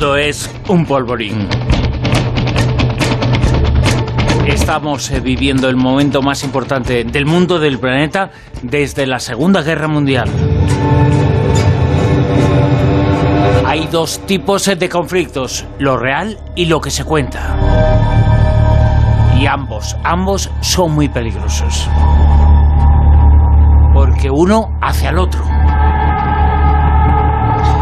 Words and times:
es 0.00 0.50
un 0.68 0.86
polvorín. 0.86 1.46
Estamos 4.46 5.10
eh, 5.10 5.20
viviendo 5.20 5.68
el 5.68 5.76
momento 5.76 6.22
más 6.22 6.42
importante 6.42 7.04
del 7.04 7.26
mundo 7.26 7.58
del 7.58 7.78
planeta 7.78 8.30
desde 8.62 9.06
la 9.06 9.18
Segunda 9.18 9.60
Guerra 9.62 9.88
Mundial. 9.88 10.30
Hay 13.66 13.88
dos 13.88 14.24
tipos 14.26 14.68
eh, 14.68 14.76
de 14.76 14.88
conflictos, 14.88 15.66
lo 15.78 15.98
real 15.98 16.38
y 16.56 16.64
lo 16.64 16.80
que 16.80 16.90
se 16.90 17.04
cuenta. 17.04 17.58
Y 19.38 19.46
ambos, 19.46 19.98
ambos 20.02 20.50
son 20.60 20.94
muy 20.94 21.10
peligrosos. 21.10 21.86
Porque 23.92 24.30
uno 24.30 24.78
hace 24.80 25.08
al 25.08 25.18
otro 25.18 25.59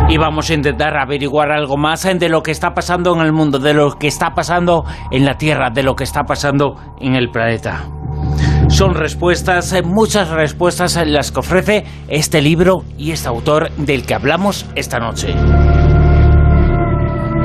y 0.08 0.16
vamos 0.16 0.48
a 0.48 0.54
intentar 0.54 0.96
averiguar 0.96 1.52
algo 1.52 1.76
más 1.76 2.02
de 2.02 2.28
lo 2.30 2.42
que 2.42 2.50
está 2.50 2.72
pasando 2.72 3.14
en 3.14 3.20
el 3.20 3.32
mundo, 3.32 3.58
de 3.58 3.74
lo 3.74 3.92
que 3.92 4.06
está 4.06 4.30
pasando 4.30 4.84
en 5.10 5.26
la 5.26 5.34
Tierra, 5.34 5.68
de 5.70 5.82
lo 5.82 5.94
que 5.94 6.04
está 6.04 6.24
pasando 6.24 6.76
en 6.98 7.14
el 7.14 7.30
planeta. 7.30 7.84
Son 8.68 8.94
respuestas, 8.94 9.72
eh, 9.74 9.82
muchas 9.82 10.30
respuestas 10.30 10.96
las 11.06 11.30
que 11.30 11.40
ofrece 11.40 11.84
este 12.08 12.40
libro 12.40 12.84
y 12.96 13.10
este 13.10 13.28
autor 13.28 13.70
del 13.72 14.06
que 14.06 14.14
hablamos 14.14 14.66
esta 14.74 14.98
noche. 14.98 15.34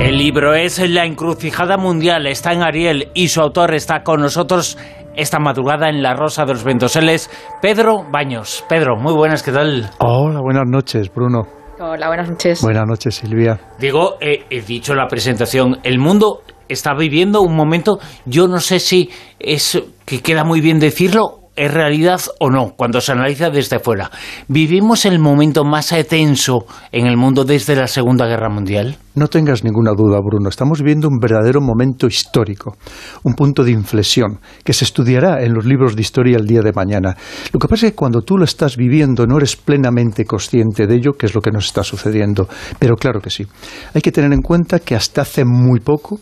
El 0.00 0.16
libro 0.16 0.54
es 0.54 0.78
La 0.90 1.04
encrucijada 1.04 1.76
mundial, 1.76 2.26
está 2.26 2.52
en 2.52 2.62
Ariel 2.62 3.10
y 3.14 3.28
su 3.28 3.42
autor 3.42 3.74
está 3.74 4.02
con 4.02 4.20
nosotros 4.20 4.78
esta 5.16 5.38
madrugada 5.38 5.88
en 5.88 6.02
La 6.02 6.14
Rosa 6.14 6.44
de 6.44 6.54
los 6.54 6.64
Ventoseles, 6.64 7.30
Pedro 7.60 8.04
Baños. 8.10 8.64
Pedro, 8.68 8.96
muy 8.96 9.12
buenas, 9.12 9.42
¿qué 9.42 9.52
tal? 9.52 9.90
Hola, 9.98 10.40
buenas 10.40 10.64
noches, 10.66 11.10
Bruno. 11.14 11.63
Hola, 11.80 12.06
buenas 12.06 12.30
noches. 12.30 12.62
Buenas 12.62 12.86
noches, 12.86 13.16
Silvia. 13.16 13.58
Digo, 13.78 14.16
eh, 14.20 14.44
he 14.48 14.60
dicho 14.60 14.92
en 14.92 14.98
la 14.98 15.08
presentación, 15.08 15.78
el 15.82 15.98
mundo 15.98 16.42
está 16.68 16.94
viviendo 16.94 17.42
un 17.42 17.56
momento, 17.56 17.98
yo 18.24 18.46
no 18.46 18.60
sé 18.60 18.78
si 18.78 19.10
es 19.40 19.82
que 20.04 20.22
queda 20.22 20.44
muy 20.44 20.60
bien 20.60 20.78
decirlo, 20.78 21.43
es 21.56 21.72
realidad 21.72 22.20
o 22.40 22.50
no, 22.50 22.74
cuando 22.76 23.00
se 23.00 23.12
analiza 23.12 23.50
desde 23.50 23.78
fuera. 23.78 24.10
¿Vivimos 24.48 25.04
el 25.04 25.18
momento 25.18 25.64
más 25.64 25.94
tenso 26.08 26.66
en 26.90 27.06
el 27.06 27.16
mundo 27.16 27.44
desde 27.44 27.76
la 27.76 27.86
Segunda 27.86 28.26
Guerra 28.26 28.48
Mundial? 28.48 28.98
No 29.14 29.28
tengas 29.28 29.62
ninguna 29.62 29.92
duda, 29.92 30.18
Bruno. 30.20 30.48
Estamos 30.48 30.80
viviendo 30.80 31.06
un 31.06 31.18
verdadero 31.20 31.60
momento 31.60 32.08
histórico, 32.08 32.76
un 33.22 33.34
punto 33.34 33.62
de 33.62 33.70
inflexión 33.70 34.40
que 34.64 34.72
se 34.72 34.84
estudiará 34.84 35.42
en 35.44 35.54
los 35.54 35.64
libros 35.64 35.94
de 35.94 36.02
historia 36.02 36.36
el 36.36 36.46
día 36.46 36.62
de 36.62 36.72
mañana. 36.72 37.16
Lo 37.52 37.60
que 37.60 37.68
pasa 37.68 37.86
es 37.86 37.92
que 37.92 37.96
cuando 37.96 38.22
tú 38.22 38.36
lo 38.36 38.44
estás 38.44 38.76
viviendo 38.76 39.26
no 39.26 39.36
eres 39.36 39.54
plenamente 39.54 40.24
consciente 40.24 40.88
de 40.88 40.96
ello, 40.96 41.12
que 41.12 41.26
es 41.26 41.34
lo 41.34 41.40
que 41.40 41.52
nos 41.52 41.66
está 41.66 41.84
sucediendo. 41.84 42.48
Pero 42.80 42.96
claro 42.96 43.20
que 43.20 43.30
sí. 43.30 43.46
Hay 43.94 44.00
que 44.00 44.10
tener 44.10 44.32
en 44.32 44.42
cuenta 44.42 44.80
que 44.80 44.96
hasta 44.96 45.22
hace 45.22 45.44
muy 45.44 45.78
poco 45.78 46.18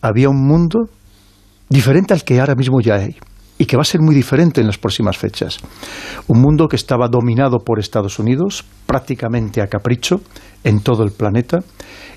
había 0.00 0.28
un 0.28 0.46
mundo 0.46 0.88
diferente 1.68 2.14
al 2.14 2.22
que 2.22 2.38
ahora 2.38 2.54
mismo 2.54 2.80
ya 2.80 2.94
hay 2.96 3.16
y 3.62 3.64
que 3.64 3.76
va 3.76 3.82
a 3.82 3.84
ser 3.84 4.00
muy 4.00 4.12
diferente 4.12 4.60
en 4.60 4.66
las 4.66 4.76
próximas 4.76 5.16
fechas. 5.16 5.58
Un 6.26 6.40
mundo 6.40 6.66
que 6.66 6.74
estaba 6.74 7.06
dominado 7.06 7.60
por 7.60 7.78
Estados 7.78 8.18
Unidos, 8.18 8.64
prácticamente 8.86 9.62
a 9.62 9.68
capricho, 9.68 10.20
en 10.64 10.80
todo 10.80 11.04
el 11.04 11.12
planeta, 11.12 11.60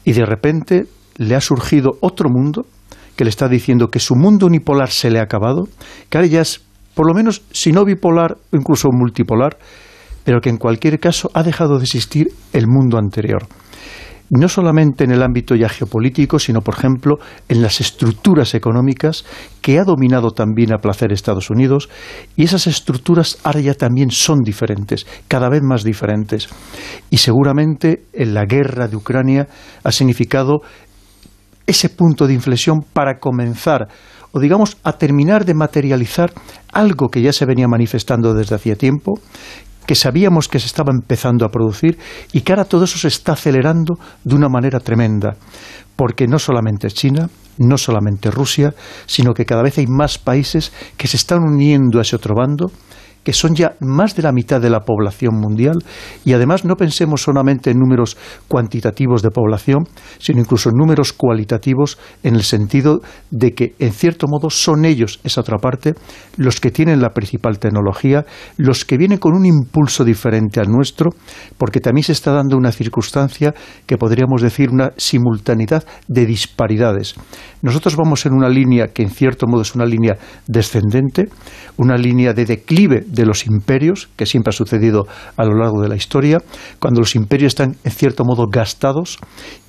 y 0.03 0.13
de 0.13 0.25
repente 0.25 0.87
le 1.17 1.35
ha 1.35 1.41
surgido 1.41 1.99
otro 2.01 2.29
mundo 2.31 2.65
que 3.15 3.25
le 3.25 3.29
está 3.29 3.47
diciendo 3.47 3.89
que 3.89 3.99
su 3.99 4.15
mundo 4.15 4.47
unipolar 4.47 4.89
se 4.89 5.11
le 5.11 5.19
ha 5.19 5.21
acabado, 5.21 5.67
que 6.09 6.17
ahora 6.17 6.27
ya 6.27 6.41
es, 6.41 6.61
por 6.95 7.07
lo 7.07 7.13
menos, 7.13 7.43
si 7.51 7.71
no 7.71 7.85
bipolar 7.85 8.37
o 8.51 8.57
incluso 8.57 8.89
multipolar, 8.91 9.59
pero 10.23 10.41
que 10.41 10.49
en 10.49 10.57
cualquier 10.57 10.99
caso 10.99 11.29
ha 11.35 11.43
dejado 11.43 11.77
de 11.77 11.83
existir 11.83 12.29
el 12.53 12.65
mundo 12.65 12.97
anterior 12.97 13.47
no 14.29 14.49
solamente 14.49 15.03
en 15.03 15.11
el 15.11 15.23
ámbito 15.23 15.55
ya 15.55 15.69
geopolítico, 15.69 16.39
sino, 16.39 16.61
por 16.61 16.75
ejemplo, 16.75 17.17
en 17.47 17.61
las 17.61 17.81
estructuras 17.81 18.55
económicas 18.55 19.25
que 19.61 19.79
ha 19.79 19.83
dominado 19.83 20.31
también 20.31 20.73
a 20.73 20.79
placer 20.79 21.11
Estados 21.11 21.49
Unidos, 21.49 21.89
y 22.35 22.43
esas 22.43 22.67
estructuras 22.67 23.37
ahora 23.43 23.59
ya 23.59 23.73
también 23.73 24.11
son 24.11 24.39
diferentes, 24.41 25.05
cada 25.27 25.49
vez 25.49 25.61
más 25.63 25.83
diferentes. 25.83 26.49
Y 27.09 27.17
seguramente 27.17 28.05
en 28.13 28.33
la 28.33 28.45
guerra 28.45 28.87
de 28.87 28.95
Ucrania 28.95 29.47
ha 29.83 29.91
significado 29.91 30.61
ese 31.67 31.89
punto 31.89 32.27
de 32.27 32.33
inflexión 32.33 32.81
para 32.93 33.19
comenzar 33.19 33.87
o 34.35 34.39
digamos 34.41 34.75
a 34.83 34.91
terminar 34.97 35.45
de 35.45 35.53
materializar 35.53 36.33
algo 36.73 37.07
que 37.07 37.21
ya 37.21 37.31
se 37.31 37.45
venía 37.45 37.69
manifestando 37.69 38.33
desde 38.33 38.55
hacía 38.55 38.75
tiempo, 38.75 39.13
que 39.87 39.95
sabíamos 39.95 40.47
que 40.47 40.59
se 40.59 40.67
estaba 40.67 40.91
empezando 40.91 41.45
a 41.45 41.49
producir 41.49 41.97
y 42.33 42.41
que 42.41 42.51
ahora 42.51 42.65
todo 42.65 42.85
eso 42.85 42.97
se 42.97 43.07
está 43.07 43.33
acelerando 43.33 43.95
de 44.23 44.35
una 44.35 44.49
manera 44.49 44.79
tremenda, 44.79 45.35
porque 45.95 46.27
no 46.27 46.39
solamente 46.39 46.89
China, 46.89 47.29
no 47.57 47.77
solamente 47.77 48.31
Rusia, 48.31 48.73
sino 49.05 49.33
que 49.33 49.45
cada 49.45 49.63
vez 49.63 49.77
hay 49.77 49.87
más 49.87 50.17
países 50.17 50.73
que 50.97 51.07
se 51.07 51.17
están 51.17 51.39
uniendo 51.43 51.99
a 51.99 52.01
ese 52.01 52.15
otro 52.15 52.35
bando 52.35 52.71
que 53.25 53.33
son 53.33 53.55
ya 53.55 53.75
más 53.81 54.15
de 54.15 54.21
la 54.21 54.31
mitad 54.31 54.61
de 54.61 54.69
la 54.69 54.81
población 54.81 55.35
mundial 55.35 55.83
y 56.23 56.33
además 56.33 56.63
no 56.63 56.77
pensemos 56.77 57.23
solamente 57.23 57.71
en 57.71 57.79
números 57.79 58.15
cuantitativos 58.47 59.23
de 59.23 59.31
población, 59.31 59.87
sino 60.19 60.39
incluso 60.39 60.69
en 60.69 60.75
números 60.77 61.11
cualitativos 61.11 61.97
en 62.23 62.35
el 62.35 62.43
sentido 62.43 63.01
de 63.31 63.53
que 63.53 63.75
en 63.79 63.91
cierto 63.91 64.27
modo 64.27 64.49
son 64.51 64.85
ellos, 64.85 65.19
esa 65.23 65.41
otra 65.41 65.57
parte, 65.57 65.95
los 66.37 66.61
que 66.61 66.69
tienen 66.69 67.01
la 67.01 67.09
principal 67.09 67.57
tecnología, 67.57 68.25
los 68.57 68.85
que 68.85 68.97
vienen 68.97 69.17
con 69.17 69.35
un 69.35 69.45
impulso 69.45 70.05
diferente 70.05 70.59
al 70.59 70.69
nuestro, 70.69 71.09
porque 71.57 71.79
también 71.79 72.03
se 72.03 72.11
está 72.11 72.31
dando 72.31 72.57
una 72.57 72.71
circunstancia 72.71 73.55
que 73.87 73.97
podríamos 73.97 74.43
decir 74.43 74.69
una 74.69 74.91
simultaneidad 74.97 75.83
de 76.07 76.27
disparidades. 76.27 77.15
Nosotros 77.63 77.95
vamos 77.95 78.23
en 78.27 78.33
una 78.33 78.49
línea 78.49 78.89
que 78.89 79.01
en 79.01 79.09
cierto 79.09 79.47
modo 79.47 79.63
es 79.63 79.73
una 79.73 79.85
línea 79.85 80.15
descendente, 80.45 81.27
una 81.77 81.97
línea 81.97 82.33
de 82.33 82.45
declive 82.45 83.03
de 83.15 83.25
los 83.25 83.45
imperios, 83.47 84.09
que 84.15 84.25
siempre 84.25 84.49
ha 84.49 84.53
sucedido 84.53 85.07
a 85.37 85.45
lo 85.45 85.55
largo 85.55 85.81
de 85.81 85.89
la 85.89 85.95
historia, 85.95 86.39
cuando 86.79 86.99
los 86.99 87.15
imperios 87.15 87.51
están 87.51 87.75
en 87.83 87.91
cierto 87.91 88.23
modo 88.25 88.45
gastados, 88.51 89.17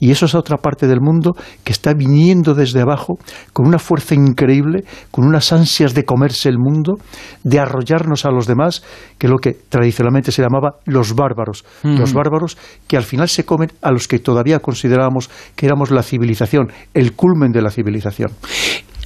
y 0.00 0.10
eso 0.10 0.26
es 0.26 0.34
otra 0.34 0.56
parte 0.58 0.86
del 0.86 1.00
mundo 1.00 1.32
que 1.64 1.72
está 1.72 1.94
viniendo 1.94 2.54
desde 2.54 2.80
abajo 2.80 3.18
con 3.52 3.66
una 3.66 3.78
fuerza 3.78 4.14
increíble, 4.14 4.84
con 5.10 5.26
unas 5.26 5.52
ansias 5.52 5.94
de 5.94 6.04
comerse 6.04 6.48
el 6.48 6.58
mundo, 6.58 6.96
de 7.44 7.58
arrollarnos 7.58 8.24
a 8.24 8.30
los 8.30 8.46
demás, 8.46 8.82
que 9.18 9.26
es 9.26 9.30
lo 9.30 9.38
que 9.38 9.52
tradicionalmente 9.68 10.32
se 10.32 10.42
llamaba 10.42 10.76
los 10.84 11.14
bárbaros, 11.14 11.64
los 11.82 12.12
bárbaros 12.12 12.58
que 12.86 12.96
al 12.96 13.04
final 13.04 13.28
se 13.28 13.44
comen 13.44 13.72
a 13.82 13.90
los 13.90 14.08
que 14.08 14.18
todavía 14.18 14.58
considerábamos 14.58 15.30
que 15.54 15.66
éramos 15.66 15.90
la 15.90 16.02
civilización, 16.02 16.72
el 16.94 17.12
culmen 17.12 17.52
de 17.52 17.62
la 17.62 17.70
civilización. 17.70 18.30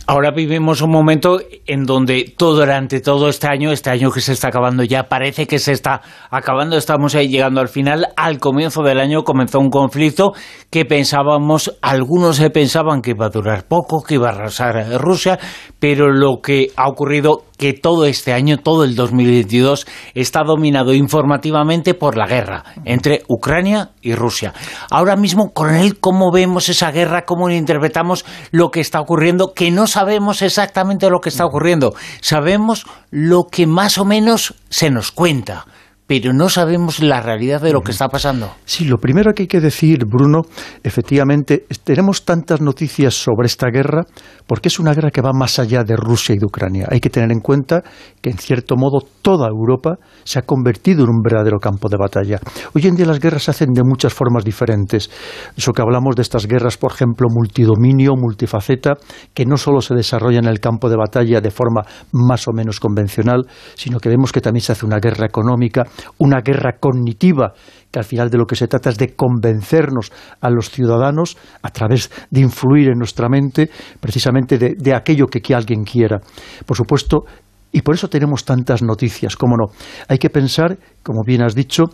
Ahora 0.06 0.32
vivimos 0.32 0.82
un 0.82 0.90
momento 0.90 1.38
en 1.66 1.84
donde 1.84 2.34
todo 2.36 2.56
durante 2.56 3.00
todo 3.00 3.28
este 3.28 3.46
año, 3.46 3.70
este 3.70 3.90
año 3.90 4.10
que 4.10 4.20
se 4.20 4.32
está 4.32 4.48
acabando 4.48 4.82
ya, 4.82 5.04
parece 5.04 5.46
que 5.46 5.58
se 5.58 5.72
está 5.72 6.02
acabando, 6.30 6.76
estamos 6.76 7.14
ahí 7.14 7.28
llegando 7.28 7.60
al 7.60 7.68
final. 7.68 8.08
Al 8.16 8.38
comienzo 8.38 8.82
del 8.82 8.98
año 8.98 9.22
comenzó 9.22 9.60
un 9.60 9.70
conflicto 9.70 10.32
que 10.70 10.84
pensábamos, 10.84 11.78
algunos 11.80 12.36
se 12.36 12.50
pensaban 12.50 13.02
que 13.02 13.10
iba 13.10 13.26
a 13.26 13.30
durar 13.30 13.68
poco, 13.68 14.02
que 14.02 14.14
iba 14.14 14.28
a 14.28 14.32
arrasar 14.32 15.00
Rusia, 15.00 15.38
pero 15.78 16.10
lo 16.10 16.40
que 16.42 16.68
ha 16.76 16.88
ocurrido 16.88 17.44
que 17.60 17.74
todo 17.74 18.06
este 18.06 18.32
año, 18.32 18.56
todo 18.56 18.84
el 18.84 18.96
2022, 18.96 19.86
está 20.14 20.42
dominado 20.44 20.94
informativamente 20.94 21.92
por 21.92 22.16
la 22.16 22.26
guerra 22.26 22.64
entre 22.86 23.22
Ucrania 23.28 23.90
y 24.00 24.14
Rusia. 24.14 24.54
Ahora 24.90 25.14
mismo, 25.14 25.52
Coronel, 25.52 26.00
¿cómo 26.00 26.32
vemos 26.32 26.70
esa 26.70 26.90
guerra? 26.90 27.26
¿Cómo 27.26 27.50
interpretamos 27.50 28.24
lo 28.50 28.70
que 28.70 28.80
está 28.80 28.98
ocurriendo? 28.98 29.52
Que 29.52 29.70
no 29.70 29.86
sabemos 29.86 30.40
exactamente 30.40 31.10
lo 31.10 31.20
que 31.20 31.28
está 31.28 31.44
ocurriendo. 31.44 31.92
Sabemos 32.22 32.86
lo 33.10 33.48
que 33.50 33.66
más 33.66 33.98
o 33.98 34.06
menos 34.06 34.54
se 34.70 34.88
nos 34.90 35.12
cuenta 35.12 35.66
pero 36.10 36.32
no 36.32 36.48
sabemos 36.48 37.04
la 37.04 37.20
realidad 37.20 37.60
de 37.62 37.72
lo 37.72 37.82
que 37.82 37.92
está 37.92 38.08
pasando. 38.08 38.50
Sí, 38.64 38.84
lo 38.84 38.98
primero 38.98 39.32
que 39.32 39.44
hay 39.44 39.46
que 39.46 39.60
decir, 39.60 40.06
Bruno, 40.06 40.40
efectivamente, 40.82 41.66
tenemos 41.84 42.24
tantas 42.24 42.60
noticias 42.60 43.14
sobre 43.14 43.46
esta 43.46 43.68
guerra 43.68 44.02
porque 44.44 44.66
es 44.66 44.80
una 44.80 44.92
guerra 44.92 45.12
que 45.12 45.20
va 45.20 45.30
más 45.32 45.60
allá 45.60 45.84
de 45.84 45.94
Rusia 45.94 46.34
y 46.34 46.38
de 46.38 46.46
Ucrania. 46.46 46.88
Hay 46.90 46.98
que 46.98 47.10
tener 47.10 47.30
en 47.30 47.38
cuenta 47.38 47.84
que, 48.20 48.30
en 48.30 48.38
cierto 48.38 48.74
modo, 48.76 49.06
toda 49.22 49.46
Europa 49.46 49.98
se 50.24 50.40
ha 50.40 50.42
convertido 50.42 51.04
en 51.04 51.10
un 51.10 51.22
verdadero 51.22 51.60
campo 51.60 51.88
de 51.88 51.96
batalla. 51.96 52.40
Hoy 52.74 52.88
en 52.88 52.96
día 52.96 53.06
las 53.06 53.20
guerras 53.20 53.44
se 53.44 53.52
hacen 53.52 53.68
de 53.72 53.84
muchas 53.84 54.12
formas 54.12 54.44
diferentes. 54.44 55.08
Eso 55.56 55.70
que 55.70 55.80
hablamos 55.80 56.16
de 56.16 56.22
estas 56.22 56.48
guerras, 56.48 56.76
por 56.76 56.90
ejemplo, 56.90 57.28
multidominio, 57.30 58.14
multifaceta, 58.16 58.94
que 59.32 59.46
no 59.46 59.56
solo 59.56 59.80
se 59.80 59.94
desarrollan 59.94 60.46
en 60.46 60.50
el 60.50 60.58
campo 60.58 60.88
de 60.88 60.96
batalla 60.96 61.40
de 61.40 61.52
forma 61.52 61.82
más 62.10 62.48
o 62.48 62.52
menos 62.52 62.80
convencional, 62.80 63.46
sino 63.76 64.00
que 64.00 64.08
vemos 64.08 64.32
que 64.32 64.40
también 64.40 64.62
se 64.62 64.72
hace 64.72 64.84
una 64.84 64.98
guerra 64.98 65.26
económica, 65.26 65.84
una 66.18 66.40
guerra 66.40 66.78
cognitiva, 66.78 67.52
que 67.90 67.98
al 67.98 68.04
final 68.04 68.30
de 68.30 68.38
lo 68.38 68.46
que 68.46 68.56
se 68.56 68.68
trata 68.68 68.90
es 68.90 68.98
de 68.98 69.14
convencernos 69.14 70.12
a 70.40 70.50
los 70.50 70.70
ciudadanos 70.70 71.36
a 71.62 71.70
través 71.70 72.10
de 72.30 72.40
influir 72.40 72.88
en 72.88 72.98
nuestra 72.98 73.28
mente 73.28 73.70
precisamente 74.00 74.58
de, 74.58 74.94
aquello 74.94 75.26
que, 75.26 75.40
que 75.40 75.54
alguien 75.54 75.84
quiera. 75.84 76.20
Por 76.66 76.76
supuesto, 76.76 77.24
y 77.72 77.82
por 77.82 77.94
eso 77.94 78.08
tenemos 78.08 78.44
tantas 78.44 78.82
noticias, 78.82 79.36
cómo 79.36 79.56
no. 79.56 79.72
Hay 80.08 80.18
que 80.18 80.30
pensar, 80.30 80.76
como 81.02 81.22
bien 81.24 81.42
has 81.42 81.54
dicho, 81.54 81.84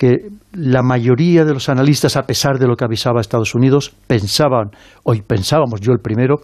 que 0.00 0.28
la 0.52 0.82
mayoría 0.82 1.44
de 1.44 1.52
los 1.52 1.68
analistas, 1.68 2.16
a 2.16 2.22
pesar 2.22 2.58
de 2.58 2.66
lo 2.66 2.74
que 2.74 2.86
avisaba 2.86 3.20
Estados 3.20 3.54
Unidos, 3.54 3.94
pensaban, 4.06 4.70
hoy 5.04 5.20
pensábamos 5.20 5.78
yo 5.82 5.92
el 5.92 5.98
primero, 5.98 6.36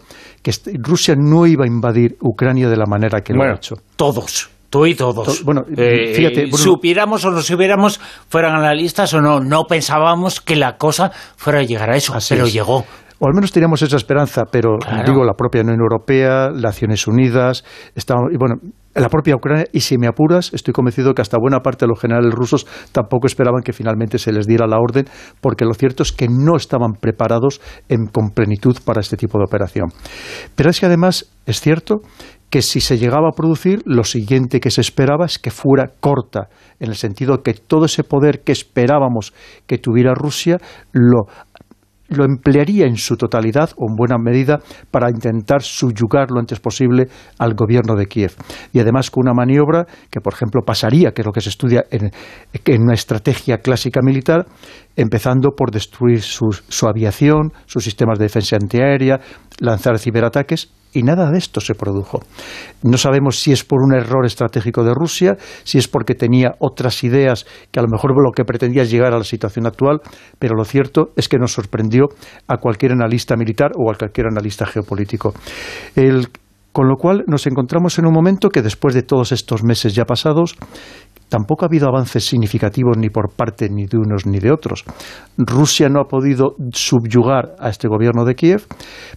que 0.43 0.51
Rusia 0.75 1.15
no 1.17 1.47
iba 1.47 1.65
a 1.65 1.67
invadir 1.67 2.17
Ucrania 2.21 2.69
de 2.69 2.77
la 2.77 2.85
manera 2.85 3.21
que 3.21 3.33
lo 3.33 3.41
ha 3.41 3.55
hecho. 3.55 3.73
Todos. 3.95 4.51
Tú 4.69 4.85
y 4.85 4.95
todos. 4.95 5.43
bueno, 5.43 5.63
eh, 5.77 6.13
fíjate, 6.13 6.51
supiéramos 6.51 7.23
o 7.23 7.31
no 7.31 7.41
supiéramos, 7.41 7.99
fueran 8.27 8.55
analistas 8.55 9.13
o 9.13 9.21
no, 9.21 9.39
no 9.39 9.63
pensábamos 9.63 10.41
que 10.41 10.55
la 10.55 10.77
cosa 10.77 11.11
fuera 11.37 11.59
a 11.59 11.63
llegar 11.63 11.89
a 11.89 11.95
eso, 11.95 12.13
pero 12.29 12.47
llegó 12.47 12.83
o 13.19 13.27
al 13.27 13.33
menos 13.33 13.51
teníamos 13.51 13.81
esa 13.81 13.97
esperanza, 13.97 14.43
pero 14.51 14.77
digo, 15.05 15.23
la 15.23 15.33
propia 15.33 15.61
Unión 15.61 15.79
Europea, 15.79 16.49
Naciones 16.53 17.07
Unidas, 17.07 17.63
y 17.95 18.37
bueno, 18.37 18.57
la 18.93 19.09
propia 19.09 19.35
Ucrania, 19.35 19.65
y 19.71 19.81
si 19.81 19.97
me 19.97 20.07
apuras, 20.07 20.53
estoy 20.53 20.73
convencido 20.73 21.13
que 21.13 21.21
hasta 21.21 21.37
buena 21.39 21.59
parte 21.59 21.85
de 21.85 21.89
los 21.89 21.99
generales 21.99 22.33
rusos 22.33 22.67
tampoco 22.91 23.27
esperaban 23.27 23.61
que 23.63 23.73
finalmente 23.73 24.17
se 24.17 24.31
les 24.31 24.45
diera 24.45 24.67
la 24.67 24.77
orden, 24.77 25.05
porque 25.41 25.65
lo 25.65 25.73
cierto 25.73 26.03
es 26.03 26.11
que 26.11 26.27
no 26.27 26.55
estaban 26.55 26.93
preparados 26.93 27.61
en, 27.89 28.07
con 28.07 28.29
plenitud 28.29 28.77
para 28.85 29.01
este 29.01 29.17
tipo 29.17 29.37
de 29.39 29.45
operación. 29.45 29.89
Pero 30.55 30.69
es 30.69 30.79
que 30.79 30.85
además 30.85 31.31
es 31.45 31.61
cierto 31.61 32.01
que 32.57 32.63
si 32.63 32.81
se 32.81 32.97
llegaba 32.97 33.29
a 33.29 33.33
producir, 33.33 33.83
lo 33.85 34.03
siguiente 34.03 34.59
que 34.59 34.71
se 34.71 34.81
esperaba 34.81 35.27
es 35.27 35.37
que 35.37 35.51
fuera 35.51 35.91
corta, 35.99 36.49
en 36.79 36.89
el 36.89 36.95
sentido 36.95 37.43
que 37.43 37.53
todo 37.53 37.85
ese 37.85 38.03
poder 38.03 38.41
que 38.43 38.51
esperábamos 38.51 39.31
que 39.67 39.77
tuviera 39.77 40.15
Rusia 40.15 40.57
lo 40.91 41.27
lo 42.09 42.23
emplearía 42.23 42.87
en 42.87 42.95
su 42.95 43.15
totalidad 43.15 43.69
o 43.77 43.85
en 43.89 43.95
buena 43.95 44.17
medida 44.17 44.59
para 44.89 45.09
intentar 45.11 45.61
subyugar 45.61 46.31
lo 46.31 46.39
antes 46.39 46.59
posible 46.59 47.09
al 47.37 47.53
gobierno 47.53 47.95
de 47.95 48.05
Kiev. 48.05 48.33
Y 48.71 48.79
además 48.79 49.11
con 49.11 49.27
una 49.27 49.33
maniobra 49.33 49.85
que, 50.09 50.21
por 50.21 50.33
ejemplo, 50.33 50.61
pasaría, 50.65 51.11
que 51.11 51.21
es 51.21 51.25
lo 51.25 51.33
que 51.33 51.41
se 51.41 51.49
estudia 51.49 51.83
en, 51.91 52.11
una 52.81 52.93
estrategia 52.93 53.57
clásica 53.57 53.99
militar, 54.01 54.45
empezando 54.97 55.51
por 55.51 55.71
destruir 55.71 56.21
su, 56.21 56.49
su 56.67 56.87
aviación, 56.87 57.53
sus 57.65 57.85
sistemas 57.85 58.19
de 58.19 58.25
defensa 58.25 58.57
antiaérea, 58.57 59.21
lanzar 59.59 59.97
ciberataques 59.97 60.71
y 60.93 61.03
nada 61.03 61.29
de 61.29 61.37
esto 61.37 61.61
se 61.61 61.75
produjo. 61.75 62.19
No 62.83 62.97
sabemos 62.97 63.39
si 63.39 63.51
es 63.51 63.63
por 63.63 63.81
un 63.83 63.95
error 63.95 64.25
estratégico 64.25 64.83
de 64.83 64.93
Rusia, 64.93 65.37
si 65.63 65.77
es 65.77 65.87
porque 65.87 66.15
tenía 66.15 66.55
otras 66.59 67.03
ideas 67.03 67.45
que 67.71 67.79
a 67.79 67.83
lo 67.83 67.89
mejor 67.89 68.11
lo 68.11 68.31
que 68.31 68.45
pretendía 68.45 68.81
es 68.81 68.89
llegar 68.89 69.13
a 69.13 69.17
la 69.17 69.23
situación 69.23 69.67
actual, 69.67 69.99
pero 70.39 70.55
lo 70.55 70.65
cierto 70.65 71.11
es 71.15 71.29
que 71.29 71.37
nos 71.37 71.53
sorprendió 71.53 72.05
a 72.47 72.57
cualquier 72.57 72.93
analista 72.93 73.35
militar 73.35 73.71
o 73.77 73.91
a 73.91 73.95
cualquier 73.95 74.27
analista 74.27 74.65
geopolítico. 74.65 75.33
con 76.71 76.87
lo 76.87 76.95
cual 76.95 77.23
nos 77.25 77.47
encontramos 77.47 77.97
en 77.97 78.05
un 78.05 78.13
momento 78.13 78.49
que 78.49 78.61
después 78.61 78.93
de 78.93 79.01
todos 79.01 79.31
estos 79.31 79.63
meses 79.63 79.95
ya 79.95 80.05
pasados, 80.05 80.55
tampoco 81.29 81.65
ha 81.65 81.67
habido 81.67 81.87
avances 81.87 82.25
significativos 82.25 82.97
ni 82.97 83.09
por 83.09 83.33
parte 83.33 83.69
ni 83.69 83.85
de 83.85 83.97
unos 83.97 84.25
ni 84.25 84.39
de 84.39 84.51
otros. 84.51 84.83
Rusia 85.37 85.89
no 85.89 86.01
ha 86.01 86.07
podido 86.07 86.55
subyugar 86.71 87.55
a 87.59 87.69
este 87.69 87.87
gobierno 87.87 88.25
de 88.25 88.35
Kiev, 88.35 88.65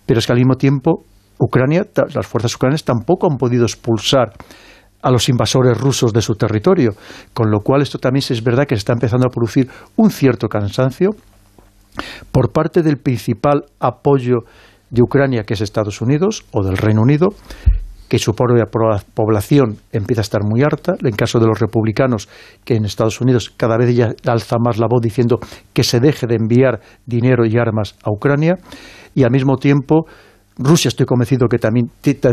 pero 0.07 0.19
es 0.19 0.27
que 0.27 0.33
al 0.33 0.39
mismo 0.39 0.55
tiempo 0.55 1.05
Ucrania, 1.39 1.87
las 2.15 2.27
fuerzas 2.27 2.55
ucranianas 2.55 2.85
tampoco 2.85 3.27
han 3.31 3.39
podido 3.39 3.65
expulsar 3.65 4.33
a 5.03 5.11
los 5.11 5.29
invasores 5.31 5.79
rusos 5.79 6.13
de 6.13 6.21
su 6.21 6.35
territorio, 6.35 6.93
con 7.33 7.51
lo 7.51 7.61
cual 7.61 7.81
esto 7.81 7.99
también 7.99 8.23
es 8.29 8.45
verdad 8.45 8.67
que 8.67 8.75
se 8.75 8.81
está 8.81 8.93
empezando 8.93 9.27
a 9.27 9.31
producir 9.31 9.69
un 9.97 10.11
cierto 10.11 10.49
cansancio 10.49 11.11
por 12.31 12.53
parte 12.53 12.83
del 12.83 12.99
principal 12.99 13.65
apoyo 13.79 14.41
de 14.91 15.03
Ucrania, 15.03 15.45
que 15.45 15.55
es 15.55 15.63
Estados 15.63 16.03
Unidos 16.03 16.45
o 16.53 16.63
del 16.63 16.77
Reino 16.77 17.01
Unido, 17.01 17.29
que 18.11 18.19
su 18.19 18.35
propia 18.35 18.67
población 18.67 19.79
empieza 19.93 20.21
a 20.21 20.27
estar 20.27 20.43
muy 20.45 20.63
harta. 20.63 20.95
En 21.01 21.15
caso 21.15 21.39
de 21.39 21.47
los 21.47 21.61
republicanos, 21.61 22.29
que 22.65 22.75
en 22.75 22.85
Estados 22.85 23.21
Unidos 23.21 23.55
cada 23.57 23.79
vez 23.79 23.95
ya 23.95 24.13
alza 24.27 24.57
más 24.59 24.79
la 24.79 24.89
voz 24.91 25.01
diciendo 25.01 25.39
que 25.73 25.85
se 25.85 26.01
deje 26.01 26.27
de 26.27 26.35
enviar 26.35 26.81
dinero 27.07 27.47
y 27.47 27.57
armas 27.57 27.95
a 28.03 28.11
Ucrania, 28.11 28.57
y 29.15 29.23
al 29.23 29.31
mismo 29.31 29.59
tiempo 29.59 30.07
Rusia 30.59 30.89
estoy 30.89 31.07
convencido 31.07 31.47
que 31.47 31.59
también 31.59 31.91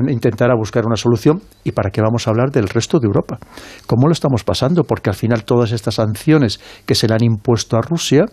intentará 0.09 0.55
buscar 0.57 0.83
una 0.87 0.95
solución 0.95 1.41
y 1.63 1.71
para 1.71 1.91
qué 1.91 2.01
vamos 2.01 2.27
a 2.27 2.31
hablar 2.31 2.49
del 2.49 2.67
resto 2.67 2.99
de 2.99 3.05
Europa. 3.05 3.37
¿Cómo 3.85 4.07
lo 4.07 4.13
estamos 4.13 4.43
pasando? 4.43 4.83
Porque 4.83 5.11
al 5.11 5.15
final 5.15 5.45
todas 5.45 5.71
estas 5.71 5.95
sanciones 5.95 6.59
que 6.87 6.95
se 6.95 7.07
le 7.07 7.13
han 7.13 7.23
impuesto 7.23 7.77
a 7.77 7.81
Rusia 7.81 8.25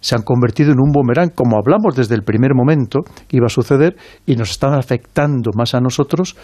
se 0.00 0.14
han 0.14 0.22
convertido 0.22 0.72
en 0.72 0.80
un 0.80 0.90
boomerang, 0.90 1.30
como 1.30 1.56
hablamos 1.58 1.94
desde 1.96 2.14
el 2.14 2.22
primer 2.22 2.54
momento 2.54 3.00
que 3.26 3.36
iba 3.36 3.46
a 3.46 3.50
suceder, 3.50 3.96
y 4.26 4.36
nos 4.36 4.50
están 4.50 4.74
afectando 4.74 5.50
más 5.56 5.74
a 5.74 5.80
nosotros 5.80 6.36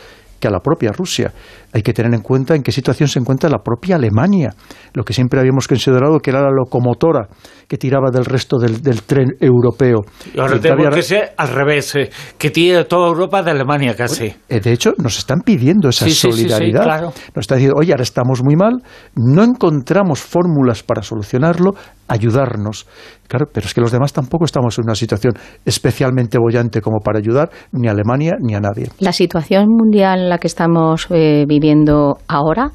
que 0.44 0.48
a 0.48 0.50
la 0.50 0.60
propia 0.60 0.92
Rusia. 0.92 1.32
Hay 1.72 1.80
que 1.80 1.94
tener 1.94 2.12
en 2.12 2.20
cuenta 2.20 2.54
en 2.54 2.62
qué 2.62 2.70
situación 2.70 3.08
se 3.08 3.18
encuentra 3.18 3.48
la 3.48 3.58
propia 3.58 3.96
Alemania, 3.96 4.50
lo 4.92 5.02
que 5.02 5.14
siempre 5.14 5.40
habíamos 5.40 5.66
considerado 5.66 6.18
que 6.20 6.30
era 6.30 6.42
la 6.42 6.50
locomotora 6.50 7.28
que 7.66 7.78
tiraba 7.78 8.10
del 8.10 8.26
resto 8.26 8.58
del, 8.58 9.02
tren 9.02 9.28
europeo. 9.40 10.04
Y 10.34 10.38
ahora 10.38 10.60
tenemos 10.60 10.94
que 10.94 11.02
ser 11.02 11.32
al 11.38 11.48
revés, 11.48 11.94
eh, 11.94 12.10
que 12.36 12.50
tire 12.50 12.84
toda 12.84 13.08
Europa 13.08 13.42
de 13.42 13.52
Alemania 13.52 13.96
casi. 13.96 14.34
Eh, 14.50 14.60
de 14.60 14.72
hecho, 14.72 14.92
nos 14.98 15.16
están 15.16 15.40
pidiendo 15.40 15.88
esa 15.88 16.08
solidaridad. 16.10 17.00
Nos 17.00 17.42
están 17.42 17.56
diciendo, 17.56 17.76
oye, 17.80 17.92
ahora 17.92 18.02
estamos 18.02 18.42
muy 18.44 18.56
mal, 18.56 18.82
no 19.16 19.42
encontramos 19.42 20.20
fórmulas 20.20 20.82
para 20.82 21.00
solucionarlo, 21.02 21.72
ayudarnos. 22.06 22.86
Claro, 23.28 23.46
pero 23.52 23.66
es 23.66 23.74
que 23.74 23.80
los 23.80 23.90
demás 23.90 24.12
tampoco 24.12 24.44
estamos 24.44 24.78
en 24.78 24.84
una 24.84 24.94
situación 24.94 25.34
especialmente 25.64 26.38
bollante 26.38 26.80
como 26.80 27.00
para 27.00 27.18
ayudar 27.18 27.50
ni 27.72 27.88
a 27.88 27.92
Alemania 27.92 28.32
ni 28.40 28.54
a 28.54 28.60
nadie. 28.60 28.88
La 28.98 29.12
situación 29.12 29.66
mundial 29.68 30.20
en 30.20 30.28
la 30.28 30.38
que 30.38 30.46
estamos 30.46 31.06
eh, 31.10 31.44
viviendo 31.48 32.18
ahora 32.28 32.70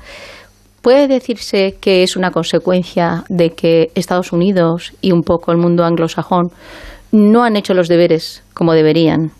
puede 0.81 1.07
decirse 1.07 1.77
que 1.79 2.03
es 2.03 2.15
una 2.15 2.31
consecuencia 2.31 3.23
de 3.29 3.51
que 3.51 3.91
Estados 3.95 4.31
Unidos 4.31 4.93
y 5.01 5.11
un 5.11 5.21
poco 5.21 5.51
el 5.51 5.57
mundo 5.57 5.83
anglosajón 5.83 6.49
no 7.11 7.43
han 7.43 7.55
hecho 7.55 7.73
los 7.73 7.87
deberes 7.87 8.43
como 8.53 8.73
deberían. 8.73 9.31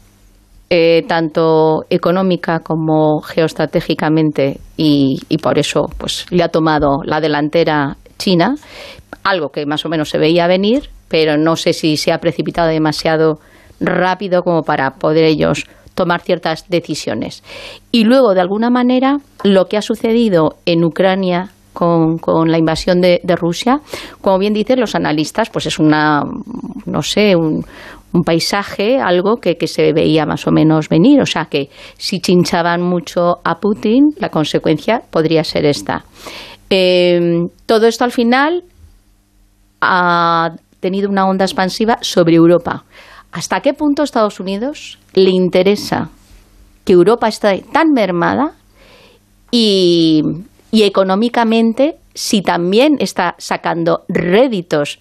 Eh, 0.71 1.03
tanto 1.07 1.79
económica 1.89 2.59
como 2.59 3.21
geoestratégicamente 3.21 4.59
y, 4.77 5.19
y 5.27 5.39
por 5.39 5.57
eso 5.57 5.87
pues 5.97 6.27
le 6.29 6.43
ha 6.43 6.49
tomado 6.49 6.99
la 7.05 7.19
delantera 7.19 7.97
China 8.19 8.53
algo 9.23 9.49
que 9.49 9.65
más 9.65 9.85
o 9.85 9.89
menos 9.89 10.09
se 10.09 10.17
veía 10.17 10.47
venir, 10.47 10.89
pero 11.09 11.37
no 11.37 11.55
sé 11.55 11.73
si 11.73 11.97
se 11.97 12.13
ha 12.13 12.19
precipitado 12.19 12.69
demasiado 12.69 13.39
rápido 13.81 14.43
como 14.43 14.63
para 14.63 14.91
poder 14.91 15.25
ellos 15.25 15.65
tomar 15.95 16.21
ciertas 16.21 16.69
decisiones. 16.69 17.43
Y 17.91 18.05
luego, 18.05 18.33
de 18.33 18.39
alguna 18.39 18.69
manera, 18.69 19.17
lo 19.43 19.65
que 19.65 19.75
ha 19.75 19.81
sucedido 19.81 20.55
en 20.65 20.85
Ucrania 20.85 21.49
con, 21.73 22.17
la 22.49 22.57
invasión 22.57 23.01
de, 23.01 23.19
Rusia, 23.35 23.79
como 24.21 24.39
bien 24.39 24.53
dicen 24.53 24.79
los 24.79 24.95
analistas, 24.95 25.49
pues 25.49 25.65
es 25.65 25.79
una, 25.79 26.23
no 26.85 27.01
sé, 27.01 27.35
un, 27.35 27.65
paisaje, 28.25 28.97
algo 28.99 29.37
que, 29.37 29.55
se 29.67 29.93
veía 29.93 30.25
más 30.25 30.47
o 30.47 30.51
menos 30.51 30.89
venir. 30.89 31.21
O 31.21 31.25
sea 31.25 31.45
que 31.45 31.69
si 31.97 32.19
chinchaban 32.19 32.81
mucho 32.81 33.39
a 33.43 33.59
Putin, 33.59 34.09
la 34.17 34.29
consecuencia 34.29 35.01
podría 35.09 35.43
ser 35.43 35.65
esta. 35.65 36.05
Eh, 36.69 37.45
todo 37.65 37.87
esto 37.87 38.03
al 38.03 38.11
final 38.11 38.63
tenido 40.79 41.09
una 41.09 41.27
onda 41.27 41.45
expansiva 41.45 41.97
sobre 42.01 42.35
Europa. 42.35 42.85
¿Hasta 43.31 43.61
qué 43.61 43.73
punto 43.73 44.01
a 44.01 44.05
Estados 44.05 44.39
Unidos 44.39 44.97
le 45.13 45.29
interesa 45.29 46.09
que 46.83 46.93
Europa 46.93 47.27
esté 47.27 47.63
tan 47.71 47.91
mermada 47.93 48.55
y, 49.51 50.23
económicamente 50.71 51.97
si 52.13 52.41
también 52.41 52.95
está 52.99 53.35
sacando 53.37 54.03
réditos 54.07 54.99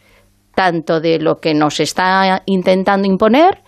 tanto 0.54 1.00
de 1.00 1.18
lo 1.18 1.36
que 1.36 1.54
nos 1.54 1.80
está 1.80 2.42
intentando 2.46 3.06
imponer 3.06 3.62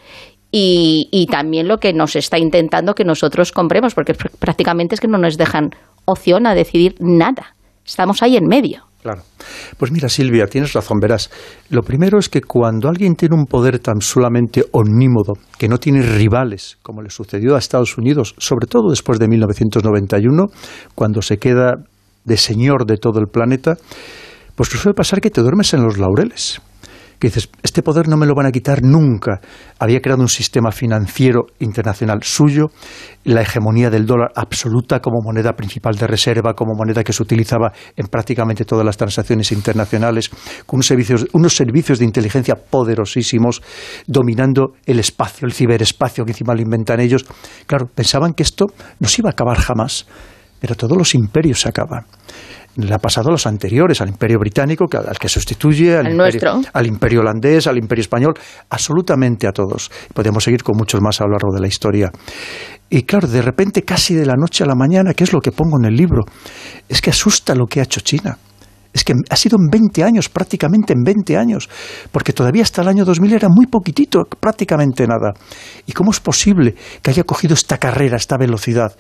y, 0.50 1.08
y, 1.10 1.26
también 1.26 1.68
lo 1.68 1.78
que 1.78 1.92
nos 1.92 2.16
está 2.16 2.38
intentando 2.38 2.94
que 2.94 3.04
nosotros 3.04 3.52
compremos, 3.52 3.94
porque 3.94 4.14
prácticamente 4.14 4.96
es 4.96 5.00
que 5.00 5.08
no 5.08 5.18
nos 5.18 5.36
dejan 5.36 5.70
opción 6.04 6.46
a 6.46 6.54
decidir 6.54 6.96
nada. 6.98 7.54
Estamos 7.84 8.22
ahí 8.22 8.36
en 8.36 8.46
medio. 8.46 8.89
Claro. 9.02 9.22
Pues 9.78 9.90
mira, 9.92 10.10
Silvia, 10.10 10.46
tienes 10.46 10.74
razón, 10.74 10.98
verás. 11.00 11.30
Lo 11.70 11.82
primero 11.82 12.18
es 12.18 12.28
que 12.28 12.42
cuando 12.42 12.88
alguien 12.88 13.14
tiene 13.14 13.34
un 13.34 13.46
poder 13.46 13.78
tan 13.78 14.00
solamente 14.00 14.64
omnímodo, 14.72 15.32
que 15.58 15.68
no 15.68 15.78
tiene 15.78 16.02
rivales, 16.02 16.76
como 16.82 17.00
le 17.00 17.08
sucedió 17.08 17.56
a 17.56 17.58
Estados 17.58 17.96
Unidos, 17.96 18.34
sobre 18.36 18.66
todo 18.66 18.90
después 18.90 19.18
de 19.18 19.28
1991, 19.28 20.46
cuando 20.94 21.22
se 21.22 21.38
queda 21.38 21.76
de 22.24 22.36
señor 22.36 22.84
de 22.84 22.98
todo 22.98 23.20
el 23.20 23.28
planeta, 23.28 23.76
pues 24.54 24.68
suele 24.68 24.94
pasar 24.94 25.22
que 25.22 25.30
te 25.30 25.40
duermes 25.40 25.72
en 25.72 25.82
los 25.82 25.96
laureles 25.96 26.60
que 27.20 27.28
dices, 27.28 27.50
este 27.62 27.82
poder 27.82 28.08
no 28.08 28.16
me 28.16 28.26
lo 28.26 28.34
van 28.34 28.46
a 28.46 28.50
quitar 28.50 28.82
nunca. 28.82 29.40
Había 29.78 30.00
creado 30.00 30.22
un 30.22 30.28
sistema 30.28 30.72
financiero 30.72 31.46
internacional 31.58 32.22
suyo, 32.22 32.70
la 33.24 33.42
hegemonía 33.42 33.90
del 33.90 34.06
dólar 34.06 34.32
absoluta 34.34 35.00
como 35.00 35.18
moneda 35.22 35.52
principal 35.52 35.96
de 35.96 36.06
reserva, 36.06 36.54
como 36.54 36.74
moneda 36.74 37.04
que 37.04 37.12
se 37.12 37.22
utilizaba 37.22 37.72
en 37.94 38.06
prácticamente 38.06 38.64
todas 38.64 38.86
las 38.86 38.96
transacciones 38.96 39.52
internacionales, 39.52 40.30
con 40.64 40.78
unos 40.78 40.86
servicios, 40.86 41.26
unos 41.34 41.54
servicios 41.54 41.98
de 41.98 42.06
inteligencia 42.06 42.54
poderosísimos, 42.54 43.60
dominando 44.06 44.72
el 44.86 44.98
espacio, 44.98 45.46
el 45.46 45.52
ciberespacio 45.52 46.24
que 46.24 46.32
encima 46.32 46.54
lo 46.54 46.62
inventan 46.62 47.00
ellos. 47.00 47.26
Claro, 47.66 47.86
pensaban 47.94 48.32
que 48.32 48.44
esto 48.44 48.66
no 48.98 49.08
se 49.08 49.20
iba 49.20 49.28
a 49.28 49.32
acabar 49.32 49.58
jamás, 49.58 50.06
pero 50.58 50.74
todos 50.74 50.96
los 50.96 51.14
imperios 51.14 51.60
se 51.60 51.68
acaban. 51.68 52.06
Le 52.76 52.94
ha 52.94 52.98
pasado 52.98 53.28
a 53.28 53.32
los 53.32 53.46
anteriores, 53.46 54.00
al 54.00 54.08
Imperio 54.08 54.38
Británico, 54.38 54.86
al 54.92 55.18
que 55.18 55.28
sustituye, 55.28 55.96
al, 55.96 56.10
imperio, 56.10 56.60
al 56.72 56.86
imperio 56.86 57.20
holandés, 57.20 57.66
al 57.66 57.78
Imperio 57.78 58.02
Español, 58.02 58.34
absolutamente 58.68 59.48
a 59.48 59.52
todos. 59.52 59.90
Podemos 60.14 60.44
seguir 60.44 60.62
con 60.62 60.76
muchos 60.76 61.00
más 61.00 61.20
a 61.20 61.24
lo 61.24 61.30
largo 61.32 61.52
de 61.52 61.60
la 61.60 61.66
historia. 61.66 62.10
Y 62.88 63.02
claro, 63.02 63.28
de 63.28 63.42
repente, 63.42 63.82
casi 63.82 64.14
de 64.14 64.26
la 64.26 64.34
noche 64.36 64.64
a 64.64 64.66
la 64.66 64.74
mañana, 64.74 65.14
¿qué 65.14 65.24
es 65.24 65.32
lo 65.32 65.40
que 65.40 65.52
pongo 65.52 65.78
en 65.78 65.86
el 65.86 65.96
libro? 65.96 66.24
Es 66.88 67.00
que 67.00 67.10
asusta 67.10 67.54
lo 67.54 67.66
que 67.66 67.80
ha 67.80 67.84
hecho 67.84 68.00
China. 68.00 68.36
Es 68.92 69.04
que 69.04 69.12
ha 69.28 69.36
sido 69.36 69.56
en 69.56 69.68
20 69.70 70.02
años, 70.02 70.28
prácticamente 70.28 70.92
en 70.92 71.02
20 71.04 71.36
años, 71.36 71.68
porque 72.10 72.32
todavía 72.32 72.62
hasta 72.62 72.82
el 72.82 72.88
año 72.88 73.04
2000 73.04 73.32
era 73.32 73.48
muy 73.48 73.66
poquitito, 73.66 74.24
prácticamente 74.40 75.06
nada. 75.06 75.32
¿Y 75.86 75.92
cómo 75.92 76.10
es 76.10 76.18
posible 76.18 76.74
que 77.00 77.10
haya 77.10 77.22
cogido 77.22 77.54
esta 77.54 77.78
carrera, 77.78 78.16
esta 78.16 78.36
velocidad? 78.36 78.96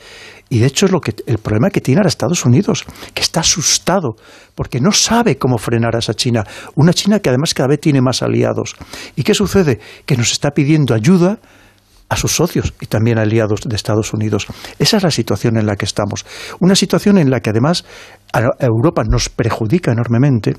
Y 0.48 0.60
de 0.60 0.66
hecho 0.66 0.86
es 0.86 0.92
lo 0.92 1.00
que 1.00 1.14
el 1.26 1.38
problema 1.38 1.70
que 1.70 1.80
tiene 1.80 1.98
ahora 2.00 2.08
Estados 2.08 2.44
Unidos, 2.44 2.84
que 3.14 3.22
está 3.22 3.40
asustado 3.40 4.14
porque 4.54 4.80
no 4.80 4.92
sabe 4.92 5.38
cómo 5.38 5.58
frenar 5.58 5.96
a 5.96 5.98
esa 5.98 6.14
China, 6.14 6.44
una 6.76 6.92
China 6.92 7.18
que 7.18 7.28
además 7.28 7.54
cada 7.54 7.68
vez 7.68 7.80
tiene 7.80 8.00
más 8.00 8.22
aliados. 8.22 8.76
¿Y 9.16 9.22
qué 9.22 9.34
sucede? 9.34 9.80
Que 10.06 10.16
nos 10.16 10.32
está 10.32 10.50
pidiendo 10.50 10.94
ayuda 10.94 11.38
a 12.10 12.16
sus 12.16 12.32
socios 12.32 12.74
y 12.80 12.86
también 12.86 13.18
aliados 13.18 13.60
de 13.64 13.76
Estados 13.76 14.12
Unidos. 14.12 14.46
Esa 14.78 14.98
es 14.98 15.02
la 15.04 15.10
situación 15.10 15.56
en 15.56 15.64
la 15.64 15.76
que 15.76 15.84
estamos. 15.84 16.26
Una 16.58 16.74
situación 16.74 17.18
en 17.18 17.30
la 17.30 17.40
que 17.40 17.50
además 17.50 17.84
a 18.32 18.42
Europa 18.58 19.02
nos 19.08 19.28
perjudica 19.28 19.92
enormemente 19.92 20.56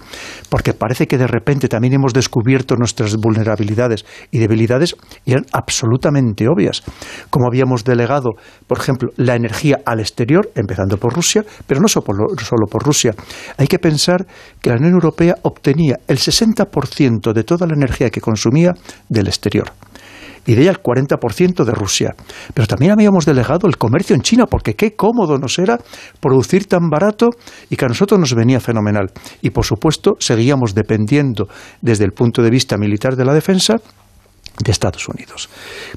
porque 0.49 0.73
parece 0.73 1.07
que 1.07 1.17
de 1.17 1.27
repente 1.27 1.67
también 1.67 1.93
hemos 1.93 2.13
descubierto 2.13 2.75
nuestras 2.75 3.15
vulnerabilidades 3.17 4.05
y 4.31 4.39
debilidades 4.39 4.95
y 5.25 5.33
eran 5.33 5.45
absolutamente 5.51 6.47
obvias. 6.47 6.83
Como 7.29 7.47
habíamos 7.47 7.83
delegado, 7.83 8.31
por 8.65 8.79
ejemplo, 8.79 9.09
la 9.17 9.35
energía 9.35 9.79
al 9.85 9.99
exterior, 9.99 10.49
empezando 10.55 10.97
por 10.97 11.13
Rusia, 11.13 11.43
pero 11.67 11.81
no 11.81 11.87
solo 11.89 12.05
por, 12.05 12.41
solo 12.41 12.65
por 12.67 12.83
Rusia. 12.83 13.13
Hay 13.57 13.67
que 13.67 13.79
pensar 13.79 14.25
que 14.61 14.69
la 14.69 14.77
Unión 14.77 14.93
Europea 14.93 15.35
obtenía 15.41 15.99
el 16.07 16.17
60% 16.17 17.33
de 17.33 17.43
toda 17.43 17.67
la 17.67 17.73
energía 17.73 18.09
que 18.09 18.21
consumía 18.21 18.71
del 19.09 19.27
exterior 19.27 19.71
y 20.45 20.55
de 20.55 20.63
ella 20.63 20.71
el 20.71 20.81
40% 20.81 21.63
de 21.63 21.71
Rusia. 21.71 22.15
Pero 22.53 22.67
también 22.67 22.91
habíamos 22.91 23.25
delegado 23.25 23.67
el 23.67 23.77
comercio 23.77 24.15
en 24.15 24.21
China, 24.21 24.45
porque 24.45 24.75
qué 24.75 24.95
cómodo 24.95 25.37
nos 25.37 25.59
era 25.59 25.77
producir 26.19 26.67
tan 26.67 26.89
barato 26.89 27.29
y 27.69 27.75
que 27.75 27.85
a 27.85 27.87
nosotros 27.87 28.19
nos 28.19 28.33
venía 28.33 28.59
fenomenal. 28.59 29.11
Y 29.41 29.51
por 29.51 29.65
supuesto, 29.65 30.15
seguíamos 30.19 30.73
dependiendo 30.73 31.47
desde 31.81 32.05
el 32.05 32.11
punto 32.11 32.41
de 32.41 32.49
vista 32.49 32.77
militar 32.77 33.15
de 33.15 33.25
la 33.25 33.33
defensa 33.33 33.75
de 34.63 34.71
Estados 34.71 35.07
Unidos. 35.07 35.49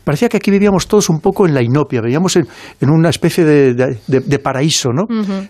Parecía 0.02 0.28
que 0.28 0.36
aquí 0.36 0.50
vivíamos 0.50 0.86
todos 0.86 1.08
un 1.08 1.20
poco 1.20 1.46
en 1.46 1.54
la 1.54 1.62
inopia, 1.62 2.00
vivíamos 2.00 2.36
en, 2.36 2.46
una 2.80 3.10
especie 3.10 3.44
de, 3.44 4.38
paraíso, 4.42 4.90
¿no? 4.92 5.04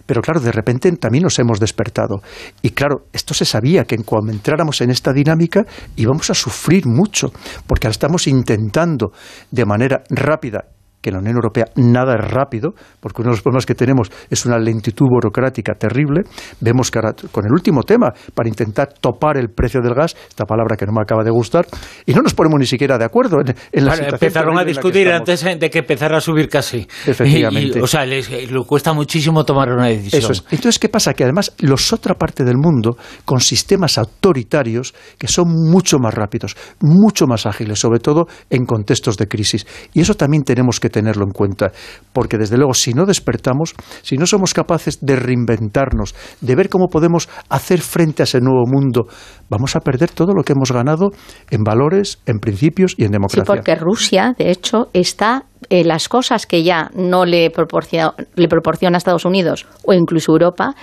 Pero 0.07 0.21
claro, 0.21 0.41
de 0.41 0.53
repente 0.53 0.91
también 0.93 1.23
nos 1.25 1.39
hemos 1.39 1.61
despertado. 1.61 2.21
Y 2.63 2.71
claro, 2.71 3.07
esto 3.13 3.35
se 3.35 3.45
sabía 3.45 3.85
que 3.85 3.97
cuando 3.99 4.33
entráramos 4.33 4.81
en 4.81 4.91
esta 4.91 5.13
dinámica 5.13 5.65
íbamos 5.97 6.31
a 6.31 6.35
sufrir 6.35 6.87
mucho, 6.87 7.29
porque 7.67 7.89
estamos 7.89 8.27
intentando 8.27 9.13
de 9.51 9.65
manera 9.65 10.03
rápida 10.11 10.74
que 11.05 11.11
en 11.11 11.17
la 11.17 11.21
Unión 11.21 11.37
Europea 11.37 11.67
nada 11.77 12.15
es 12.15 12.31
rápido, 12.33 12.73
porque 12.99 13.21
uno 13.21 13.29
de 13.31 13.37
los 13.37 13.43
problemas 13.43 13.67
que 13.67 13.75
tenemos 13.75 14.11
es 14.31 14.47
una 14.47 14.59
lentitud 14.59 15.07
burocrática 15.07 15.75
terrible. 15.75 16.23
Vemos 16.61 16.91
que 16.91 16.99
ahora, 16.99 17.15
con 17.31 17.45
el 17.45 17.53
último 17.53 17.83
tema, 17.83 18.11
para 18.33 18.49
intentar 18.49 18.95
topar 18.99 19.37
el 19.37 19.51
precio 19.51 19.83
del 19.83 19.93
gas, 19.93 20.17
esta 20.27 20.47
palabra 20.47 20.77
que 20.79 20.87
no 20.87 20.93
me 20.93 21.03
acaba 21.03 21.23
de 21.23 21.31
gustar, 21.31 21.67
y 22.07 22.15
no 22.15 22.23
nos 22.23 22.33
ponemos 22.33 22.59
ni 22.59 22.65
siquiera 22.65 22.97
de 22.97 23.05
acuerdo 23.05 23.37
en, 23.41 23.85
la 23.85 23.93
situación 23.93 24.15
Empezaron 24.15 24.59
a 24.59 24.65
discutir 24.65 25.13
antes 25.13 25.45
de 25.45 25.69
que 25.71 25.81
empezara 25.81 26.17
a 26.17 26.21
subir 26.23 26.49
casi. 26.49 26.89
Efectivamente. 27.07 27.83
o 27.83 27.87
sea, 27.87 28.07
les, 28.07 28.31
cuesta 28.67 28.95
muchísimo 28.95 29.45
tomar 29.45 29.71
una 29.71 29.89
decisión. 29.89 30.23
Eso 30.23 30.33
es. 30.33 30.43
Entonces, 30.51 30.79
¿qué 30.79 30.89
pasa? 30.89 31.13
Que 31.13 31.25
además 31.25 31.53
los 31.59 31.93
otra 31.93 32.15
parte 32.15 32.45
del 32.45 32.57
mundo, 32.57 32.97
con 33.27 33.41
sistemas 33.41 33.99
autoritarios 33.99 34.95
que 35.19 35.29
son 35.29 35.49
mucho 35.49 35.99
más 35.99 36.15
rápidos, 36.15 36.57
mucho 36.81 37.27
más 37.27 37.45
ágiles, 37.45 37.79
sobre 37.79 37.99
todo 37.99 38.27
en 38.49 38.65
contextos 38.65 39.19
de 39.19 39.29
crisis. 39.29 39.67
Y 39.93 40.01
eso 40.01 40.15
también 40.15 40.45
tenemos 40.45 40.81
que 40.81 40.94
tenerlo 40.95 41.25
en 41.25 41.33
cuenta, 41.33 41.73
porque 42.13 42.39
desde 42.39 42.57
luego 42.57 42.73
si 42.73 42.95
no 42.95 43.05
despertamos, 43.05 43.75
si 44.03 44.17
no 44.17 44.27
somos 44.27 44.55
capaces 44.55 44.99
de 45.01 45.17
reinventarnos, 45.17 46.15
de 46.41 46.55
ver 46.55 46.69
cómo 46.69 46.87
podemos 46.87 47.29
hacer 47.49 47.81
frente 47.81 48.23
a 48.23 48.25
ese 48.25 48.41
nuevo 48.41 48.65
mundo, 48.67 49.07
vamos 49.51 49.75
a 49.75 49.81
perder 49.81 50.11
todo 50.11 50.33
lo 50.33 50.45
que 50.45 50.53
hemos 50.53 50.71
ganado 50.71 51.11
en 51.51 51.65
valores, 51.65 52.21
en 52.27 52.39
principios 52.39 52.95
y 52.97 53.05
en 53.05 53.11
democracia. 53.11 53.45
Sí, 53.45 53.47
porque 53.47 53.75
Rusia, 53.75 54.35
de 54.39 54.51
hecho, 54.51 54.89
está 54.93 55.45
eh, 55.69 55.85
las 55.85 56.09
cosas 56.09 56.47
que 56.47 56.63
ya 56.63 56.91
no 56.95 57.25
le 57.25 57.51
proporciona, 57.51 58.15
le 58.37 58.49
proporciona 58.49 58.99
Estados 58.99 59.25
Unidos 59.25 59.67
o 59.85 59.93
incluso 59.93 60.33
Europa, 60.33 60.75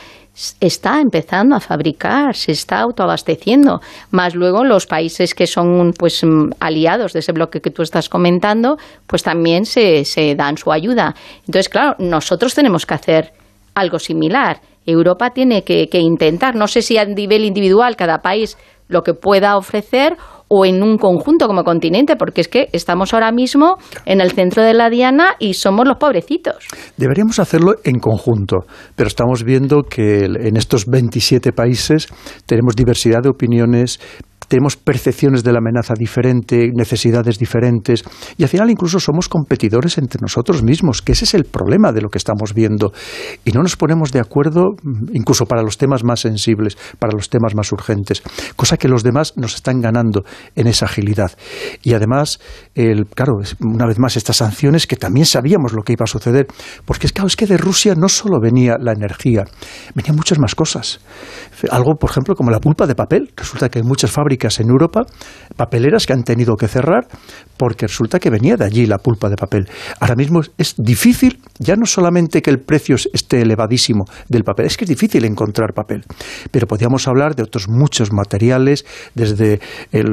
está 0.60 1.02
empezando 1.02 1.56
a 1.56 1.60
fabricar, 1.60 2.36
se 2.36 2.52
está 2.52 2.80
autoabasteciendo. 2.80 3.82
Más 4.12 4.34
luego 4.34 4.64
los 4.64 4.88
países 4.88 5.36
que 5.36 5.48
son 5.48 5.94
pues 5.98 6.24
mm, 6.24 6.52
aliados 6.60 7.14
de 7.14 7.20
ese 7.20 7.32
bloque 7.32 7.62
que 7.62 7.70
tú 7.70 7.82
estás 7.82 8.10
comentando, 8.10 8.78
pues 9.08 9.24
también 9.24 9.66
se, 9.66 10.06
se 10.06 10.36
dan 10.36 10.58
su 10.58 10.72
ayuda. 10.72 11.16
Entonces, 11.42 11.70
claro, 11.70 11.96
nosotros 12.00 12.54
tenemos 12.56 12.86
que 12.86 12.94
hacer 12.94 13.34
algo 13.76 14.00
similar. 14.00 14.62
Europa 14.86 15.32
tiene 15.32 15.64
que, 15.64 15.90
que 15.90 16.00
intentar, 16.00 16.56
no 16.56 16.68
sé 16.68 16.82
si 16.82 16.98
a 16.98 17.06
nivel 17.06 17.46
individual 17.46 17.96
cada 17.96 18.22
país 18.22 18.58
lo 18.88 19.04
que 19.04 19.14
pueda 19.14 19.58
ofrecer 19.58 20.18
o 20.54 20.66
en 20.66 20.84
un 20.84 20.98
conjunto 20.98 21.48
como 21.48 21.64
continente, 21.64 22.18
porque 22.18 22.42
es 22.42 22.50
que 22.50 22.68
estamos 22.74 23.14
ahora 23.14 23.32
mismo 23.32 23.78
en 24.06 24.20
el 24.20 24.32
centro 24.32 24.62
de 24.62 24.74
la 24.74 24.90
diana 24.90 25.36
y 25.40 25.54
somos 25.54 25.88
los 25.88 25.96
pobrecitos. 25.96 26.68
Deberíamos 26.98 27.40
hacerlo 27.40 27.76
en 27.86 28.00
conjunto, 28.00 28.58
pero 28.98 29.08
estamos 29.08 29.46
viendo 29.46 29.84
que 29.84 30.26
en 30.26 30.58
estos 30.58 30.88
27 30.88 31.54
países 31.54 32.08
tenemos 32.46 32.76
diversidad 32.76 33.22
de 33.24 33.30
opiniones, 33.30 34.02
tenemos 34.52 34.76
percepciones 34.76 35.46
de 35.46 35.54
la 35.54 35.60
amenaza 35.60 35.94
diferente, 35.98 36.72
necesidades 36.76 37.40
diferentes, 37.40 38.04
y 38.36 38.44
al 38.44 38.50
final 38.50 38.70
incluso 38.70 39.00
somos 39.00 39.30
competidores 39.30 39.98
entre 39.98 40.20
nosotros 40.22 40.62
mismos, 40.62 41.02
que 41.02 41.14
ese 41.14 41.24
es 41.24 41.36
el 41.36 41.46
problema 41.46 41.94
de 41.94 42.02
lo 42.02 42.10
que 42.10 42.18
estamos 42.18 42.54
viendo. 42.54 42.92
Y 43.46 43.54
no 43.54 43.62
nos 43.62 43.78
ponemos 43.78 44.12
de 44.12 44.20
acuerdo 44.20 44.72
mm, 44.84 45.16
incluso 45.16 45.46
para 45.46 45.64
los 45.64 45.78
temas 45.78 46.04
más 46.04 46.20
sensibles, 46.20 46.78
para 47.00 47.14
los 47.14 47.30
temas 47.30 47.56
más 47.56 47.72
urgentes, 47.72 48.24
cosa 48.58 48.76
que 48.76 48.90
los 48.90 49.04
demás 49.04 49.38
nos 49.38 49.56
están 49.56 49.80
ganando 49.80 50.26
en 50.58 50.68
esa 50.68 50.86
agilidad. 50.86 51.32
Y 51.82 51.94
además, 51.94 52.42
el, 52.76 53.06
claro, 53.06 53.40
una 53.62 53.86
vez 53.86 54.00
más, 54.00 54.18
estas 54.18 54.36
sanciones 54.36 54.86
que 54.86 54.98
también 54.98 55.28
sabíamos 55.28 55.72
lo 55.72 55.84
que 55.84 55.94
iba 55.94 56.04
a 56.04 56.08
suceder, 56.08 56.48
porque 56.84 57.08
es, 57.08 57.14
claro, 57.14 57.28
es 57.28 57.38
que 57.38 57.48
de 57.48 57.56
Rusia 57.56 57.96
no 57.96 58.10
solo 58.10 58.42
venía 58.42 58.76
la 58.78 58.92
energía, 58.92 59.46
venían 59.96 60.18
muchas 60.18 60.40
más 60.40 60.56
cosas. 60.56 61.00
Algo, 61.70 61.96
por 61.96 62.10
ejemplo, 62.10 62.36
como 62.36 62.52
la 62.52 62.60
pulpa 62.60 62.86
de 62.86 62.96
papel. 62.96 63.32
Resulta 63.38 63.70
que 63.70 63.80
hay 63.80 63.86
muchas 63.86 64.12
fábricas 64.12 64.41
en 64.60 64.70
Europa, 64.70 65.02
papeleras 65.56 66.06
que 66.06 66.14
han 66.14 66.24
tenido 66.24 66.56
que 66.56 66.68
cerrar 66.68 67.08
porque 67.58 67.86
resulta 67.86 68.20
que 68.20 68.32
venía 68.32 68.56
de 68.56 68.66
allí 68.66 68.88
la 68.88 68.98
pulpa 68.98 69.30
de 69.30 69.36
papel. 69.36 69.70
Ahora 70.00 70.16
mismo 70.16 70.42
es 70.58 70.74
difícil, 70.78 71.40
ya 71.60 71.76
no 71.76 71.86
solamente 71.86 72.42
que 72.42 72.50
el 72.50 72.60
precio 72.60 72.96
esté 73.14 73.42
elevadísimo 73.42 74.06
del 74.28 74.44
papel, 74.44 74.66
es 74.66 74.78
que 74.78 74.86
es 74.86 74.90
difícil 74.90 75.26
encontrar 75.26 75.74
papel. 75.74 76.04
Pero 76.50 76.66
podríamos 76.66 77.08
hablar 77.08 77.36
de 77.36 77.44
otros 77.44 77.70
muchos 77.70 78.12
materiales, 78.12 78.84
desde 79.14 79.60
el, 79.92 80.08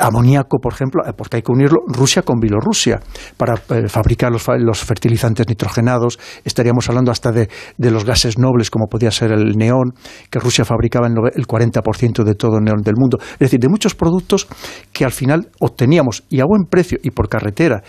amoníaco, 0.00 0.58
por 0.58 0.72
ejemplo, 0.72 1.02
eh, 1.06 1.12
porque 1.16 1.36
hay 1.36 1.42
que 1.42 1.52
unirlo 1.52 1.78
Rusia 1.86 2.22
con 2.22 2.40
Bielorrusia 2.40 3.00
para 3.36 3.54
eh, 3.54 3.88
fabricar 3.88 4.32
los, 4.32 4.44
los, 4.58 4.80
fertilizantes 4.80 5.46
nitrogenados. 5.48 6.18
Estaríamos 6.44 6.88
hablando 6.88 7.12
hasta 7.12 7.30
de, 7.30 7.48
de, 7.78 7.90
los 7.92 8.04
gases 8.04 8.38
nobles, 8.38 8.70
como 8.70 8.86
podía 8.86 9.12
ser 9.12 9.30
el 9.30 9.56
neón, 9.56 9.92
que 10.30 10.40
Rusia 10.40 10.64
fabricaba 10.64 11.06
el 11.06 11.46
40% 11.46 12.24
de 12.24 12.34
todo 12.34 12.58
el 12.58 12.64
neón 12.64 12.82
del 12.82 12.94
mundo. 12.96 13.18
Es 13.34 13.38
decir, 13.38 13.60
de 13.60 13.68
muchos 13.68 13.94
productos 13.94 14.46
que 14.92 15.04
al 15.04 15.12
final 15.12 15.50
obteníamos 15.60 16.24
y 16.28 16.40
a 16.40 16.44
buen 16.44 16.64
precio 16.64 16.98
y 17.02 17.10
por 17.10 17.28
carretera 17.28 17.82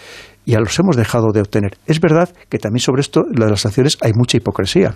y 0.47 0.51
ya 0.51 0.59
los 0.59 0.79
hemos 0.79 0.95
dejado 0.95 1.33
de 1.33 1.41
obtener. 1.41 1.77
Es 1.87 1.99
verdad 1.99 2.29
que 2.47 2.57
también 2.57 2.79
sobre 2.79 3.01
esto, 3.01 3.23
de 3.29 3.49
las 3.49 3.59
sanciones, 3.59 3.97
hay 4.01 4.13
mucha 4.15 4.37
hipocresía, 4.37 4.95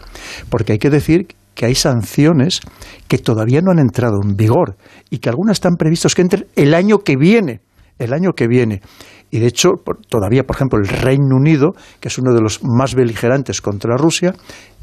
porque 0.49 0.71
hay 0.71 0.79
que 0.79 0.89
decir 0.89 1.27
que 1.53 1.65
hay 1.65 1.75
sanciones 1.75 2.61
que 3.09 3.17
todavía 3.17 3.59
no 3.61 3.71
han 3.71 3.79
entrado 3.79 4.21
en 4.23 4.37
vigor 4.37 4.77
y 5.09 5.17
que 5.17 5.27
algunas 5.27 5.57
están 5.57 5.75
previstas 5.75 6.15
que 6.15 6.21
entren 6.21 6.47
el 6.55 6.73
año 6.73 6.99
que 6.99 7.17
viene, 7.17 7.59
el 7.99 8.13
año 8.13 8.31
que 8.31 8.47
viene. 8.47 8.81
Y 9.29 9.39
de 9.39 9.47
hecho, 9.47 9.71
todavía, 10.07 10.43
por 10.43 10.55
ejemplo, 10.55 10.79
el 10.79 10.87
Reino 10.87 11.35
Unido, 11.35 11.73
que 11.99 12.07
es 12.07 12.17
uno 12.17 12.33
de 12.33 12.41
los 12.41 12.61
más 12.63 12.95
beligerantes 12.95 13.61
contra 13.61 13.97
Rusia, 13.97 14.33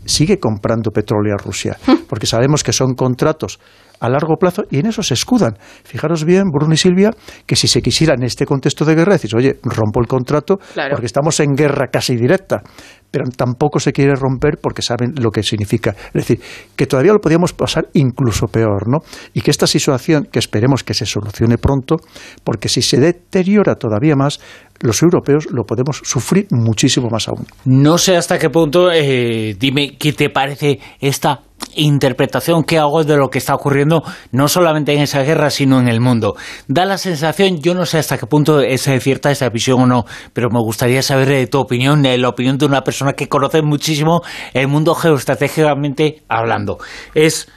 sigue 0.08 0.38
comprando 0.38 0.90
petróleo 0.90 1.34
a 1.34 1.42
Rusia, 1.42 1.76
porque 2.08 2.26
sabemos 2.26 2.64
que 2.64 2.72
son 2.72 2.94
contratos 2.94 3.58
a 4.00 4.08
largo 4.08 4.36
plazo 4.36 4.62
y 4.70 4.78
en 4.78 4.86
eso 4.86 5.02
se 5.02 5.14
escudan. 5.14 5.56
Fijaros 5.84 6.24
bien, 6.24 6.44
Bruno 6.52 6.72
y 6.72 6.76
Silvia, 6.76 7.10
que 7.46 7.56
si 7.56 7.68
se 7.68 7.82
quisiera 7.82 8.14
en 8.14 8.22
este 8.22 8.46
contexto 8.46 8.84
de 8.84 8.94
guerra 8.94 9.14
decir, 9.14 9.34
oye, 9.36 9.56
rompo 9.62 10.00
el 10.00 10.06
contrato 10.06 10.58
porque 10.90 11.06
estamos 11.06 11.40
en 11.40 11.54
guerra 11.54 11.88
casi 11.88 12.16
directa, 12.16 12.62
pero 13.10 13.24
tampoco 13.34 13.80
se 13.80 13.92
quiere 13.92 14.14
romper 14.14 14.58
porque 14.60 14.82
saben 14.82 15.14
lo 15.20 15.30
que 15.30 15.42
significa. 15.42 15.94
Es 16.08 16.12
decir, 16.12 16.40
que 16.76 16.86
todavía 16.86 17.12
lo 17.12 17.20
podríamos 17.20 17.52
pasar 17.52 17.88
incluso 17.94 18.46
peor, 18.46 18.88
¿no? 18.88 18.98
Y 19.34 19.40
que 19.40 19.50
esta 19.50 19.66
situación, 19.66 20.28
que 20.30 20.38
esperemos 20.38 20.84
que 20.84 20.94
se 20.94 21.06
solucione 21.06 21.58
pronto, 21.58 21.96
porque 22.44 22.68
si 22.68 22.82
se 22.82 22.98
deteriora 22.98 23.74
todavía 23.76 24.14
más, 24.14 24.40
los 24.80 25.02
europeos 25.02 25.48
lo 25.50 25.64
podemos 25.64 26.00
sufrir 26.04 26.46
muchísimo 26.50 27.08
más 27.10 27.28
aún. 27.28 27.46
No 27.64 27.98
sé 27.98 28.16
hasta 28.16 28.38
qué 28.38 28.50
punto, 28.50 28.90
eh, 28.92 29.56
dime 29.58 29.96
qué 29.98 30.12
te 30.12 30.30
parece 30.30 30.78
esta 31.00 31.42
interpretación 31.74 32.64
que 32.64 32.78
hago 32.78 33.04
de 33.04 33.16
lo 33.16 33.28
que 33.28 33.38
está 33.38 33.54
ocurriendo 33.54 34.02
no 34.32 34.48
solamente 34.48 34.92
en 34.94 35.00
esa 35.00 35.22
guerra, 35.22 35.50
sino 35.50 35.80
en 35.80 35.88
el 35.88 36.00
mundo. 36.00 36.34
Da 36.66 36.84
la 36.84 36.98
sensación, 36.98 37.60
yo 37.60 37.74
no 37.74 37.86
sé 37.86 37.98
hasta 37.98 38.18
qué 38.18 38.26
punto 38.26 38.60
es 38.60 38.88
cierta 39.00 39.30
esa 39.30 39.48
visión 39.48 39.80
o 39.82 39.86
no, 39.86 40.04
pero 40.32 40.50
me 40.50 40.60
gustaría 40.60 41.02
saber 41.02 41.28
de 41.28 41.46
tu 41.46 41.58
opinión, 41.58 42.02
de 42.02 42.18
la 42.18 42.28
opinión 42.28 42.58
de 42.58 42.66
una 42.66 42.82
persona 42.82 43.12
que 43.12 43.28
conoce 43.28 43.62
muchísimo 43.62 44.22
el 44.54 44.68
mundo 44.68 44.94
geoestratégicamente 44.94 46.22
hablando. 46.28 46.78
Es 47.14 47.48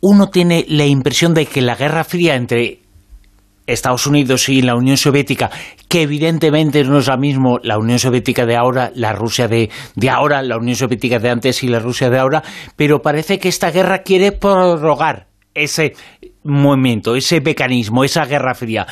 uno 0.00 0.30
tiene 0.30 0.64
la 0.68 0.84
impresión 0.84 1.32
de 1.32 1.46
que 1.46 1.62
la 1.62 1.76
Guerra 1.76 2.02
Fría 2.02 2.34
entre 2.34 2.81
Estados 3.72 4.06
Unidos 4.06 4.48
y 4.48 4.62
la 4.62 4.74
Unión 4.74 4.96
Soviética, 4.96 5.50
que 5.88 6.02
evidentemente 6.02 6.84
no 6.84 6.98
es 6.98 7.06
la 7.06 7.16
misma 7.16 7.58
la 7.62 7.78
Unión 7.78 7.98
Soviética 7.98 8.46
de 8.46 8.56
ahora, 8.56 8.92
la 8.94 9.12
Rusia 9.12 9.48
de, 9.48 9.70
de, 9.94 10.10
ahora, 10.10 10.42
la 10.42 10.56
Unión 10.56 10.76
Soviética 10.76 11.18
de 11.18 11.30
antes 11.30 11.62
y 11.62 11.68
la 11.68 11.78
Rusia 11.78 12.10
de 12.10 12.18
ahora, 12.18 12.42
pero 12.76 13.02
parece 13.02 13.38
que 13.38 13.48
esta 13.48 13.70
guerra 13.70 14.02
quiere 14.02 14.32
prorrogar 14.32 15.28
ese 15.54 15.94
movimiento, 16.44 17.14
ese 17.14 17.40
mecanismo, 17.40 18.04
esa 18.04 18.24
guerra 18.24 18.54
fría. 18.54 18.86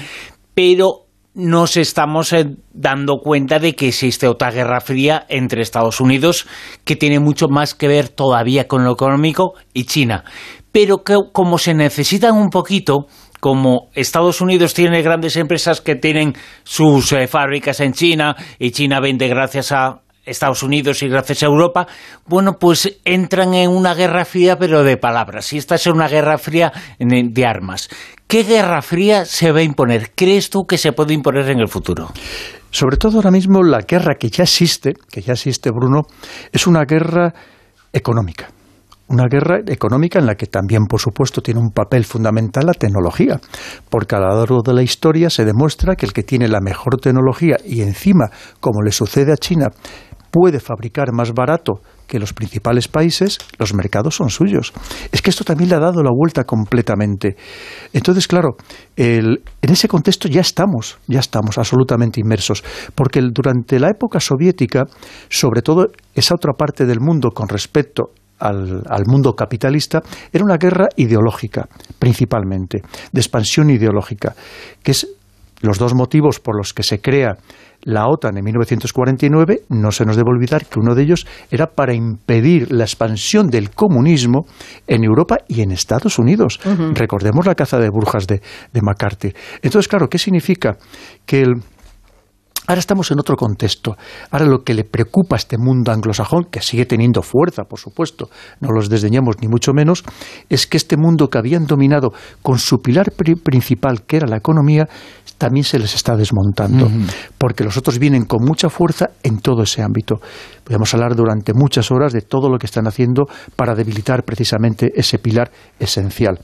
Pero 0.55 1.07
nos 1.35 1.77
estamos 1.77 2.33
eh, 2.33 2.57
dando 2.73 3.19
cuenta 3.19 3.59
de 3.59 3.75
que 3.75 3.89
existe 3.89 4.27
otra 4.27 4.51
guerra 4.51 4.81
fría 4.81 5.27
entre 5.29 5.63
Estados 5.63 6.01
Unidos 6.01 6.47
que 6.85 6.97
tiene 6.97 7.21
mucho 7.21 7.49
más 7.49 7.75
que 7.75 7.89
ver 7.89 8.09
todavía 8.09 8.67
con 8.67 8.85
lo 8.85 8.93
económico 8.93 9.55
y 9.73 9.85
China. 9.85 10.25
Pero 10.73 11.03
que 11.05 11.17
como 11.33 11.59
se 11.59 11.75
necesitan 11.75 12.37
un 12.37 12.51
poquito, 12.51 13.07
como 13.41 13.89
Estados 13.95 14.41
Unidos 14.41 14.75
tiene 14.75 15.03
grandes 15.03 15.37
empresas 15.37 15.81
que 15.81 15.97
tienen 15.97 16.35
sus 16.63 17.13
eh, 17.13 17.27
fábricas 17.27 17.81
en 17.81 17.93
China 17.93 18.37
y 18.59 18.71
China 18.71 19.01
vende 19.01 19.29
gracias 19.29 19.73
a 19.73 20.01
Estados 20.25 20.63
Unidos 20.63 21.03
y 21.03 21.09
gracias 21.09 21.43
a 21.43 21.47
Europa, 21.47 21.87
bueno, 22.27 22.59
pues 22.61 23.01
entran 23.05 23.55
en 23.55 23.71
una 23.71 23.95
guerra 23.95 24.25
fría 24.25 24.59
pero 24.59 24.85
de 24.85 24.97
palabras. 24.97 25.53
Y 25.53 25.59
esta 25.59 25.75
es 25.75 25.87
una 25.87 26.09
guerra 26.09 26.39
fría 26.39 26.73
de 26.99 27.47
armas. 27.47 27.89
¿Qué 28.27 28.45
guerra 28.45 28.83
fría 28.83 29.25
se 29.25 29.51
va 29.51 29.61
a 29.61 29.63
imponer? 29.63 30.13
¿Crees 30.15 30.51
tú 30.51 30.65
que 30.65 30.79
se 30.79 30.93
puede 30.93 31.15
imponer 31.15 31.49
en 31.51 31.61
el 31.61 31.69
futuro? 31.69 32.13
Sobre 32.71 32.97
todo 32.97 33.17
ahora 33.17 33.33
mismo 33.33 33.63
la 33.63 33.81
guerra 33.81 34.15
que 34.15 34.29
ya 34.29 34.45
existe, 34.45 34.95
que 35.11 35.23
ya 35.23 35.33
existe, 35.33 35.71
Bruno, 35.71 36.03
es 36.53 36.67
una 36.67 36.85
guerra 36.85 37.35
económica 37.93 38.49
una 39.11 39.27
guerra 39.27 39.59
económica 39.67 40.21
en 40.21 40.27
la 40.27 40.37
que 40.37 40.47
también, 40.47 40.87
por 40.87 41.01
supuesto, 41.01 41.43
tiene 41.43 41.61
un 41.61 41.71
papel 41.71 42.05
fundamental 42.05 42.67
la 42.67 42.75
tecnología, 42.75 43.41
porque 43.89 44.15
a 44.15 44.21
lo 44.21 44.37
largo 44.37 44.63
de 44.65 44.73
la 44.73 44.83
historia 44.83 45.29
se 45.31 45.45
demuestra 45.45 45.97
que 45.97 46.07
el 46.07 46.13
que 46.13 46.23
tiene 46.23 46.47
la 46.47 46.61
mejor 46.61 46.97
tecnología 47.01 47.57
y 47.65 47.83
encima, 47.83 48.31
como 48.61 48.83
le 48.83 48.93
sucede 48.93 49.33
a 49.33 49.37
China, 49.37 49.67
puede 50.31 50.61
fabricar 50.61 51.13
más 51.13 51.33
barato 51.33 51.81
que 52.07 52.21
los 52.21 52.33
principales 52.33 52.87
países, 52.87 53.39
los 53.59 53.75
mercados 53.75 54.15
son 54.15 54.31
suyos. 54.31 54.73
Es 55.11 55.23
que 55.23 55.31
esto 55.31 55.43
también 55.43 55.71
le 55.71 55.77
ha 55.77 55.81
dado 55.81 56.05
la 56.05 56.11
vuelta 56.13 56.45
completamente. 56.45 57.37
Entonces, 57.93 58.29
claro, 58.29 58.57
en 58.97 59.43
ese 59.61 59.89
contexto 59.89 60.29
ya 60.29 60.41
estamos, 60.41 60.99
ya 61.09 61.19
estamos 61.19 61.59
absolutamente 61.59 62.21
inmersos, 62.21 62.63
porque 62.95 63.21
durante 63.33 63.81
la 63.81 63.89
época 63.89 64.21
soviética, 64.21 64.85
sobre 65.29 65.63
todo 65.63 65.89
esa 66.15 66.37
otra 66.37 66.53
parte 66.53 66.87
del 66.87 67.01
mundo 67.01 67.31
con 67.31 67.49
respecto 67.49 68.13
al, 68.41 69.05
mundo 69.07 69.35
capitalista 69.35 70.03
era 70.33 70.45
una 70.45 70.57
guerra 70.57 70.89
ideológica, 70.97 71.69
principalmente, 71.99 72.83
de 73.13 73.21
expansión 73.21 73.71
ideológica, 73.71 74.35
que 74.83 74.93
es 74.93 75.07
los 75.61 75.79
dos 75.79 75.95
motivos 75.95 76.41
por 76.41 76.57
los 76.57 76.73
que 76.73 76.83
se 76.83 77.01
crea 77.01 77.37
la 77.83 78.09
OTAN 78.09 78.37
en 78.37 78.45
1949, 78.45 79.63
no 79.71 79.91
se 79.91 80.05
nos 80.05 80.17
debe 80.17 80.31
olvidar 80.31 80.67
que 80.67 80.81
uno 80.81 80.95
de 80.95 81.03
ellos 81.03 81.27
era 81.51 81.67
para 81.67 81.95
impedir 81.95 82.71
la 82.73 82.85
expansión 82.85 83.49
del 83.49 83.71
comunismo 83.71 84.45
en 84.87 85.05
Europa 85.05 85.39
y 85.49 85.63
en 85.63 85.71
Estados 85.71 86.19
Unidos. 86.19 86.61
Recordemos 86.93 87.47
la 87.47 87.55
caza 87.55 87.79
de 87.79 87.89
burjas 87.89 88.27
de, 88.27 88.43
de 88.73 88.83
McCarthy. 88.83 89.33
Entonces, 89.63 89.89
claro, 89.89 90.09
¿qué 90.09 90.19
significa? 90.19 90.77
Que 91.25 91.41
el, 91.41 91.63
Ahora 92.71 92.79
estamos 92.79 93.11
en 93.11 93.19
otro 93.19 93.35
contexto. 93.35 93.97
Ahora 94.31 94.47
lo 94.47 94.63
que 94.63 94.75
le 94.75 94.85
preocupa 94.85 95.35
a 95.35 95.39
este 95.39 95.59
mundo 95.59 95.91
anglosajón, 95.91 96.45
que 96.53 96.61
sigue 96.61 96.87
teniendo 96.87 97.21
fuerza, 97.21 97.65
por 97.65 97.81
supuesto, 97.81 98.31
no 98.61 98.71
los 98.71 98.89
desdeñamos 98.89 99.41
ni 99.41 99.49
mucho 99.49 99.73
menos, 99.73 100.05
es 100.49 100.69
que 100.69 100.77
este 100.77 100.97
mundo 100.97 101.27
que 101.27 101.39
habían 101.39 101.67
dominado 101.67 102.13
con 102.43 102.61
su 102.61 102.79
pilar 102.79 103.11
principal, 103.43 104.03
que 104.07 104.19
era 104.19 104.29
la 104.29 104.37
economía, 104.37 104.89
también 105.37 105.65
se 105.65 105.81
les 105.81 105.97
está 105.97 106.15
desmontando, 106.15 106.89
porque 107.39 107.65
los 107.65 107.77
otros 107.77 107.99
vienen 107.99 108.25
con 108.25 108.45
mucha 108.45 108.69
fuerza 108.69 109.11
en 109.25 109.41
todo 109.41 109.65
ese 109.65 109.83
ámbito. 109.83 110.21
Podemos 110.63 110.95
hablar 110.95 111.17
durante 111.17 111.53
muchas 111.53 111.91
horas 111.91 112.13
de 112.13 112.21
todo 112.21 112.49
lo 112.49 112.57
que 112.57 112.67
están 112.67 112.87
haciendo 112.87 113.25
para 113.57 113.75
debilitar 113.75 114.23
precisamente 114.23 114.93
ese 114.95 115.19
pilar 115.19 115.51
esencial. 115.81 116.39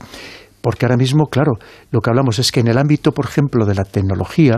Porque 0.59 0.85
ahora 0.85 0.97
mismo, 0.97 1.27
claro, 1.27 1.53
lo 1.91 2.01
que 2.01 2.09
hablamos 2.09 2.39
es 2.39 2.51
que 2.51 2.59
en 2.59 2.67
el 2.67 2.77
ámbito, 2.77 3.13
por 3.13 3.23
ejemplo, 3.23 3.65
de 3.65 3.75
la 3.75 3.85
tecnología, 3.85 4.57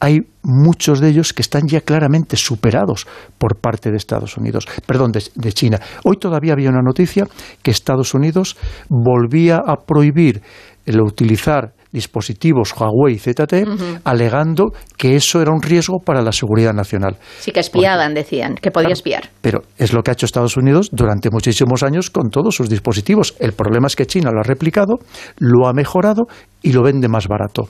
hay 0.00 0.20
muchos 0.42 1.00
de 1.00 1.08
ellos 1.10 1.32
que 1.32 1.42
están 1.42 1.68
ya 1.68 1.82
claramente 1.82 2.36
superados 2.36 3.06
por 3.38 3.56
parte 3.56 3.90
de 3.90 3.98
Estados 3.98 4.36
Unidos, 4.36 4.66
perdón, 4.86 5.12
de, 5.12 5.52
China. 5.52 5.78
Hoy 6.04 6.16
todavía 6.16 6.54
había 6.54 6.70
una 6.70 6.82
noticia 6.82 7.26
que 7.62 7.70
Estados 7.70 8.14
Unidos 8.14 8.56
volvía 8.88 9.56
a 9.64 9.76
prohibir 9.76 10.40
el 10.86 11.00
utilizar 11.02 11.74
dispositivos 11.92 12.72
Huawei 12.72 13.14
y 13.14 13.18
ZTE, 13.18 13.64
alegando 14.04 14.72
que 14.96 15.16
eso 15.16 15.42
era 15.42 15.52
un 15.52 15.60
riesgo 15.60 15.98
para 15.98 16.22
la 16.22 16.32
seguridad 16.32 16.72
nacional. 16.72 17.16
Sí, 17.40 17.50
que 17.50 17.60
espiaban, 17.60 18.14
decían, 18.14 18.54
que 18.54 18.70
podía 18.70 18.92
espiar. 18.92 19.28
Pero 19.40 19.62
es 19.76 19.92
lo 19.92 20.02
que 20.02 20.10
ha 20.10 20.14
hecho 20.14 20.26
Estados 20.26 20.56
Unidos 20.56 20.88
durante 20.92 21.30
muchísimos 21.30 21.82
años 21.82 22.10
con 22.10 22.30
todos 22.30 22.54
sus 22.54 22.68
dispositivos. 22.70 23.34
El 23.40 23.52
problema 23.52 23.88
es 23.88 23.96
que 23.96 24.06
China 24.06 24.30
lo 24.32 24.40
ha 24.40 24.44
replicado, 24.44 25.00
lo 25.38 25.66
ha 25.66 25.72
mejorado 25.72 26.26
y 26.62 26.72
lo 26.72 26.82
vende 26.82 27.08
más 27.08 27.26
barato. 27.26 27.68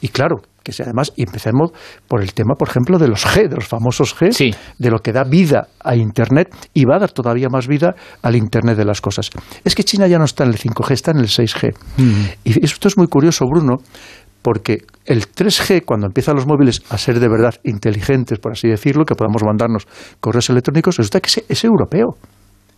Y 0.00 0.08
claro, 0.08 0.36
que 0.62 0.72
si 0.72 0.82
además, 0.82 1.12
y 1.16 1.22
empecemos 1.22 1.70
por 2.08 2.22
el 2.22 2.32
tema, 2.34 2.54
por 2.54 2.68
ejemplo, 2.68 2.98
de 2.98 3.08
los 3.08 3.26
G, 3.26 3.48
de 3.48 3.56
los 3.56 3.66
famosos 3.66 4.16
G, 4.16 4.56
de 4.78 4.90
lo 4.90 4.98
que 4.98 5.12
da 5.12 5.24
vida 5.24 5.68
a 5.82 5.96
Internet 5.96 6.54
y 6.74 6.84
va 6.84 6.96
a 6.96 6.98
dar 7.00 7.12
todavía 7.12 7.48
más 7.48 7.66
vida 7.66 7.94
al 8.22 8.36
Internet 8.36 8.76
de 8.76 8.84
las 8.84 9.00
cosas. 9.00 9.30
Es 9.64 9.74
que 9.74 9.84
China 9.84 10.06
ya 10.06 10.18
no 10.18 10.24
está 10.24 10.44
en 10.44 10.50
el 10.50 10.58
5G, 10.58 10.90
está 10.92 11.10
en 11.12 11.18
el 11.18 11.28
6G. 11.28 11.74
Mm. 11.96 12.24
Y 12.44 12.64
esto 12.64 12.88
es 12.88 12.96
muy 12.96 13.06
curioso, 13.06 13.46
Bruno, 13.46 13.78
porque 14.42 14.78
el 15.04 15.26
3G, 15.26 15.84
cuando 15.84 16.06
empiezan 16.06 16.36
los 16.36 16.46
móviles 16.46 16.82
a 16.88 16.98
ser 16.98 17.20
de 17.20 17.28
verdad 17.28 17.54
inteligentes, 17.64 18.38
por 18.38 18.52
así 18.52 18.68
decirlo, 18.68 19.04
que 19.04 19.14
podamos 19.14 19.42
mandarnos 19.44 19.86
correos 20.20 20.48
electrónicos, 20.50 20.96
resulta 20.96 21.20
que 21.20 21.44
es 21.48 21.64
europeo 21.64 22.16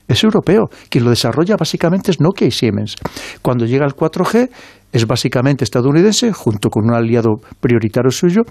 es 0.09 0.25
europeo. 0.25 0.69
Quien 0.89 1.05
lo 1.05 1.11
desarrolla 1.11 1.57
básicamente 1.57 2.11
es 2.11 2.21
Nokia 2.21 2.47
y 2.47 2.51
Siemens. 2.51 2.97
Cuando 3.41 3.67
llega 3.67 3.85
el 3.85 3.93
4G 3.93 4.49
es 4.93 5.07
básicamente 5.07 5.65
estadounidense, 5.65 6.33
junto 6.33 6.69
con 6.69 6.85
un 6.85 6.95
aliado 6.95 7.37
prioritario 7.61 8.11
suyo, 8.11 8.43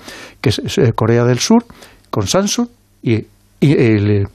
que 0.42 0.50
es 0.50 0.78
eh, 0.78 0.92
Corea 0.94 1.24
del 1.24 1.40
Sur, 1.40 1.66
con 2.10 2.28
Samsung 2.28 2.68
y, 3.04 3.26
el, 3.62 4.28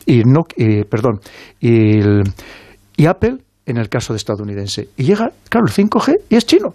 perdón, 0.89 1.21
y, 1.61 3.07
Apple 3.07 3.39
en 3.67 3.77
el 3.77 3.89
caso 3.89 4.13
de 4.13 4.19
estadounidense. 4.19 4.89
Y 4.97 5.03
llega, 5.03 5.31
claro, 5.49 5.67
el 5.67 5.73
5G 5.73 6.15
y 6.31 6.37
es 6.37 6.47
chino. 6.47 6.75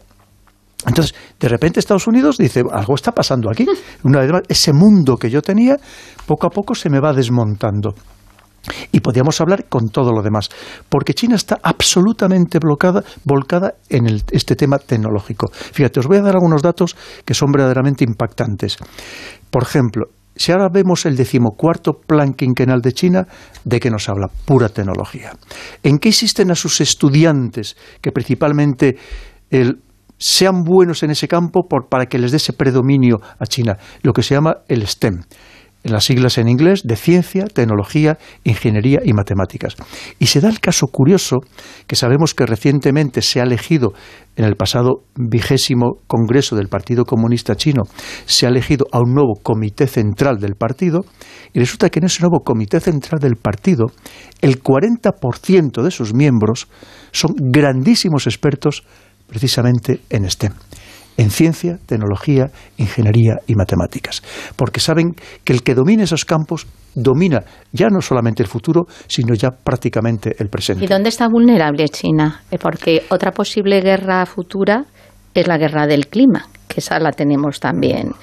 Entonces, 0.85 1.15
de 1.39 1.47
repente 1.47 1.79
Estados 1.79 2.07
Unidos 2.07 2.37
dice, 2.37 2.63
algo 2.71 2.95
está 2.95 3.11
pasando 3.11 3.49
aquí. 3.49 3.65
Una 4.03 4.19
vez 4.19 4.31
más, 4.31 4.41
ese 4.49 4.73
mundo 4.73 5.15
que 5.15 5.29
yo 5.29 5.41
tenía, 5.41 5.77
poco 6.25 6.47
a 6.47 6.49
poco 6.49 6.75
se 6.75 6.89
me 6.89 6.99
va 6.99 7.13
desmontando. 7.13 7.93
Y 8.91 8.99
podríamos 8.99 9.41
hablar 9.41 9.65
con 9.69 9.89
todo 9.89 10.11
lo 10.11 10.21
demás, 10.21 10.49
porque 10.87 11.13
China 11.13 11.35
está 11.35 11.57
absolutamente 11.63 12.59
bloqueada, 12.59 13.03
volcada 13.23 13.73
en 13.89 14.05
este 14.31 14.55
tema 14.55 14.77
tecnológico. 14.77 15.47
Fíjate, 15.51 15.99
os 15.99 16.07
voy 16.07 16.17
a 16.17 16.21
dar 16.21 16.35
algunos 16.35 16.61
datos 16.61 16.95
que 17.25 17.33
son 17.33 17.51
verdaderamente 17.51 18.03
impactantes. 18.03 18.77
Por 19.49 19.63
ejemplo, 19.63 20.05
si 20.35 20.51
ahora 20.51 20.69
vemos 20.71 21.05
el 21.05 21.15
decimocuarto 21.15 21.93
plan 22.05 22.33
quinquenal 22.33 22.81
de 22.81 22.93
China, 22.93 23.27
¿de 23.65 23.79
qué 23.79 23.89
nos 23.89 24.07
habla? 24.07 24.27
Pura 24.45 24.69
tecnología. 24.69 25.33
¿En 25.83 25.97
qué 25.97 26.09
existen 26.09 26.51
a 26.51 26.55
sus 26.55 26.81
estudiantes 26.81 27.75
que 27.99 28.11
principalmente 28.11 28.95
sean 30.17 30.63
buenos 30.63 31.03
en 31.03 31.11
ese 31.11 31.27
campo 31.27 31.67
para 31.67 32.05
que 32.05 32.17
les 32.17 32.31
dé 32.31 32.37
ese 32.37 32.53
predominio 32.53 33.17
a 33.39 33.45
China? 33.45 33.77
Lo 34.03 34.13
que 34.13 34.23
se 34.23 34.35
llama 34.35 34.57
el 34.67 34.87
STEM 34.87 35.21
en 35.83 35.93
las 35.93 36.05
siglas 36.05 36.37
en 36.37 36.47
inglés, 36.47 36.81
de 36.83 36.95
ciencia, 36.95 37.45
tecnología, 37.45 38.17
ingeniería 38.43 38.99
y 39.03 39.13
matemáticas. 39.13 39.75
Y 40.19 40.27
se 40.27 40.41
da 40.41 40.49
el 40.49 40.59
caso 40.59 40.87
curioso 40.87 41.37
que 41.87 41.95
sabemos 41.95 42.33
que 42.33 42.45
recientemente 42.45 43.21
se 43.21 43.39
ha 43.39 43.43
elegido 43.43 43.93
en 44.35 44.45
el 44.45 44.55
pasado 44.55 45.03
vigésimo 45.15 45.97
Congreso 46.07 46.55
del 46.55 46.67
Partido 46.67 47.03
Comunista 47.03 47.55
Chino, 47.55 47.83
se 48.25 48.45
ha 48.45 48.49
elegido 48.49 48.85
a 48.91 48.99
un 48.99 49.13
nuevo 49.13 49.33
comité 49.41 49.87
central 49.87 50.37
del 50.37 50.55
partido 50.55 51.01
y 51.53 51.59
resulta 51.59 51.89
que 51.89 51.99
en 51.99 52.05
ese 52.05 52.21
nuevo 52.21 52.43
comité 52.43 52.79
central 52.79 53.19
del 53.19 53.35
partido 53.35 53.87
el 54.41 54.61
40% 54.61 55.83
de 55.83 55.91
sus 55.91 56.13
miembros 56.13 56.67
son 57.11 57.33
grandísimos 57.37 58.25
expertos 58.27 58.83
precisamente 59.27 60.01
en 60.09 60.29
STEM 60.29 60.53
en 61.21 61.29
ciencia, 61.29 61.77
tecnología, 61.85 62.47
ingeniería 62.77 63.35
y 63.45 63.53
matemáticas. 63.53 64.23
Porque 64.55 64.79
saben 64.79 65.13
que 65.43 65.53
el 65.53 65.61
que 65.61 65.75
domine 65.75 66.03
esos 66.03 66.25
campos 66.25 66.65
domina 66.95 67.43
ya 67.71 67.87
no 67.89 68.01
solamente 68.01 68.41
el 68.41 68.49
futuro, 68.49 68.85
sino 69.05 69.35
ya 69.35 69.49
prácticamente 69.51 70.35
el 70.39 70.49
presente. 70.49 70.83
¿Y 70.83 70.87
dónde 70.87 71.09
está 71.09 71.27
vulnerable 71.27 71.87
China? 71.89 72.41
Eh, 72.49 72.57
porque 72.57 73.03
otra 73.09 73.31
posible 73.31 73.81
guerra 73.81 74.25
futura 74.25 74.85
es 75.35 75.47
la 75.47 75.59
guerra 75.59 75.85
del 75.85 76.07
clima, 76.07 76.47
que 76.67 76.79
esa 76.79 76.99
la 76.99 77.11
tenemos 77.11 77.59
también. 77.59 78.13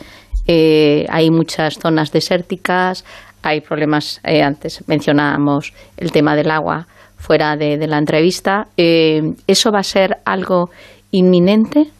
Eh, 0.48 1.06
hay 1.08 1.30
muchas 1.30 1.78
zonas 1.78 2.10
desérticas, 2.10 3.04
hay 3.42 3.60
problemas, 3.60 4.20
eh, 4.24 4.42
antes 4.42 4.82
mencionábamos 4.88 5.72
el 5.96 6.10
tema 6.10 6.34
del 6.34 6.50
agua 6.50 6.88
fuera 7.16 7.56
de, 7.56 7.86
la 7.86 7.98
entrevista. 7.98 8.66
¿Eso 8.76 9.70
va 9.70 9.80
a 9.80 9.84
ser 9.84 10.18
algo 10.24 10.70
inminente? 11.10 11.92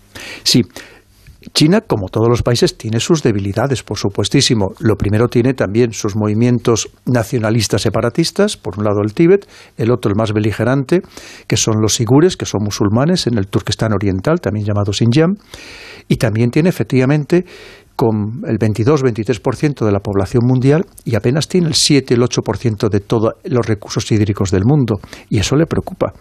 Sí. 0.42 0.62
China, 1.54 1.80
como 1.80 2.08
todos 2.08 2.28
los 2.28 2.42
países, 2.42 2.76
tiene 2.76 3.00
sus 3.00 3.22
debilidades, 3.22 3.82
por 3.82 3.96
supuestísimo. 3.96 4.72
Lo 4.80 4.96
primero 4.96 5.28
tiene 5.28 5.54
también 5.54 5.92
sus 5.92 6.16
movimientos 6.16 6.90
nacionalistas 7.06 7.82
separatistas, 7.82 8.56
por 8.56 8.78
un 8.78 8.84
lado 8.84 9.00
el 9.02 9.14
Tíbet, 9.14 9.46
el 9.76 9.90
otro 9.90 10.10
el 10.10 10.16
más 10.16 10.32
beligerante, 10.32 11.00
que 11.46 11.56
son 11.56 11.80
los 11.80 11.94
sigures, 11.94 12.36
que 12.36 12.44
son 12.44 12.64
musulmanes 12.64 13.26
en 13.26 13.38
el 13.38 13.46
Turquestán 13.46 13.92
Oriental, 13.92 14.40
también 14.40 14.66
llamado 14.66 14.92
Xinjiang, 14.92 15.36
y 16.08 16.16
también 16.16 16.50
tiene 16.50 16.68
efectivamente 16.68 17.44
con 17.98 18.42
el 18.46 18.58
22-23% 18.58 19.84
de 19.84 19.90
la 19.90 19.98
población 19.98 20.42
mundial 20.46 20.86
y 21.04 21.16
apenas 21.16 21.48
tiene 21.48 21.66
el 21.66 21.74
7, 21.74 22.14
el 22.14 22.20
8% 22.20 22.88
de 22.88 23.00
todos 23.00 23.32
los 23.42 23.66
recursos 23.66 24.10
hídricos 24.12 24.52
del 24.52 24.62
mundo. 24.64 25.00
Y 25.28 25.38
eso 25.38 25.56
le 25.56 25.66
preocupa. 25.66 26.12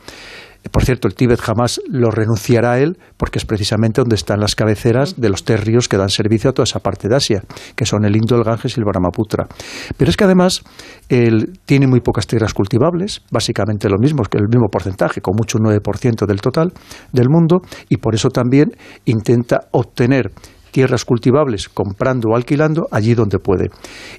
Por 0.71 0.84
cierto, 0.84 1.08
el 1.08 1.15
Tíbet 1.15 1.39
jamás 1.39 1.82
lo 1.88 2.12
renunciará 2.12 2.73
a 2.73 2.80
él 2.80 2.97
porque 3.17 3.39
es 3.39 3.45
precisamente 3.45 4.01
donde 4.01 4.15
están 4.15 4.39
las 4.39 4.56
cabeceras 4.56 5.19
de 5.19 5.30
los 5.30 5.43
tres 5.43 5.63
ríos 5.63 5.88
que 5.88 5.97
dan 5.97 6.10
servicio 6.10 6.49
a 6.49 6.53
toda 6.53 6.63
esa 6.65 6.80
parte 6.80 7.08
de 7.08 7.15
Asia, 7.15 7.43
que 7.75 7.86
son 7.86 8.06
el 8.06 8.15
Indo, 8.15 8.36
el 8.36 8.43
Ganges 8.43 8.77
y 8.77 8.80
el 8.80 8.86
Brahmaputra. 8.86 9.47
Pero 9.97 10.10
es 10.10 10.17
que 10.17 10.23
además 10.23 10.63
él 11.10 11.60
tiene 11.65 11.88
muy 11.88 12.01
pocas 12.01 12.27
tierras 12.27 12.53
cultivables, 12.53 13.21
básicamente 13.32 13.89
lo 13.89 13.97
mismo, 13.99 14.23
el 14.32 14.47
mismo 14.47 14.67
porcentaje, 14.69 15.21
con 15.21 15.36
mucho 15.36 15.58
un 15.60 15.65
9% 15.65 16.25
del 16.25 16.41
total 16.41 16.73
del 17.12 17.30
mundo, 17.30 17.62
y 17.89 17.97
por 17.97 18.15
eso 18.15 18.30
también 18.30 18.71
intenta 19.06 19.67
obtener 19.71 20.32
tierras 20.71 21.06
cultivables 21.06 21.69
comprando 21.69 22.30
o 22.30 22.36
alquilando 22.36 22.88
allí 22.91 23.13
donde 23.13 23.39
puede. 23.39 23.69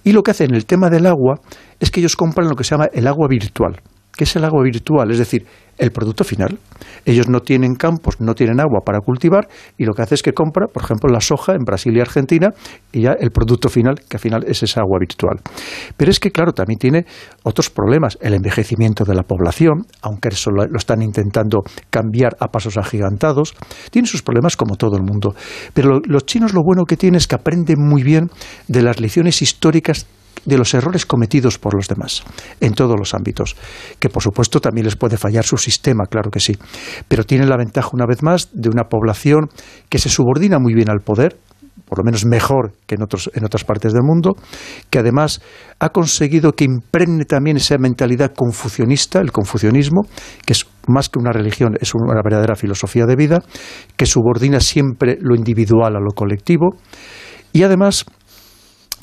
Y 0.03 0.13
lo 0.13 0.23
que 0.23 0.33
hace 0.33 0.45
en 0.45 0.55
el 0.55 0.67
tema 0.67 0.91
del 0.91 1.07
agua 1.07 1.37
es 1.79 1.91
que 1.91 2.01
ellos 2.01 2.17
compran 2.17 2.49
lo 2.49 2.57
que 2.57 2.65
se 2.65 2.71
llama 2.71 2.89
el 2.93 3.07
agua 3.07 3.29
virtual. 3.29 3.81
¿Qué 4.19 4.25
es 4.25 4.35
el 4.35 4.45
agua 4.45 4.65
virtual? 4.65 5.13
Es 5.13 5.19
decir, 5.19 5.47
el 5.79 5.93
producto 5.93 6.25
final. 6.25 6.59
Ellos 7.05 7.29
no 7.29 7.39
tienen 7.39 7.77
campos, 7.77 8.21
no 8.21 8.35
tienen 8.35 8.59
agua 8.59 8.81
para 8.85 8.99
cultivar 8.99 9.47
y 9.77 9.85
lo 9.85 9.95
que 9.95 10.03
hace 10.03 10.17
es 10.17 10.25
que 10.25 10.33
compra, 10.33 10.67
por 10.67 10.83
ejemplo, 10.83 11.09
la 11.09 11.21
soja 11.21 11.53
en 11.53 11.63
Brasil 11.65 11.97
y 11.97 12.01
Argentina 12.01 12.49
y 12.91 13.03
ya 13.03 13.13
el 13.13 13.31
producto 13.31 13.69
final, 13.69 13.95
que 14.09 14.17
al 14.17 14.21
final 14.21 14.45
es 14.49 14.65
esa 14.65 14.81
agua 14.81 14.99
virtual. 14.99 15.37
Pero 15.97 16.11
es 16.11 16.19
que, 16.19 16.33
claro, 16.33 16.51
también 16.51 16.81
tiene 16.81 17.07
otros 17.45 17.71
problemas. 17.71 18.19
El 18.21 18.35
envejecimiento 18.35 19.05
de 19.05 19.15
la 19.15 19.23
población, 19.23 19.87
aunque 20.03 20.31
eso 20.31 20.51
lo, 20.51 20.65
están 20.77 21.01
intentando 21.01 21.61
cambiar 21.89 22.37
a 22.41 22.49
pasos 22.49 22.77
agigantados, 22.77 23.55
tiene 23.93 24.09
sus 24.09 24.23
problemas 24.23 24.57
como 24.57 24.75
todo 24.75 24.97
el 24.97 25.05
mundo. 25.05 25.37
Pero 25.75 26.01
los 26.05 26.27
chinos 26.27 26.55
lo 26.55 26.63
bueno 26.65 26.87
que 26.87 26.97
tienen 26.97 27.19
es 27.19 27.29
que 27.29 27.37
aprenden 27.37 27.77
muy 27.79 28.03
bien 28.03 28.31
de 28.67 28.83
las 28.83 29.01
lecciones 29.01 29.43
históricas 29.43 30.09
de 30.45 30.59
los 30.59 30.75
errores 30.75 31.07
cometidos 31.07 31.59
por 31.59 31.75
los 31.75 31.89
demás, 31.89 32.23
en 32.61 32.75
todos 32.75 32.97
los 32.99 33.15
ámbitos, 33.15 33.57
que 33.99 34.09
por 34.09 34.23
supuesto 34.23 34.61
también 34.61 34.87
les 34.87 34.97
puede 34.97 35.17
fallar 35.17 35.45
su 35.45 35.57
sistema, 35.57 36.07
claro 36.07 36.31
que 36.31 36.41
sí, 36.41 36.57
pero 37.07 37.25
tienen 37.25 37.49
la 37.49 37.57
ventaja 37.57 37.91
una 37.93 38.07
vez 38.07 38.23
más 38.23 38.49
de 38.53 38.69
una 38.69 38.85
población 38.85 39.49
que 39.89 39.99
se 39.99 40.09
subordina 40.09 40.59
muy 40.59 40.75
bien 40.75 40.91
al 40.91 41.01
poder, 41.01 41.37
por 41.89 41.99
lo 41.99 42.05
menos 42.05 42.27
mejor 42.27 42.73
que 42.87 42.97
en, 42.97 43.03
otros, 43.03 43.31
en 43.35 43.45
otras 43.45 43.65
partes 43.65 43.93
del 43.93 44.03
mundo, 44.03 44.37
que 44.91 44.99
además 44.99 45.41
ha 45.79 45.89
conseguido 45.89 46.53
que 46.53 46.65
impregne 46.65 47.25
también 47.25 47.57
esa 47.57 47.79
mentalidad 47.79 48.35
confucionista, 48.35 49.21
el 49.21 49.33
confucionismo, 49.33 50.03
que 50.45 50.53
es 50.53 50.67
más 50.87 51.09
que 51.09 51.19
una 51.19 51.33
religión, 51.33 51.77
es 51.81 51.95
una 51.95 52.21
verdadera 52.23 52.57
filosofía 52.57 53.07
de 53.07 53.17
vida, 53.17 53.39
que 53.97 54.07
subordina 54.07 54.61
siempre 54.61 55.19
lo 55.21 55.35
individual 55.35 55.97
a 55.97 56.01
lo 56.01 56.11
colectivo, 56.15 56.77
y 57.53 57.63
además 57.63 58.05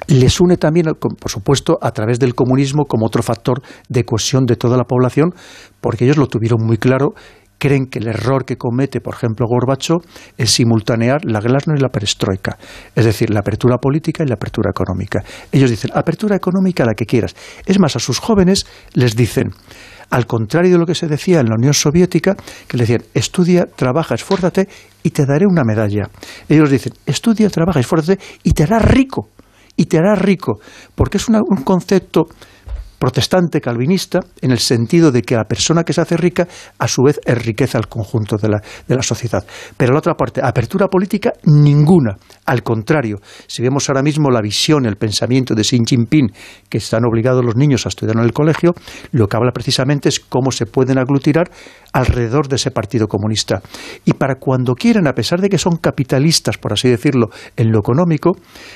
les 0.07 0.39
une 0.39 0.57
también, 0.57 0.87
por 0.99 1.31
supuesto, 1.31 1.77
a 1.81 1.91
través 1.91 2.19
del 2.19 2.35
comunismo 2.35 2.85
como 2.85 3.05
otro 3.05 3.23
factor 3.23 3.61
de 3.89 4.03
cohesión 4.03 4.45
de 4.45 4.55
toda 4.55 4.77
la 4.77 4.83
población, 4.83 5.33
porque 5.81 6.05
ellos 6.05 6.17
lo 6.17 6.27
tuvieron 6.27 6.65
muy 6.65 6.77
claro 6.77 7.13
creen 7.57 7.87
que 7.87 7.99
el 7.99 8.07
error 8.07 8.45
que 8.45 8.57
comete, 8.57 9.01
por 9.01 9.15
ejemplo, 9.15 9.47
Gorbacho 9.47 9.99
es 10.37 10.51
simultanear 10.51 11.23
la 11.23 11.39
glasnost 11.39 11.79
y 11.79 11.81
la 11.81 11.89
perestroika, 11.89 12.57
es 12.93 13.05
decir, 13.05 13.29
la 13.29 13.39
apertura 13.39 13.77
política 13.77 14.23
y 14.23 14.27
la 14.27 14.35
apertura 14.35 14.69
económica. 14.69 15.23
Ellos 15.51 15.69
dicen, 15.69 15.91
apertura 15.93 16.35
económica 16.35 16.85
la 16.85 16.93
que 16.93 17.05
quieras. 17.05 17.35
Es 17.65 17.79
más, 17.79 17.95
a 17.95 17.99
sus 17.99 18.19
jóvenes 18.19 18.65
les 18.93 19.15
dicen, 19.15 19.51
al 20.09 20.27
contrario 20.27 20.73
de 20.73 20.77
lo 20.77 20.85
que 20.85 20.95
se 20.95 21.07
decía 21.07 21.39
en 21.39 21.47
la 21.47 21.55
Unión 21.57 21.73
Soviética, 21.73 22.35
que 22.67 22.77
le 22.77 22.83
decían, 22.83 23.03
estudia, 23.13 23.65
trabaja, 23.65 24.15
esfuérzate 24.15 24.67
y 25.03 25.09
te 25.11 25.25
daré 25.25 25.45
una 25.47 25.63
medalla. 25.63 26.09
Ellos 26.47 26.69
dicen, 26.69 26.93
estudia, 27.05 27.49
trabaja, 27.49 27.79
esfuérzate 27.79 28.21
y 28.43 28.51
te 28.51 28.63
harás 28.63 28.83
rico 28.85 29.29
y 29.77 29.85
te 29.85 29.97
harás 29.97 30.19
rico, 30.19 30.59
porque 30.95 31.17
es 31.17 31.27
un 31.27 31.63
concepto 31.63 32.27
protestante 32.97 33.61
calvinista 33.61 34.19
en 34.41 34.51
el 34.51 34.59
sentido 34.59 35.11
de 35.11 35.21
que 35.21 35.35
la 35.35 35.45
persona 35.45 35.83
que 35.83 35.93
se 35.93 36.01
hace 36.01 36.17
rica 36.17 36.47
a 36.79 36.87
su 36.87 37.03
vez 37.03 37.19
enriquece 37.25 37.77
al 37.77 37.87
conjunto 37.87 38.37
de 38.37 38.49
la, 38.49 38.61
de 38.87 38.95
la 38.95 39.03
sociedad. 39.03 39.45
Pero 39.77 39.93
la 39.93 39.99
otra 39.99 40.13
parte, 40.15 40.41
apertura 40.43 40.87
política 40.87 41.33
ninguna. 41.45 42.17
Al 42.45 42.63
contrario, 42.63 43.17
si 43.47 43.61
vemos 43.61 43.89
ahora 43.89 44.03
mismo 44.03 44.29
la 44.29 44.41
visión, 44.41 44.85
el 44.85 44.97
pensamiento 44.97 45.55
de 45.55 45.63
Xi 45.63 45.79
Jinping, 45.85 46.31
que 46.69 46.77
están 46.77 47.05
obligados 47.05 47.43
los 47.43 47.55
niños 47.55 47.85
a 47.85 47.89
estudiar 47.89 48.17
en 48.17 48.23
el 48.23 48.33
colegio, 48.33 48.73
lo 49.11 49.27
que 49.27 49.37
habla 49.37 49.51
precisamente 49.51 50.09
es 50.09 50.19
cómo 50.19 50.51
se 50.51 50.65
pueden 50.65 50.97
aglutinar 50.97 51.49
alrededor 51.93 52.47
de 52.47 52.57
ese 52.57 52.71
Partido 52.71 53.07
Comunista. 53.07 53.61
Y 54.03 54.13
para 54.13 54.35
cuando 54.35 54.73
quieren, 54.75 55.07
a 55.07 55.13
pesar 55.13 55.39
de 55.39 55.49
que 55.49 55.57
son 55.57 55.77
capitalistas, 55.77 56.57
por 56.57 56.73
así 56.73 56.89
decirlo, 56.89 57.29
en 57.55 57.71
lo 57.71 57.79
económico, 57.79 58.33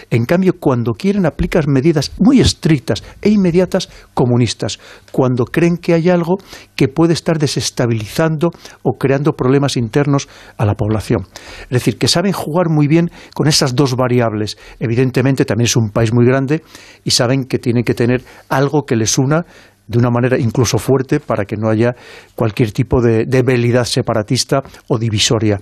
en 0.09 0.25
cambio, 0.25 0.53
cuando 0.59 0.93
quieren 0.93 1.25
aplicar 1.25 1.67
medidas 1.67 2.13
muy 2.17 2.39
estrictas 2.39 3.03
e 3.21 3.29
inmediatas 3.29 3.89
comunistas, 4.19 4.79
cuando 5.13 5.45
creen 5.45 5.77
que 5.77 5.93
hay 5.93 6.09
algo 6.09 6.39
que 6.75 6.89
puede 6.89 7.13
estar 7.13 7.39
desestabilizando 7.39 8.51
o 8.83 8.97
creando 8.97 9.31
problemas 9.31 9.77
internos 9.77 10.27
a 10.57 10.65
la 10.65 10.75
población. 10.75 11.25
Es 11.61 11.69
decir, 11.69 11.97
que 11.97 12.09
saben 12.09 12.33
jugar 12.33 12.67
muy 12.69 12.89
bien 12.89 13.09
con 13.33 13.47
esas 13.47 13.75
dos 13.75 13.95
variables. 13.95 14.57
Evidentemente, 14.77 15.45
también 15.45 15.67
es 15.67 15.77
un 15.77 15.91
país 15.91 16.13
muy 16.13 16.25
grande 16.25 16.63
y 17.05 17.11
saben 17.11 17.45
que 17.45 17.59
tienen 17.59 17.85
que 17.85 17.93
tener 17.93 18.21
algo 18.49 18.83
que 18.85 18.97
les 18.97 19.17
una 19.17 19.45
de 19.89 19.97
una 19.97 20.11
manera 20.11 20.37
incluso 20.37 20.77
fuerte 20.77 21.19
para 21.19 21.45
que 21.45 21.57
no 21.57 21.67
haya 21.67 21.95
cualquier 22.35 22.71
tipo 22.71 23.01
de 23.01 23.25
debilidad 23.25 23.85
separatista 23.85 24.61
o 24.87 24.99
divisoria. 24.99 25.59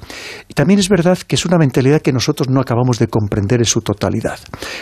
Y 0.49 0.53
también 0.53 0.79
es 0.79 0.89
verdad 0.89 1.17
que 1.17 1.35
es 1.35 1.45
una 1.45 1.57
mentalidad 1.57 2.01
que 2.01 2.11
nosotros 2.11 2.49
no 2.49 2.59
acabamos 2.59 2.99
de 2.99 3.07
comprender 3.07 3.59
en 3.59 3.65
su 3.65 3.79
totalidad. 3.79 4.37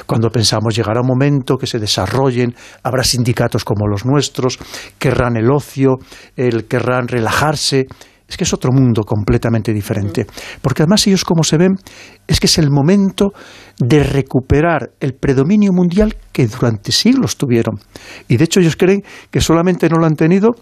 Cuando 0.08 0.30
pensamos 0.30 0.76
llegará 0.76 1.02
un 1.02 1.08
momento 1.08 1.58
que 1.58 1.68
se 1.68 1.78
desarrollen, 1.78 2.56
habrá 2.82 3.04
sindicatos 3.04 3.64
como 3.64 3.88
los 3.88 4.04
nuestros, 4.04 4.58
querrán 4.98 5.38
el 5.38 5.52
ocio, 5.52 5.98
el, 6.36 6.66
querrán 6.66 7.08
relajarse, 7.08 7.86
es 8.28 8.38
que 8.38 8.44
es 8.44 8.54
otro 8.54 8.72
mundo 8.72 9.04
completamente 9.04 9.72
diferente. 9.72 10.26
Porque 10.62 10.82
además 10.82 11.06
ellos 11.06 11.24
como 11.24 11.44
se 11.44 11.58
ven 11.58 11.76
es 12.28 12.40
que 12.40 12.48
es 12.48 12.58
el 12.58 12.72
momento 12.72 13.32
de 13.80 14.04
recuperar 14.04 14.92
el 15.00 15.14
predominio 15.14 15.72
mundial 15.74 16.16
que 16.32 16.48
durante 16.48 16.92
siglos 16.92 17.38
tuvieron. 17.38 17.80
Y 18.28 18.38
de 18.38 18.46
hecho 18.46 18.60
ellos 18.60 18.76
creen 18.76 19.04
que 19.32 19.42
solamente 19.42 19.90
no 19.90 19.98
lo 19.98 20.06
han 20.06 20.16
tenido 20.16 20.56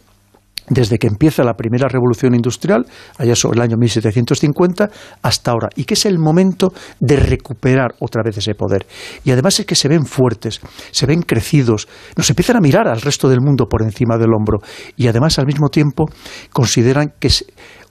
desde 0.67 0.97
que 0.97 1.07
empieza 1.07 1.43
la 1.43 1.55
primera 1.55 1.87
revolución 1.87 2.35
industrial, 2.35 2.85
allá 3.17 3.35
sobre 3.35 3.57
el 3.57 3.63
año 3.63 3.77
1750, 3.77 4.89
hasta 5.21 5.51
ahora, 5.51 5.69
y 5.75 5.83
que 5.83 5.95
es 5.95 6.05
el 6.05 6.19
momento 6.19 6.73
de 6.99 7.17
recuperar 7.17 7.95
otra 7.99 8.21
vez 8.23 8.37
ese 8.37 8.55
poder. 8.55 8.85
Y 9.23 9.31
además 9.31 9.59
es 9.59 9.65
que 9.65 9.75
se 9.75 9.89
ven 9.89 10.05
fuertes, 10.05 10.61
se 10.91 11.05
ven 11.05 11.21
crecidos, 11.21 11.87
nos 12.15 12.29
empiezan 12.29 12.57
a 12.57 12.61
mirar 12.61 12.87
al 12.87 13.01
resto 13.01 13.27
del 13.27 13.41
mundo 13.41 13.65
por 13.65 13.83
encima 13.83 14.17
del 14.17 14.33
hombro, 14.33 14.59
y 14.95 15.07
además 15.07 15.37
al 15.39 15.45
mismo 15.45 15.69
tiempo 15.69 16.05
consideran 16.51 17.13
que 17.19 17.29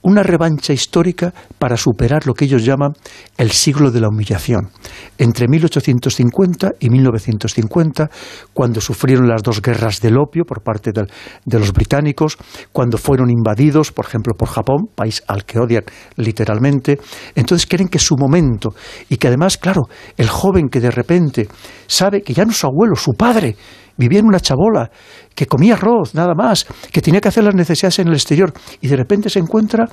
una 0.03 0.21
revancha 0.21 0.73
histórica 0.73 1.33
para 1.57 1.77
superar 1.77 2.27
lo 2.27 2.33
que 2.33 2.45
ellos 2.45 2.63
llaman 2.63 2.93
el 3.37 3.51
siglo 3.51 3.89
de 3.89 4.01
la 4.01 4.09
humillación. 4.09 4.69
Entre 5.17 5.47
1850 5.47 6.73
y 6.79 6.89
1950, 6.89 8.09
cuando 8.53 8.81
sufrieron 8.81 9.27
las 9.27 9.41
dos 9.41 9.61
guerras 9.61 10.01
del 10.01 10.17
opio 10.17 10.43
por 10.43 10.61
parte 10.61 10.91
de, 10.91 11.57
los 11.57 11.71
británicos, 11.71 12.37
cuando 12.71 12.97
fueron 12.97 13.29
invadidos, 13.29 13.91
por 13.91 14.05
ejemplo, 14.05 14.33
por 14.37 14.49
Japón, 14.49 14.89
país 14.93 15.23
al 15.27 15.45
que 15.45 15.59
odian 15.59 15.83
literalmente, 16.17 16.99
entonces 17.35 17.65
creen 17.65 17.87
que 17.87 17.97
es 17.97 18.03
su 18.03 18.15
momento 18.17 18.75
y 19.09 19.17
que 19.17 19.27
además, 19.27 19.57
claro, 19.57 19.83
el 20.17 20.27
joven 20.27 20.67
que 20.69 20.79
de 20.79 20.91
repente 20.91 21.47
sabe 21.87 22.21
que 22.21 22.33
ya 22.33 22.45
no 22.45 22.51
su 22.51 22.67
abuelo, 22.67 22.95
su 22.95 23.13
padre, 23.13 23.55
vivía 23.97 24.19
en 24.19 24.25
una 24.25 24.39
chabola, 24.39 24.89
que 25.35 25.45
comía 25.45 25.73
arroz, 25.73 26.13
nada 26.15 26.33
más, 26.35 26.65
que 26.91 27.01
tenía 27.01 27.21
que 27.21 27.27
hacer 27.27 27.43
las 27.43 27.55
necesidades 27.55 27.99
en 27.99 28.07
el 28.07 28.13
exterior, 28.13 28.53
y 28.81 28.87
de 28.87 28.95
repente 28.95 29.29
se 29.29 29.39
encuentra 29.39 29.85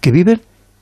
que 0.00 0.10
viven 0.10 0.40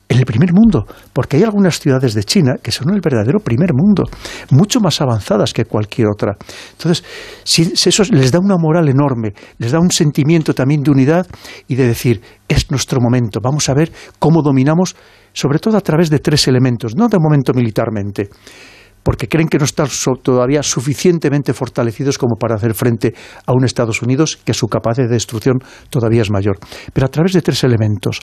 en 0.09 0.19
el 0.19 0.25
primer 0.25 0.53
mundo, 0.53 0.85
porque 1.11 1.37
hay 1.37 1.43
algunas 1.43 1.79
ciudades 1.79 2.13
de 2.13 2.23
China 2.23 2.55
que 2.61 2.71
son 2.71 2.93
el 2.93 3.01
verdadero 3.01 3.39
primer 3.39 3.73
mundo, 3.73 4.03
mucho 4.51 4.79
más 4.79 5.01
avanzadas 5.01 5.53
que 5.53 5.65
cualquier 5.65 6.07
otra. 6.07 6.35
Entonces, 6.71 7.03
si, 7.43 7.73
eso 7.73 8.03
les 8.11 8.31
da 8.31 8.39
una 8.39 8.57
moral 8.57 8.89
enorme, 8.89 9.33
les 9.57 9.71
da 9.71 9.79
un 9.79 9.89
sentimiento 9.89 10.53
también 10.53 10.83
de 10.83 10.91
unidad 10.91 11.25
y 11.67 11.75
de 11.75 11.87
decir, 11.87 12.21
es 12.47 12.69
nuestro 12.69 12.99
momento, 13.01 13.39
vamos 13.41 13.67
a 13.69 13.73
ver 13.73 13.91
cómo 14.19 14.41
dominamos, 14.43 14.95
sobre 15.31 15.59
todo 15.59 15.77
a 15.77 15.81
través 15.81 16.09
de 16.09 16.19
tres 16.19 16.47
elementos, 16.47 16.95
no 16.95 17.07
de 17.07 17.17
momento 17.19 17.53
militarmente, 17.53 18.29
porque 19.03 19.27
creen 19.27 19.47
que 19.47 19.57
no 19.57 19.65
están 19.65 19.87
todavía 20.21 20.63
suficientemente 20.63 21.53
fortalecidos 21.53 22.17
como 22.17 22.35
para 22.35 22.55
hacer 22.55 22.73
frente 22.73 23.13
a 23.45 23.53
un 23.53 23.65
Estados 23.65 24.01
Unidos 24.01 24.39
que 24.43 24.53
su 24.53 24.67
capacidad 24.67 25.07
de 25.07 25.13
destrucción 25.13 25.59
todavía 25.89 26.21
es 26.21 26.31
mayor. 26.31 26.57
Pero 26.93 27.05
a 27.05 27.09
través 27.09 27.33
de 27.33 27.41
tres 27.41 27.63
elementos, 27.63 28.21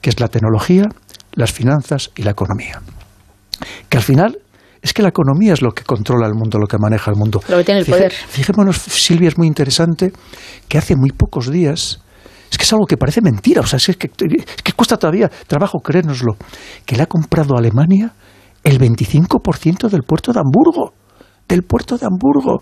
que 0.00 0.10
es 0.10 0.18
la 0.18 0.28
tecnología, 0.28 0.84
las 1.32 1.52
finanzas 1.52 2.10
y 2.16 2.22
la 2.22 2.32
economía. 2.32 2.80
Que 3.88 3.98
al 3.98 4.02
final 4.02 4.38
es 4.80 4.92
que 4.92 5.02
la 5.02 5.08
economía 5.08 5.52
es 5.52 5.62
lo 5.62 5.72
que 5.72 5.84
controla 5.84 6.26
el 6.26 6.34
mundo, 6.34 6.58
lo 6.58 6.66
que 6.66 6.76
maneja 6.78 7.10
el 7.10 7.16
mundo. 7.16 7.40
Lo 7.48 7.58
que 7.58 7.64
tiene 7.64 7.80
el 7.80 7.86
poder. 7.86 8.12
Fijémonos, 8.12 8.76
Silvia, 8.76 9.28
es 9.28 9.38
muy 9.38 9.46
interesante 9.46 10.12
que 10.68 10.78
hace 10.78 10.96
muy 10.96 11.10
pocos 11.10 11.50
días, 11.50 12.00
es 12.50 12.58
que 12.58 12.64
es 12.64 12.72
algo 12.72 12.86
que 12.86 12.96
parece 12.96 13.20
mentira, 13.22 13.60
o 13.60 13.66
sea, 13.66 13.76
es 13.76 13.96
que, 13.96 14.08
es 14.08 14.62
que 14.62 14.72
cuesta 14.72 14.96
todavía 14.96 15.30
trabajo 15.46 15.78
creérnoslo, 15.78 16.36
que 16.84 16.96
le 16.96 17.04
ha 17.04 17.06
comprado 17.06 17.54
a 17.54 17.60
Alemania 17.60 18.12
el 18.64 18.78
25% 18.78 19.88
del 19.88 20.02
puerto 20.02 20.32
de 20.32 20.40
Hamburgo, 20.40 20.94
del 21.48 21.62
puerto 21.62 21.96
de 21.98 22.06
Hamburgo. 22.06 22.60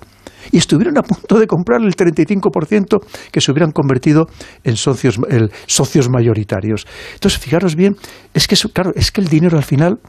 Y 0.53 0.59
estuvieron 0.59 0.97
a 0.99 1.03
punto 1.03 1.39
de 1.39 1.47
comprar 1.47 1.81
el 1.83 1.95
35% 1.95 2.99
que 3.31 3.41
se 3.41 3.53
hubieran 3.53 3.73
convertido 3.73 4.27
en 4.65 4.77
socios, 4.77 5.19
socios 5.67 6.09
mayoritarios. 6.09 6.87
Entonces, 7.15 7.39
fijaros 7.39 7.77
bien, 7.77 7.97
es 8.33 8.49
que, 8.49 8.57
claro, 8.73 8.93
es 8.95 9.13
que 9.13 9.21
el 9.21 9.29
dinero 9.29 9.59
al 9.59 9.65
final 9.65 10.01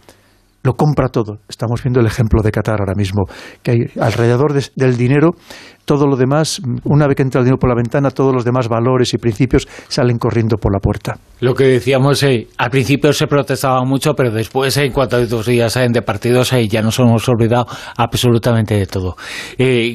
lo 0.64 0.76
compra 0.76 1.10
todo. 1.10 1.40
Estamos 1.50 1.84
viendo 1.84 2.00
el 2.00 2.06
ejemplo 2.06 2.42
de 2.42 2.52
Qatar 2.52 2.80
ahora 2.80 2.94
mismo, 2.96 3.26
que 3.64 3.72
hay 3.72 3.78
alrededor 4.00 4.54
del 4.54 4.98
dinero 4.98 5.32
todo 5.92 6.08
lo 6.08 6.16
demás, 6.16 6.62
una 6.86 7.06
vez 7.06 7.18
que 7.18 7.24
entra 7.24 7.40
el 7.42 7.44
dinero 7.44 7.60
por 7.60 7.68
la 7.68 7.76
ventana, 7.76 8.12
todos 8.12 8.34
los 8.34 8.46
demás 8.46 8.70
valores 8.70 9.14
y 9.14 9.18
principios 9.18 9.68
salen 9.90 10.18
corriendo 10.18 10.56
por 10.56 10.72
la 10.72 10.80
puerta. 10.80 11.18
Lo 11.42 11.54
que 11.54 11.66
decíamos, 11.66 12.24
eh, 12.24 12.48
al 12.58 12.70
principio 12.70 13.12
se 13.12 13.28
protestaba 13.28 13.84
mucho, 13.84 14.14
pero 14.14 14.32
después, 14.32 14.78
en 14.78 14.94
cuanto 14.94 15.18
a 15.18 15.26
dos 15.26 15.46
días 15.46 15.76
eh, 15.76 15.88
de 15.92 16.02
partidos, 16.02 16.54
eh, 16.54 16.66
ya 16.70 16.82
nos 16.82 16.98
hemos 17.00 17.28
olvidado 17.28 17.66
absolutamente 17.98 18.76
de 18.76 18.86
todo, 18.86 19.18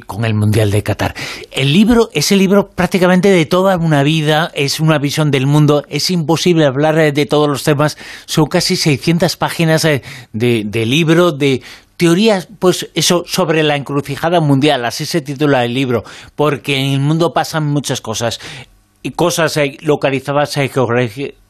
con 0.06 0.26
el 0.26 0.34
Mundial 0.34 0.70
de 0.70 0.82
Qatar. 0.82 1.14
El 1.50 1.72
libro, 1.72 2.10
ese 2.12 2.36
libro 2.36 2.68
prácticamente 2.74 3.30
de 3.30 3.46
toda 3.46 3.78
una 3.78 4.02
vida, 4.02 4.50
es 4.54 4.78
una 4.78 4.98
visión 4.98 5.30
del 5.30 5.46
mundo, 5.46 5.82
es 5.88 6.10
imposible 6.10 6.66
hablar 6.66 7.14
de 7.14 7.24
todos 7.24 7.48
los 7.48 7.64
temas, 7.64 7.96
son 8.26 8.48
casi 8.48 8.76
600 8.76 9.34
páginas 9.38 9.82
de, 9.82 10.02
de 10.34 10.86
libro, 10.86 11.32
de 11.32 11.62
teorías, 11.96 12.48
pues 12.58 12.90
eso, 12.94 13.24
sobre 13.26 13.62
la 13.62 13.76
encrucijada 13.76 14.40
mundial, 14.40 14.84
así 14.84 15.06
se 15.06 15.20
titula 15.20 15.64
el 15.64 15.74
libro, 15.74 16.04
porque 16.34 16.76
en 16.78 16.92
el 16.92 17.00
mundo 17.00 17.32
pasan 17.32 17.66
muchas 17.66 18.00
cosas, 18.00 18.40
y 19.02 19.12
cosas 19.12 19.58
localizadas 19.82 20.54
geográficamente, 20.54 21.45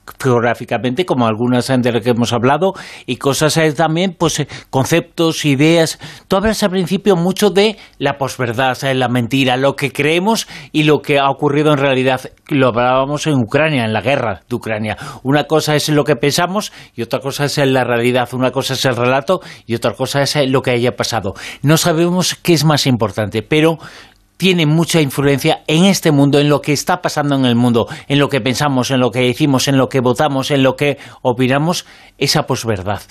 como 1.06 1.26
algunas 1.26 1.66
de 1.66 1.92
las 1.92 2.02
que 2.02 2.10
hemos 2.10 2.32
hablado, 2.32 2.74
y 3.06 3.16
cosas 3.16 3.58
también, 3.76 4.14
pues 4.18 4.40
eh, 4.40 4.48
conceptos, 4.70 5.44
ideas. 5.44 5.98
Tú 6.28 6.36
hablas 6.36 6.62
al 6.62 6.70
principio 6.70 7.16
mucho 7.16 7.50
de 7.50 7.76
la 7.98 8.18
posverdad, 8.18 8.76
la 8.94 9.08
mentira, 9.08 9.56
lo 9.56 9.74
que 9.74 9.92
creemos 9.92 10.46
y 10.72 10.84
lo 10.84 11.00
que 11.00 11.18
ha 11.18 11.30
ocurrido 11.30 11.72
en 11.72 11.78
realidad. 11.78 12.20
Lo 12.48 12.68
hablábamos 12.68 13.26
en 13.26 13.34
Ucrania, 13.34 13.84
en 13.84 13.92
la 13.92 14.00
guerra 14.00 14.42
de 14.48 14.56
Ucrania. 14.56 14.96
Una 15.22 15.44
cosa 15.44 15.74
es 15.74 15.88
lo 15.88 16.04
que 16.04 16.16
pensamos 16.16 16.72
y 16.94 17.02
otra 17.02 17.20
cosa 17.20 17.44
es 17.44 17.56
la 17.58 17.84
realidad. 17.84 18.28
Una 18.32 18.50
cosa 18.50 18.74
es 18.74 18.84
el 18.84 18.96
relato 18.96 19.40
y 19.66 19.74
otra 19.74 19.92
cosa 19.92 20.22
es 20.22 20.36
lo 20.48 20.62
que 20.62 20.70
haya 20.70 20.96
pasado. 20.96 21.34
No 21.62 21.76
sabemos 21.76 22.34
qué 22.34 22.52
es 22.52 22.64
más 22.64 22.86
importante, 22.86 23.42
pero 23.42 23.78
tiene 24.37 24.66
mucha 24.66 25.01
influencia 25.01 25.62
en 25.66 25.85
este 25.85 26.11
mundo, 26.11 26.38
en 26.38 26.49
lo 26.49 26.61
que 26.61 26.72
está 26.72 27.01
pasando 27.01 27.37
en 27.37 27.44
el 27.44 27.57
mundo, 27.57 27.88
en 28.09 28.18
lo 28.18 28.29
que 28.29 28.40
pensamos, 28.40 28.90
en 28.90 29.01
lo 29.01 29.11
que 29.11 29.20
decimos, 29.20 29.68
en 29.68 29.79
lo 29.79 29.88
que 29.88 30.01
votamos, 30.01 30.51
en 30.51 30.62
lo 30.62 30.77
que 30.77 30.99
opinamos, 31.22 31.87
esa 32.18 32.44
posverdad. 32.44 33.03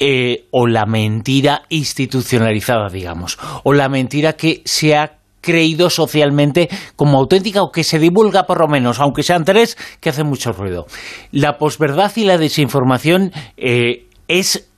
Eh, 0.00 0.46
o 0.50 0.66
la 0.66 0.86
mentira 0.86 1.62
institucionalizada, 1.68 2.88
digamos, 2.88 3.38
o 3.62 3.72
la 3.72 3.88
mentira 3.88 4.32
que 4.32 4.60
se 4.64 4.96
ha 4.96 5.18
creído 5.40 5.88
socialmente 5.90 6.68
como 6.96 7.18
auténtica 7.18 7.62
o 7.62 7.70
que 7.70 7.84
se 7.84 8.00
divulga 8.00 8.44
por 8.44 8.58
lo 8.58 8.66
menos, 8.66 8.98
aunque 8.98 9.22
sean 9.22 9.44
tres, 9.44 9.76
que 10.00 10.08
hace 10.08 10.24
mucho 10.24 10.52
ruido. 10.52 10.86
La 11.30 11.58
posverdad 11.58 12.10
y 12.16 12.24
la 12.24 12.38
desinformación 12.38 13.30
eh, 13.56 14.08
es 14.26 14.68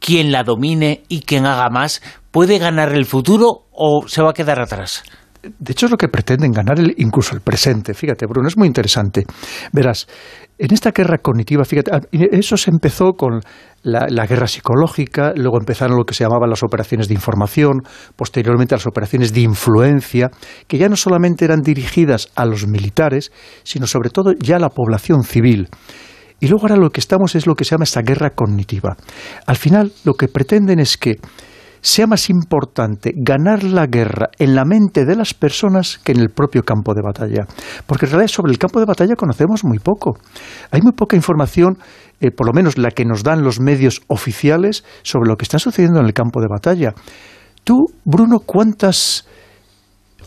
quien 0.00 0.32
la 0.32 0.42
domine 0.42 1.04
y 1.08 1.20
quien 1.20 1.46
haga 1.46 1.68
más, 1.70 2.02
puede 2.30 2.58
ganar 2.58 2.92
el 2.92 3.04
futuro 3.04 3.66
o 3.72 4.08
se 4.08 4.22
va 4.22 4.30
a 4.30 4.34
quedar 4.34 4.60
atrás? 4.60 5.04
De 5.42 5.72
hecho, 5.72 5.86
es 5.86 5.92
lo 5.92 5.96
que 5.96 6.08
pretenden 6.08 6.52
ganar 6.52 6.78
el, 6.78 6.94
incluso 6.98 7.34
el 7.34 7.40
presente. 7.40 7.94
Fíjate, 7.94 8.26
Bruno, 8.26 8.48
es 8.48 8.58
muy 8.58 8.66
interesante. 8.66 9.24
Verás, 9.72 10.06
en 10.58 10.74
esta 10.74 10.90
guerra 10.90 11.16
cognitiva, 11.16 11.64
fíjate, 11.64 11.90
ah, 11.94 12.00
eso 12.12 12.58
se 12.58 12.70
empezó 12.70 13.12
con 13.14 13.40
la, 13.82 14.06
la, 14.10 14.26
guerra 14.26 14.46
psicológica, 14.46 15.32
luego 15.34 15.58
empezaron 15.58 15.96
lo 15.96 16.04
que 16.04 16.12
se 16.12 16.24
llamaban 16.24 16.50
las 16.50 16.62
operaciones 16.62 17.08
de 17.08 17.14
información, 17.14 17.80
posteriormente 18.16 18.74
las 18.74 18.86
operaciones 18.86 19.32
de 19.32 19.40
influencia, 19.40 20.30
que 20.66 20.76
ya 20.76 20.90
no 20.90 20.96
solamente 20.96 21.46
eran 21.46 21.62
dirigidas 21.62 22.28
a 22.34 22.44
los 22.44 22.66
militares, 22.66 23.32
sino 23.62 23.86
sobre 23.86 24.10
todo 24.10 24.32
ya 24.38 24.56
a 24.56 24.60
la 24.60 24.68
población 24.68 25.22
civil. 25.22 25.68
Y 26.40 26.48
luego 26.48 26.62
ahora 26.62 26.76
lo 26.76 26.90
que 26.90 27.00
estamos 27.00 27.34
es 27.34 27.46
lo 27.46 27.54
que 27.54 27.64
se 27.64 27.72
llama 27.72 27.84
esta 27.84 28.02
guerra 28.02 28.30
cognitiva. 28.30 28.96
Al 29.46 29.56
final, 29.56 29.92
lo 30.04 30.14
que 30.14 30.28
pretenden 30.28 30.80
es 30.80 30.96
que 30.96 31.18
sea 31.82 32.06
más 32.06 32.28
importante 32.28 33.12
ganar 33.16 33.62
la 33.62 33.86
guerra 33.86 34.30
en 34.38 34.54
la 34.54 34.64
mente 34.64 35.04
de 35.04 35.16
las 35.16 35.34
personas 35.34 35.98
que 35.98 36.12
en 36.12 36.20
el 36.20 36.30
propio 36.30 36.62
campo 36.62 36.94
de 36.94 37.02
batalla. 37.02 37.46
Porque 37.86 38.06
en 38.06 38.12
realidad 38.12 38.28
sobre 38.28 38.52
el 38.52 38.58
campo 38.58 38.80
de 38.80 38.86
batalla 38.86 39.16
conocemos 39.16 39.64
muy 39.64 39.78
poco. 39.78 40.18
Hay 40.70 40.80
muy 40.82 40.92
poca 40.92 41.16
información, 41.16 41.78
eh, 42.20 42.30
por 42.30 42.46
lo 42.46 42.52
menos 42.52 42.76
la 42.76 42.90
que 42.90 43.04
nos 43.04 43.22
dan 43.22 43.42
los 43.42 43.60
medios 43.60 44.02
oficiales, 44.08 44.84
sobre 45.02 45.28
lo 45.28 45.36
que 45.36 45.44
está 45.44 45.58
sucediendo 45.58 46.00
en 46.00 46.06
el 46.06 46.12
campo 46.12 46.40
de 46.40 46.48
batalla. 46.48 46.94
Tú, 47.64 47.76
Bruno, 48.04 48.40
¿cuántas 48.44 49.26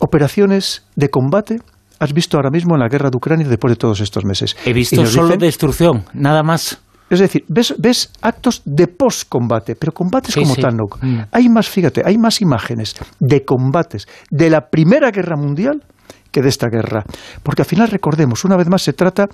operaciones 0.00 0.86
de 0.96 1.08
combate 1.08 1.58
has 1.98 2.12
visto 2.12 2.36
ahora 2.36 2.50
mismo 2.50 2.74
en 2.74 2.80
la 2.80 2.88
guerra 2.88 3.10
de 3.10 3.16
Ucrania 3.16 3.48
después 3.48 3.72
de 3.72 3.76
todos 3.76 4.00
estos 4.00 4.24
meses? 4.24 4.56
He 4.64 4.72
visto 4.72 5.04
solo 5.06 5.36
destrucción, 5.36 6.04
nada 6.12 6.42
más. 6.42 6.78
Es 7.10 7.20
decir, 7.20 7.44
ves, 7.48 7.74
ves 7.78 8.10
actos 8.22 8.62
de 8.64 8.88
post-combate, 8.88 9.76
pero 9.76 9.92
combates 9.92 10.34
como 10.34 10.56
tal 10.56 10.76
no. 10.76 10.84
Mm. 11.00 11.20
Hay 11.30 11.48
más, 11.48 11.68
fíjate, 11.68 12.02
hay 12.04 12.16
más 12.16 12.40
imágenes 12.40 12.96
de 13.20 13.44
combates 13.44 14.08
de 14.30 14.50
la 14.50 14.68
Primera 14.68 15.10
Guerra 15.10 15.36
Mundial 15.36 15.82
que 16.34 16.42
de 16.42 16.48
esta 16.48 16.68
guerra. 16.68 17.04
Porque 17.42 17.62
al 17.62 17.66
final, 17.66 17.88
recordemos, 17.88 18.44
una 18.44 18.56
vez 18.56 18.68
más 18.68 18.82
se 18.82 18.92
trata 18.92 19.28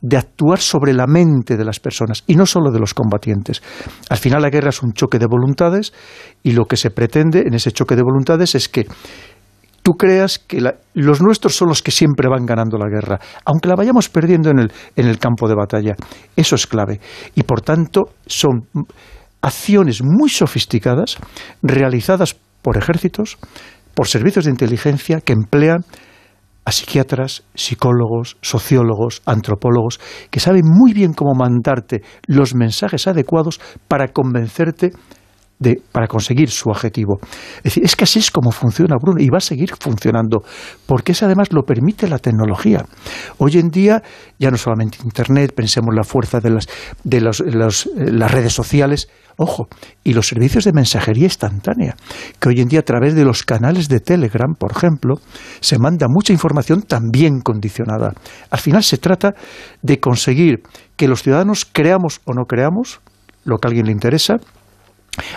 de 0.00 0.16
actuar 0.16 0.60
sobre 0.60 0.92
la 0.92 1.06
mente 1.06 1.56
de 1.56 1.64
las 1.64 1.80
personas 1.80 2.22
y 2.26 2.36
no 2.36 2.46
solo 2.46 2.70
de 2.70 2.78
los 2.78 2.94
combatientes. 2.94 3.62
Al 4.08 4.18
final 4.18 4.42
la 4.42 4.50
guerra 4.50 4.68
es 4.68 4.82
un 4.82 4.92
choque 4.92 5.18
de 5.18 5.26
voluntades 5.26 5.92
y 6.44 6.52
lo 6.52 6.66
que 6.66 6.76
se 6.76 6.90
pretende 6.90 7.40
en 7.40 7.54
ese 7.54 7.72
choque 7.72 7.96
de 7.96 8.02
voluntades 8.02 8.54
es 8.54 8.68
que 8.68 8.86
tú 9.86 9.92
creas 9.92 10.40
que 10.40 10.60
los 10.94 11.22
nuestros 11.22 11.54
son 11.54 11.68
los 11.68 11.80
que 11.80 11.92
siempre 11.92 12.28
van 12.28 12.44
ganando 12.44 12.76
la 12.76 12.88
guerra, 12.88 13.20
aunque 13.44 13.68
la 13.68 13.76
vayamos 13.76 14.08
perdiendo 14.08 14.50
en 14.50 14.58
el, 14.58 14.72
en 14.96 15.06
el 15.06 15.20
campo 15.20 15.46
de 15.46 15.54
batalla. 15.54 15.94
Eso 16.34 16.56
es 16.56 16.66
clave. 16.66 16.98
Y 17.36 17.44
por 17.44 17.60
tanto, 17.60 18.06
son 18.26 18.66
acciones 19.42 20.02
muy 20.02 20.28
sofisticadas 20.28 21.18
realizadas 21.62 22.34
por 22.62 22.76
ejércitos, 22.76 23.38
por 23.94 24.08
servicios 24.08 24.46
de 24.46 24.50
inteligencia 24.50 25.20
que 25.20 25.34
emplean 25.34 25.84
a 26.64 26.72
psiquiatras, 26.72 27.44
psicólogos, 27.54 28.38
sociólogos, 28.40 29.22
antropólogos, 29.24 30.00
que 30.32 30.40
saben 30.40 30.62
muy 30.64 30.94
bien 30.94 31.12
cómo 31.12 31.32
mandarte 31.36 32.02
los 32.26 32.56
mensajes 32.56 33.06
adecuados 33.06 33.60
para 33.86 34.08
convencerte 34.08 34.90
para 35.90 36.06
conseguir 36.06 36.50
su 36.50 36.68
objetivo. 36.68 37.18
Es 37.58 37.64
decir, 37.64 37.84
es 37.84 37.96
que 37.96 38.04
así 38.04 38.18
es 38.18 38.30
como 38.30 38.50
funciona 38.50 38.96
Bruno 39.00 39.20
y 39.20 39.28
va 39.28 39.38
a 39.38 39.40
seguir 39.40 39.70
funcionando, 39.80 40.42
porque 40.86 41.12
eso 41.12 41.24
además 41.24 41.52
lo 41.52 41.62
permite 41.62 42.08
la 42.08 42.18
tecnología. 42.18 42.84
Hoy 43.38 43.58
en 43.58 43.68
día, 43.68 44.02
ya 44.38 44.50
no 44.50 44.58
solamente 44.58 44.98
Internet, 45.02 45.52
pensemos 45.54 45.94
la 45.94 46.04
fuerza 46.04 46.40
de 46.40 46.50
las, 46.50 46.66
de 47.04 47.18
eh, 47.18 48.12
las 48.12 48.30
redes 48.30 48.52
sociales, 48.52 49.08
ojo, 49.38 49.68
y 50.04 50.12
los 50.12 50.28
servicios 50.28 50.64
de 50.64 50.72
mensajería 50.72 51.24
instantánea, 51.24 51.96
que 52.38 52.48
hoy 52.50 52.60
en 52.60 52.68
día 52.68 52.80
a 52.80 52.84
través 52.84 53.14
de 53.14 53.24
los 53.24 53.42
canales 53.42 53.88
de 53.88 54.00
Telegram, 54.00 54.54
por 54.58 54.72
ejemplo, 54.72 55.16
se 55.60 55.78
manda 55.78 56.06
mucha 56.08 56.32
información 56.32 56.82
también 56.82 57.40
condicionada. 57.40 58.12
Al 58.50 58.58
final 58.58 58.82
se 58.82 58.98
trata 58.98 59.32
de 59.82 60.00
conseguir 60.00 60.62
que 60.96 61.08
los 61.08 61.22
ciudadanos 61.22 61.66
creamos 61.70 62.20
o 62.24 62.34
no 62.34 62.44
creamos 62.44 63.00
lo 63.44 63.58
que 63.58 63.68
a 63.68 63.70
alguien 63.70 63.86
le 63.86 63.92
interesa, 63.92 64.36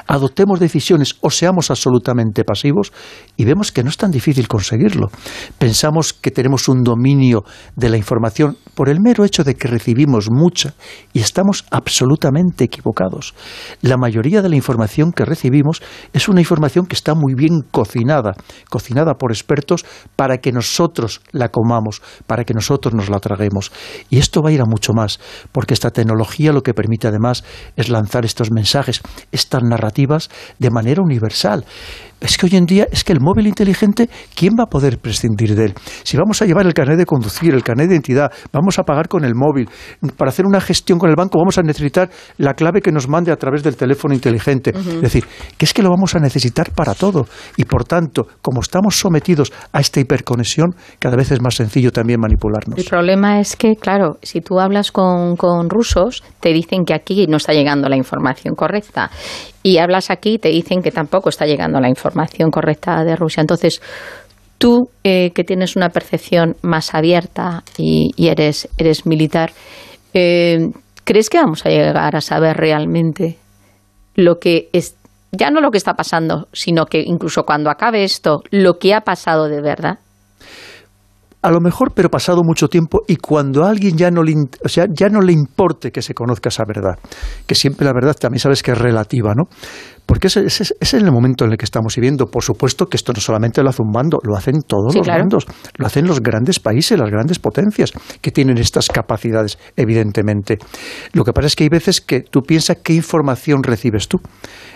adoptemos 0.07 0.59
decisiones 0.59 1.15
o 1.21 1.29
seamos 1.29 1.71
absolutamente 1.71 2.43
pasivos 2.43 2.91
y 3.37 3.45
vemos 3.45 3.71
que 3.71 3.83
no 3.83 3.89
es 3.89 3.97
tan 3.97 4.11
difícil 4.11 4.47
conseguirlo. 4.47 5.09
Pensamos 5.57 6.13
que 6.13 6.31
tenemos 6.31 6.67
un 6.67 6.83
dominio 6.83 7.43
de 7.75 7.89
la 7.89 7.97
información 7.97 8.57
por 8.75 8.89
el 8.89 8.99
mero 9.01 9.25
hecho 9.25 9.43
de 9.43 9.55
que 9.55 9.67
recibimos 9.67 10.29
mucha 10.31 10.73
y 11.13 11.19
estamos 11.19 11.65
absolutamente 11.71 12.65
equivocados. 12.65 13.33
La 13.81 13.97
mayoría 13.97 14.41
de 14.41 14.49
la 14.49 14.55
información 14.55 15.11
que 15.11 15.25
recibimos 15.25 15.81
es 16.13 16.27
una 16.27 16.41
información 16.41 16.85
que 16.85 16.95
está 16.95 17.13
muy 17.15 17.33
bien 17.35 17.61
cocinada, 17.71 18.33
cocinada 18.69 19.15
por 19.15 19.31
expertos 19.31 19.85
para 20.15 20.37
que 20.37 20.51
nosotros 20.51 21.21
la 21.31 21.49
comamos, 21.49 22.01
para 22.27 22.43
que 22.43 22.53
nosotros 22.53 22.93
nos 22.93 23.09
la 23.09 23.19
traguemos. 23.19 23.71
Y 24.09 24.19
esto 24.19 24.41
va 24.41 24.49
a 24.49 24.53
ir 24.53 24.61
a 24.61 24.65
mucho 24.65 24.93
más, 24.93 25.19
porque 25.51 25.73
esta 25.73 25.91
tecnología 25.91 26.53
lo 26.53 26.63
que 26.63 26.73
permite 26.73 27.07
además 27.07 27.43
es 27.75 27.89
lanzar 27.89 28.25
estos 28.25 28.51
mensajes, 28.51 29.01
narrativas 29.69 30.29
de 30.57 30.69
manera 30.69 31.01
universal. 31.01 31.65
Es 32.21 32.37
que 32.37 32.47
hoy 32.47 32.55
en 32.57 32.65
día, 32.65 32.85
es 32.91 33.03
que 33.03 33.13
el 33.13 33.21
móvil 33.21 33.47
inteligente, 33.47 34.09
¿quién 34.35 34.53
va 34.59 34.63
a 34.63 34.69
poder 34.69 34.97
prescindir 34.97 35.55
de 35.55 35.65
él? 35.65 35.73
Si 36.03 36.17
vamos 36.17 36.41
a 36.41 36.45
llevar 36.45 36.65
el 36.65 36.73
carnet 36.73 36.97
de 36.97 37.05
conducir, 37.05 37.53
el 37.53 37.63
carnet 37.63 37.87
de 37.87 37.95
identidad, 37.95 38.29
vamos 38.51 38.77
a 38.77 38.83
pagar 38.83 39.07
con 39.07 39.23
el 39.23 39.35
móvil, 39.35 39.69
para 40.17 40.29
hacer 40.29 40.45
una 40.45 40.59
gestión 40.59 40.99
con 40.99 41.09
el 41.09 41.15
banco 41.15 41.39
vamos 41.39 41.57
a 41.57 41.61
necesitar 41.61 42.09
la 42.37 42.55
clave 42.55 42.81
que 42.81 42.91
nos 42.91 43.07
mande 43.07 43.31
a 43.31 43.37
través 43.37 43.63
del 43.63 43.77
teléfono 43.77 44.13
inteligente. 44.13 44.71
Es 44.75 45.01
decir, 45.01 45.25
que 45.57 45.65
es 45.65 45.73
que 45.73 45.81
lo 45.81 45.89
vamos 45.89 46.13
a 46.15 46.19
necesitar 46.19 46.71
para 46.71 46.93
todo. 46.93 47.25
Y 47.55 47.63
por 47.63 47.85
tanto, 47.85 48.27
como 48.41 48.59
estamos 48.61 48.97
sometidos 48.97 49.53
a 49.71 49.79
esta 49.79 50.01
hiperconexión, 50.01 50.75
cada 50.99 51.15
vez 51.15 51.31
es 51.31 51.41
más 51.41 51.55
sencillo 51.55 51.91
también 51.91 52.19
manipularnos. 52.19 52.77
El 52.77 52.85
problema 52.85 53.39
es 53.39 53.55
que, 53.55 53.77
claro, 53.77 54.17
si 54.21 54.41
tú 54.41 54.59
hablas 54.59 54.91
con, 54.91 55.37
con 55.37 55.69
rusos, 55.69 56.23
te 56.41 56.49
dicen 56.49 56.83
que 56.83 56.93
aquí 56.93 57.27
no 57.27 57.37
está 57.37 57.53
llegando 57.53 57.87
la 57.87 57.95
información 57.95 58.55
correcta 58.55 59.09
y 59.63 59.77
hablas 59.77 60.09
aquí 60.09 60.37
te 60.37 60.49
dicen 60.49 60.81
que 60.81 60.91
tampoco 60.91 61.29
está 61.29 61.45
llegando 61.45 61.79
la 61.79 61.89
información 61.89 62.49
correcta 62.51 63.03
de 63.03 63.15
Rusia. 63.15 63.41
Entonces, 63.41 63.81
tú 64.57 64.89
eh, 65.03 65.31
que 65.31 65.43
tienes 65.43 65.75
una 65.75 65.89
percepción 65.89 66.55
más 66.61 66.93
abierta 66.93 67.63
y, 67.77 68.11
eres, 68.17 68.69
eres 68.77 69.05
militar, 69.05 69.51
eh, 70.13 70.69
¿crees 71.03 71.29
que 71.29 71.39
vamos 71.39 71.65
a 71.65 71.69
llegar 71.69 72.15
a 72.15 72.21
saber 72.21 72.57
realmente 72.57 73.37
lo 74.15 74.39
que 74.39 74.69
es, 74.73 74.95
ya 75.31 75.49
no 75.49 75.61
lo 75.61 75.71
que 75.71 75.77
está 75.77 75.93
pasando, 75.93 76.47
sino 76.53 76.85
que 76.85 77.01
incluso 77.01 77.43
cuando 77.43 77.69
acabe 77.69 78.03
esto, 78.03 78.43
lo 78.51 78.77
que 78.79 78.93
ha 78.93 79.01
pasado 79.01 79.47
de 79.47 79.61
verdad? 79.61 79.99
A 81.41 81.51
lo 81.51 81.61
mejor, 81.61 81.93
pero 81.93 82.09
pasado 82.09 82.41
mucho 82.43 82.67
tiempo 82.67 82.99
y 83.07 83.15
cuando 83.15 83.63
a 83.63 83.69
alguien 83.69 83.97
ya 83.97 84.11
no 84.11 84.23
le, 84.23 84.33
o 84.63 84.67
sea, 84.67 84.85
ya 84.91 85.07
no 85.07 85.21
le 85.21 85.31
importe 85.31 85.91
que 85.91 86.01
se 86.01 86.13
conozca 86.13 86.49
esa 86.49 86.63
verdad, 86.67 86.99
que 87.47 87.55
siempre 87.55 87.85
la 87.85 87.93
verdad 87.93 88.13
también 88.13 88.39
sabes 88.39 88.61
que 88.61 88.71
es 88.71 88.77
relativa, 88.77 89.33
¿no? 89.35 89.45
Porque 90.09 90.25
ese, 90.25 90.43
es 90.47 90.93
el 90.95 91.11
momento 91.11 91.45
en 91.45 91.51
el 91.51 91.57
que 91.59 91.65
estamos 91.65 91.95
viviendo. 91.95 92.25
Por 92.25 92.43
supuesto 92.43 92.87
que 92.87 92.97
esto 92.97 93.13
no 93.13 93.21
solamente 93.21 93.61
lo 93.61 93.69
hace 93.69 93.83
un 93.83 93.91
bando, 93.91 94.17
lo 94.23 94.35
hacen 94.35 94.55
todos 94.65 94.95
los 94.95 95.05
bandos, 95.05 95.45
lo 95.77 95.85
hacen 95.85 96.07
los 96.07 96.19
grandes 96.19 96.59
países, 96.59 96.97
las 96.97 97.11
grandes 97.11 97.37
potencias 97.37 97.91
que 98.19 98.31
tienen 98.31 98.57
estas 98.57 98.87
capacidades, 98.87 99.59
evidentemente. 99.75 100.57
Lo 101.13 101.23
que 101.23 101.31
pasa 101.31 101.45
es 101.45 101.55
que 101.55 101.65
hay 101.65 101.69
veces 101.69 102.01
que 102.01 102.21
tú 102.21 102.41
piensas 102.41 102.77
qué 102.83 102.93
información 102.93 103.61
recibes 103.61 104.07
tú. 104.07 104.19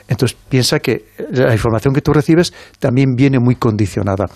Entonces 0.08 0.38
piensa 0.50 0.80
que 0.80 1.06
la 1.32 1.54
información 1.54 1.96
que 1.96 2.02
tú 2.02 2.14
recibes 2.14 2.54
también 2.78 3.16
viene 3.16 3.40
muy 3.40 3.56
condicionada. 3.56 4.28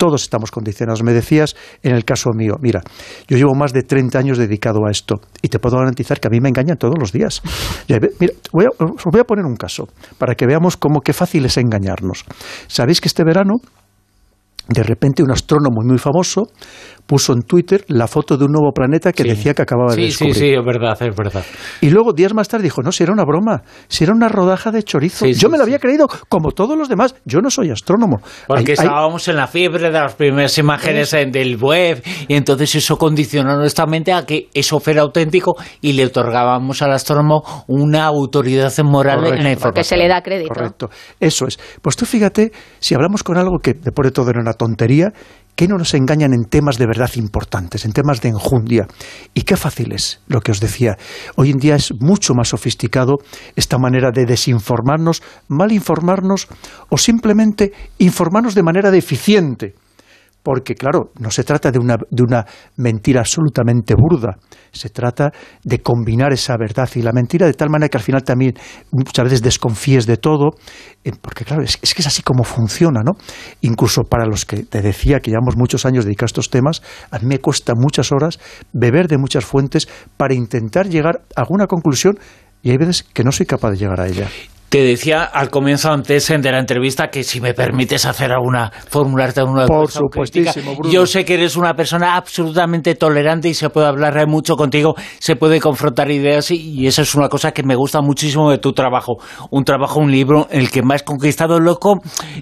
Todos 0.00 0.22
estamos 0.22 0.50
condicionados. 0.50 1.02
Me 1.02 1.12
decías 1.12 1.54
en 1.82 1.94
el 1.94 2.06
caso 2.06 2.30
mío, 2.34 2.54
mira, 2.58 2.80
yo 3.28 3.36
llevo 3.36 3.54
más 3.54 3.74
de 3.74 3.82
30 3.82 4.18
años 4.18 4.38
dedicado 4.38 4.86
a 4.88 4.90
esto 4.90 5.16
y 5.42 5.48
te 5.48 5.58
puedo 5.58 5.76
garantizar 5.76 6.18
que 6.18 6.28
a 6.28 6.30
mí 6.30 6.40
me 6.40 6.48
engañan 6.48 6.78
todos 6.78 6.94
los 6.98 7.12
días. 7.12 7.42
Mira, 8.18 8.32
voy 8.50 8.64
a, 8.64 8.68
os 8.82 9.04
voy 9.04 9.20
a 9.20 9.24
poner 9.24 9.44
un 9.44 9.56
caso 9.56 9.88
para 10.16 10.34
que 10.34 10.46
veamos 10.46 10.78
cómo 10.78 11.02
qué 11.02 11.12
fácil 11.12 11.44
es 11.44 11.58
engañarnos. 11.58 12.24
¿Sabéis 12.66 13.02
que 13.02 13.08
este 13.08 13.24
verano 13.24 13.56
de 14.68 14.82
repente 14.82 15.22
un 15.22 15.32
astrónomo 15.32 15.82
muy 15.84 15.98
famoso 15.98 16.44
puso 17.10 17.32
en 17.32 17.42
Twitter 17.42 17.84
la 17.88 18.06
foto 18.06 18.36
de 18.36 18.44
un 18.44 18.52
nuevo 18.52 18.70
planeta 18.72 19.12
que 19.12 19.24
decía 19.24 19.52
que 19.52 19.62
acababa 19.62 19.96
de 19.96 20.02
descubrir. 20.02 20.32
Sí, 20.32 20.40
sí, 20.40 20.54
es 20.54 20.64
verdad, 20.64 20.96
es 21.02 21.16
verdad. 21.16 21.44
Y 21.80 21.90
luego, 21.90 22.12
días 22.12 22.32
más 22.34 22.46
tarde, 22.46 22.62
dijo, 22.62 22.82
no, 22.82 22.92
si 22.92 23.02
era 23.02 23.12
una 23.12 23.24
broma, 23.24 23.62
si 23.88 24.04
era 24.04 24.12
una 24.12 24.28
rodaja 24.28 24.70
de 24.70 24.84
chorizo. 24.84 25.26
Yo 25.26 25.50
me 25.50 25.58
lo 25.58 25.64
había 25.64 25.80
creído, 25.80 26.06
como 26.28 26.52
todos 26.52 26.78
los 26.78 26.88
demás. 26.88 27.16
Yo 27.24 27.40
no 27.40 27.50
soy 27.50 27.70
astrónomo. 27.70 28.18
Porque 28.46 28.74
estábamos 28.74 29.26
en 29.26 29.34
la 29.34 29.48
fiebre 29.48 29.90
de 29.90 29.90
las 29.90 30.14
primeras 30.14 30.56
imágenes 30.58 31.10
del 31.10 31.56
web, 31.56 32.00
y 32.28 32.34
entonces 32.36 32.76
eso 32.76 32.96
condicionó 32.96 33.56
nuestra 33.56 33.86
mente 33.86 34.12
a 34.12 34.24
que 34.24 34.48
eso 34.54 34.78
fuera 34.78 35.02
auténtico 35.02 35.56
y 35.80 35.94
le 35.94 36.06
otorgábamos 36.06 36.80
al 36.80 36.92
astrónomo 36.92 37.42
una 37.66 38.04
autoridad 38.04 38.72
moral 38.84 39.26
en 39.26 39.42
la 39.42 39.50
información. 39.50 39.62
Porque 39.62 39.82
se 39.82 39.96
le 39.96 40.06
da 40.06 40.22
crédito. 40.22 40.54
Correcto, 40.54 40.90
eso 41.18 41.48
es. 41.48 41.58
Pues 41.82 41.96
tú 41.96 42.06
fíjate, 42.06 42.52
si 42.78 42.94
hablamos 42.94 43.24
con 43.24 43.36
algo 43.36 43.58
que 43.58 43.74
después 43.74 44.06
de 44.06 44.12
todo 44.12 44.30
era 44.30 44.40
una 44.40 44.52
tontería, 44.52 45.12
que 45.60 45.68
no 45.68 45.76
nos 45.76 45.92
engañan 45.92 46.32
en 46.32 46.46
temas 46.46 46.78
de 46.78 46.86
verdad 46.86 47.10
importantes, 47.16 47.84
en 47.84 47.92
temas 47.92 48.22
de 48.22 48.30
enjundia. 48.30 48.88
Y 49.34 49.42
qué 49.42 49.58
fácil 49.58 49.92
es 49.92 50.22
lo 50.26 50.40
que 50.40 50.52
os 50.52 50.58
decía. 50.58 50.96
Hoy 51.36 51.50
en 51.50 51.58
día 51.58 51.74
es 51.74 51.92
mucho 52.00 52.32
más 52.32 52.48
sofisticado 52.48 53.18
esta 53.56 53.76
manera 53.76 54.10
de 54.10 54.24
desinformarnos, 54.24 55.22
mal 55.48 55.70
informarnos 55.70 56.48
o 56.88 56.96
simplemente 56.96 57.74
informarnos 57.98 58.54
de 58.54 58.62
manera 58.62 58.90
deficiente 58.90 59.74
porque 60.42 60.74
claro, 60.74 61.10
no 61.18 61.30
se 61.30 61.44
trata 61.44 61.70
de 61.70 61.78
una, 61.78 61.96
de 62.10 62.22
una 62.22 62.44
mentira 62.76 63.20
absolutamente 63.20 63.94
burda, 63.94 64.38
se 64.72 64.88
trata 64.88 65.30
de 65.62 65.80
combinar 65.80 66.32
esa 66.32 66.56
verdad 66.56 66.88
y 66.94 67.02
la 67.02 67.12
mentira 67.12 67.46
de 67.46 67.54
tal 67.54 67.70
manera 67.70 67.88
que 67.88 67.98
al 67.98 68.02
final 68.02 68.22
también 68.22 68.54
muchas 68.90 69.24
veces 69.24 69.42
desconfíes 69.42 70.06
de 70.06 70.16
todo, 70.16 70.50
eh, 71.04 71.12
porque 71.20 71.44
claro, 71.44 71.62
es, 71.62 71.76
que 71.76 72.02
es 72.02 72.06
así 72.06 72.22
como 72.22 72.44
funciona, 72.44 73.02
¿no? 73.02 73.12
Incluso 73.60 74.02
para 74.04 74.26
los 74.26 74.44
que 74.44 74.64
te 74.64 74.80
decía 74.80 75.20
que 75.20 75.30
llevamos 75.30 75.56
muchos 75.56 75.84
años 75.86 76.04
dedicados 76.04 76.30
a 76.30 76.32
estos 76.32 76.50
temas, 76.50 76.82
a 77.10 77.18
mí 77.18 77.26
me 77.26 77.38
cuesta 77.38 77.74
muchas 77.76 78.12
horas 78.12 78.38
beber 78.72 79.08
de 79.08 79.18
muchas 79.18 79.44
fuentes 79.44 79.88
para 80.16 80.34
intentar 80.34 80.88
llegar 80.88 81.22
a 81.36 81.42
alguna 81.42 81.66
conclusión 81.66 82.18
y 82.62 82.70
hay 82.70 82.76
veces 82.76 83.02
que 83.02 83.24
no 83.24 83.32
soy 83.32 83.46
capaz 83.46 83.70
de 83.70 83.76
llegar 83.76 84.00
a 84.00 84.06
ella. 84.06 84.28
Te 84.70 84.84
decía 84.84 85.24
al 85.24 85.50
comienzo 85.50 85.90
antes 85.90 86.28
de 86.28 86.52
la 86.52 86.60
entrevista 86.60 87.10
que 87.10 87.24
si 87.24 87.40
me 87.40 87.54
permites 87.54 88.06
hacer 88.06 88.30
alguna, 88.30 88.70
formularte 88.88 89.40
alguna 89.40 89.66
Por 89.66 89.90
supuestísimo, 89.90 90.76
Bruno. 90.76 90.92
Yo 90.92 91.06
sé 91.06 91.24
que 91.24 91.34
eres 91.34 91.56
una 91.56 91.74
persona 91.74 92.14
absolutamente 92.14 92.94
tolerante 92.94 93.48
y 93.48 93.54
se 93.54 93.68
puede 93.70 93.88
hablar 93.88 94.28
mucho 94.28 94.54
contigo, 94.54 94.94
se 95.18 95.34
puede 95.34 95.58
confrontar 95.58 96.12
ideas 96.12 96.52
y, 96.52 96.86
eso 96.86 97.02
es 97.02 97.16
una 97.16 97.28
cosa 97.28 97.50
que 97.50 97.64
me 97.64 97.74
gusta 97.74 98.00
muchísimo 98.00 98.48
de 98.48 98.58
tu 98.58 98.72
trabajo. 98.72 99.16
Un 99.50 99.64
trabajo, 99.64 99.98
un 99.98 100.12
libro 100.12 100.46
el 100.52 100.70
que 100.70 100.82
has 100.88 101.02
conquistado. 101.02 101.58
Lo, 101.58 101.76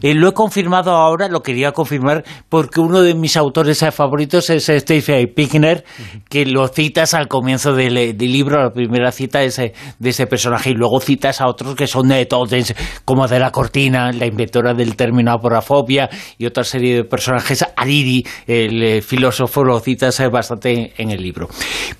eh, 0.03 0.13
lo 0.13 0.29
he 0.29 0.33
confirmado 0.35 0.91
ahora, 0.91 1.29
lo 1.29 1.41
quería 1.41 1.73
confirmar 1.73 2.25
porque 2.51 2.81
uno 2.81 3.01
de 3.01 3.15
mis 3.15 3.39
autores 3.39 3.83
favoritos 3.91 4.51
es 4.51 4.67
Steve 4.67 5.29
Pickner, 5.29 5.83
que 6.29 6.45
lo 6.45 6.69
citas 6.69 7.15
al 7.15 7.27
comienzo 7.27 7.73
del, 7.73 8.19
libro, 8.19 8.63
la 8.63 8.71
primera 8.71 9.13
cita 9.13 9.39
de 9.39 9.47
ese, 9.47 9.73
de 9.99 10.11
ese 10.11 10.27
personaje 10.27 10.69
y 10.69 10.75
luego 10.75 11.01
citas 11.01 11.41
a 11.41 11.49
otros 11.49 11.75
que 11.75 11.87
son 11.87 12.18
de 12.19 12.27
de 12.49 12.75
como 13.05 13.27
de 13.27 13.39
la 13.39 13.51
Cortina, 13.51 14.13
la 14.13 14.27
inventora 14.27 14.75
del 14.75 14.97
término 14.97 15.33
aporafobia, 15.33 16.09
y 16.37 16.47
otra 16.47 16.65
serie 16.65 16.97
de 16.97 17.05
personajes. 17.05 17.65
Ariri, 17.77 18.25
el 18.47 18.83
eh, 18.83 19.03
filósofo, 19.03 19.65
lo 19.65 19.79
citas 19.81 20.19
eh, 20.21 20.29
bastante 20.29 20.93
en 20.97 21.11
el 21.11 21.23
libro. 21.23 21.49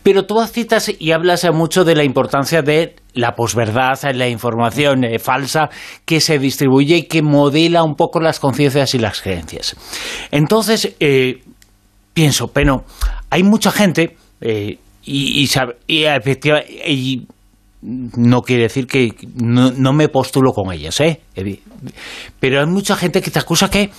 Pero 0.03 0.25
tú 0.25 0.39
citas 0.47 0.91
y 0.99 1.13
hablas 1.13 1.45
eh, 1.45 1.51
mucho 1.51 1.85
de 1.85 1.95
la 1.95 2.05
importancia 2.05 2.63
de 2.63 2.97
la 3.15 3.35
posverdad, 3.35 3.99
la 4.15 4.29
información 4.29 5.05
falsa 5.19 5.71
que 6.05 6.21
se 6.21 6.39
distribuye 6.39 6.97
y 6.97 7.03
que 7.05 7.23
modela 7.23 7.83
un 7.83 7.95
poco 7.95 8.21
las 8.21 8.39
conciencias 8.39 8.95
y 8.95 8.99
las 8.99 9.21
creencias. 9.21 9.77
Entonces, 10.31 10.95
pienso, 12.13 12.49
pero 12.49 12.85
hay 13.31 13.43
mucha 13.43 13.73
gente 13.73 14.17
y, 14.41 14.79
y, 15.05 15.49
y, 15.89 16.07
y 16.87 17.27
no 17.83 18.43
quiere 18.43 18.65
decir 18.65 18.87
que 18.87 19.15
no, 19.35 19.93
me 19.93 20.09
postulo 20.09 20.53
con 20.53 20.73
ellas, 20.73 21.01
¿eh? 21.01 21.21
Pero 22.41 22.61
hay 22.61 22.67
mucha 22.67 22.97
gente 22.97 23.23
que 23.23 23.31
te 23.31 23.39
acusa 23.39 23.71
que 23.71 23.91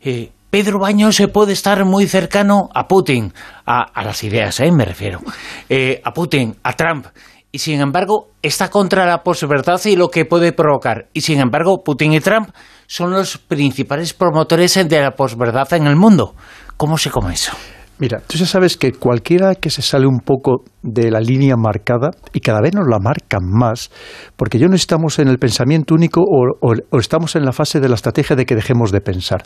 eh, 0.00 0.30
Pedro 0.50 0.78
Baños 0.78 1.16
se 1.16 1.28
puede 1.28 1.52
estar 1.52 1.84
muy 1.84 2.06
cercano 2.06 2.70
a 2.74 2.88
Putin, 2.88 3.32
a, 3.66 4.02
las 4.02 4.24
ideas, 4.24 4.60
¿eh? 4.60 4.72
Me 4.72 4.84
refiero, 4.84 5.20
eh, 5.68 6.00
a 6.04 6.12
Putin, 6.12 6.56
a 6.62 6.72
Trump, 6.72 7.06
y 7.52 7.58
sin 7.58 7.80
embargo 7.80 8.28
está 8.42 8.70
contra 8.70 9.06
la 9.06 9.22
posverdad 9.22 9.80
y 9.84 9.96
lo 9.96 10.08
que 10.08 10.24
puede 10.24 10.52
provocar. 10.52 11.08
Y 11.12 11.20
sin 11.20 11.40
embargo, 11.40 11.82
Putin 11.84 12.14
y 12.14 12.20
Trump 12.20 12.50
son 12.86 13.10
los 13.10 13.38
principales 13.38 14.14
promotores 14.14 14.74
de 14.88 15.00
la 15.00 15.10
posverdad 15.10 15.70
en 15.74 15.86
el 15.86 15.96
mundo. 15.96 16.34
¿Cómo 16.76 16.96
se 16.96 17.10
come 17.10 17.34
eso? 17.34 17.52
Mira, 17.98 18.22
tú 18.26 18.38
ya 18.38 18.46
sabes 18.46 18.76
que 18.76 18.92
cualquiera 18.92 19.54
que 19.54 19.70
se 19.70 19.82
sale 19.82 20.06
un 20.06 20.20
poco 20.20 20.64
de 20.82 21.10
la 21.10 21.20
línea 21.20 21.56
marcada, 21.56 22.10
y 22.32 22.40
cada 22.40 22.60
vez 22.60 22.74
nos 22.74 22.86
la 22.88 22.98
marcan 22.98 23.42
más, 23.44 23.90
porque 24.36 24.58
ya 24.58 24.68
no 24.68 24.76
estamos 24.76 25.18
en 25.18 25.28
el 25.28 25.38
pensamiento 25.38 25.94
único 25.94 26.22
o, 26.22 26.98
estamos 26.98 27.34
en 27.36 27.44
la 27.44 27.52
fase 27.52 27.80
de 27.80 27.88
la 27.88 27.96
estrategia 27.96 28.36
de 28.36 28.46
que 28.46 28.54
dejemos 28.54 28.92
de 28.92 29.00
pensar. 29.00 29.42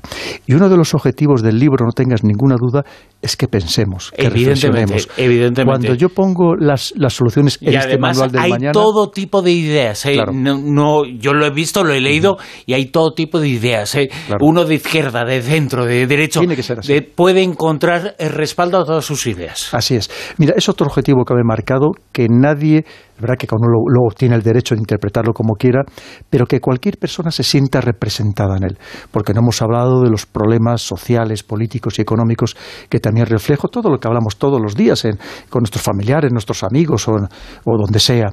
Y 0.46 0.54
uno 0.54 0.68
de 0.68 0.76
los 0.76 0.94
objetivos 0.94 1.42
del 1.42 1.58
libro, 1.58 1.86
no 1.86 1.92
tengas 1.92 2.22
ninguna 2.22 2.56
duda, 2.58 2.84
es 3.22 3.36
que 3.36 3.48
pensemos, 3.48 4.12
que 4.16 4.28
reflexionemos. 4.28 5.08
Evidentemente. 5.16 5.64
Cuando 5.64 5.94
yo 5.94 6.10
pongo 6.10 6.54
las, 6.56 6.92
las 6.96 7.14
soluciones 7.14 7.58
en 7.62 7.74
este 7.74 7.98
manual 7.98 8.30
del 8.30 8.40
hay 8.40 8.52
todo 8.72 9.10
tipo 9.10 9.40
de 9.42 9.52
ideas. 9.52 10.04
¿eh? 10.06 10.18
No, 10.32 11.04
yo 11.04 11.32
lo 11.32 11.46
he 11.46 11.50
visto, 11.50 11.82
lo 11.82 11.94
he 11.94 12.00
leído, 12.00 12.36
y 12.66 12.74
hay 12.74 12.86
todo 12.86 13.14
tipo 13.14 13.40
de 13.40 13.48
ideas. 13.48 13.94
¿eh? 13.94 14.10
Uno 14.40 14.64
de 14.64 14.74
izquierda, 14.74 15.24
de 15.24 15.40
centro, 15.40 15.86
de 15.86 16.06
derecho, 16.06 16.40
Tiene 16.40 16.56
que 16.56 16.62
ser 16.62 16.80
así. 16.80 17.00
puede 17.00 17.42
encontrar 17.42 18.14
respaldo 18.42 18.78
a 18.78 18.84
todas 18.84 19.04
sus 19.04 19.26
ideas. 19.28 19.72
Así 19.72 19.94
es. 19.94 20.10
Mira, 20.36 20.54
es 20.56 20.68
otro 20.68 20.86
objetivo 20.86 21.24
que 21.24 21.32
había 21.32 21.44
marcado, 21.44 21.92
que 22.10 22.26
nadie, 22.28 22.84
verdad 23.20 23.36
que 23.38 23.46
uno 23.52 23.68
luego 23.68 24.10
tiene 24.16 24.34
el 24.34 24.42
derecho 24.42 24.74
de 24.74 24.80
interpretarlo 24.80 25.32
como 25.32 25.54
quiera, 25.54 25.82
pero 26.28 26.44
que 26.46 26.58
cualquier 26.58 26.98
persona 26.98 27.30
se 27.30 27.44
sienta 27.44 27.80
representada 27.80 28.56
en 28.56 28.64
él, 28.64 28.78
porque 29.12 29.32
no 29.32 29.42
hemos 29.42 29.62
hablado 29.62 30.02
de 30.02 30.10
los 30.10 30.26
problemas 30.26 30.82
sociales, 30.82 31.44
políticos 31.44 31.98
y 31.98 32.02
económicos 32.02 32.56
que 32.88 32.98
también 32.98 33.26
reflejo 33.26 33.68
todo 33.68 33.88
lo 33.90 33.98
que 33.98 34.08
hablamos 34.08 34.36
todos 34.36 34.60
los 34.60 34.74
días 34.74 35.06
con 35.48 35.60
nuestros 35.60 35.82
familiares, 35.82 36.32
nuestros 36.32 36.64
amigos 36.64 37.06
o, 37.08 37.14
donde 37.64 38.00
sea. 38.00 38.32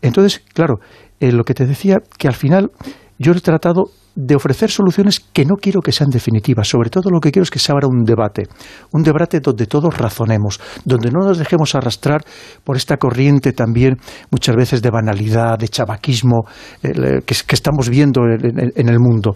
Entonces, 0.00 0.42
claro, 0.54 0.80
eh, 1.20 1.32
lo 1.32 1.44
que 1.44 1.52
te 1.52 1.66
decía, 1.66 1.98
que 2.18 2.28
al 2.28 2.34
final 2.34 2.70
yo 3.18 3.32
he 3.32 3.40
tratado 3.40 3.90
de 4.14 4.34
ofrecer 4.34 4.70
soluciones 4.70 5.20
que 5.20 5.44
no 5.44 5.56
quiero 5.56 5.80
que 5.80 5.92
sean 5.92 6.10
definitivas. 6.10 6.68
Sobre 6.68 6.90
todo 6.90 7.10
lo 7.10 7.20
que 7.20 7.30
quiero 7.30 7.44
es 7.44 7.50
que 7.50 7.58
se 7.58 7.72
abra 7.72 7.86
un 7.86 8.04
debate, 8.04 8.44
un 8.92 9.02
debate 9.02 9.40
donde 9.40 9.66
todos 9.66 9.96
razonemos, 9.96 10.60
donde 10.84 11.10
no 11.10 11.26
nos 11.26 11.38
dejemos 11.38 11.74
arrastrar 11.74 12.22
por 12.64 12.76
esta 12.76 12.96
corriente 12.96 13.52
también 13.52 13.96
muchas 14.30 14.56
veces 14.56 14.82
de 14.82 14.90
banalidad, 14.90 15.58
de 15.58 15.68
chavaquismo 15.68 16.44
que, 16.82 17.34
estamos 17.50 17.88
viendo 17.88 18.22
en 18.24 18.88
el 18.88 18.98
mundo. 18.98 19.34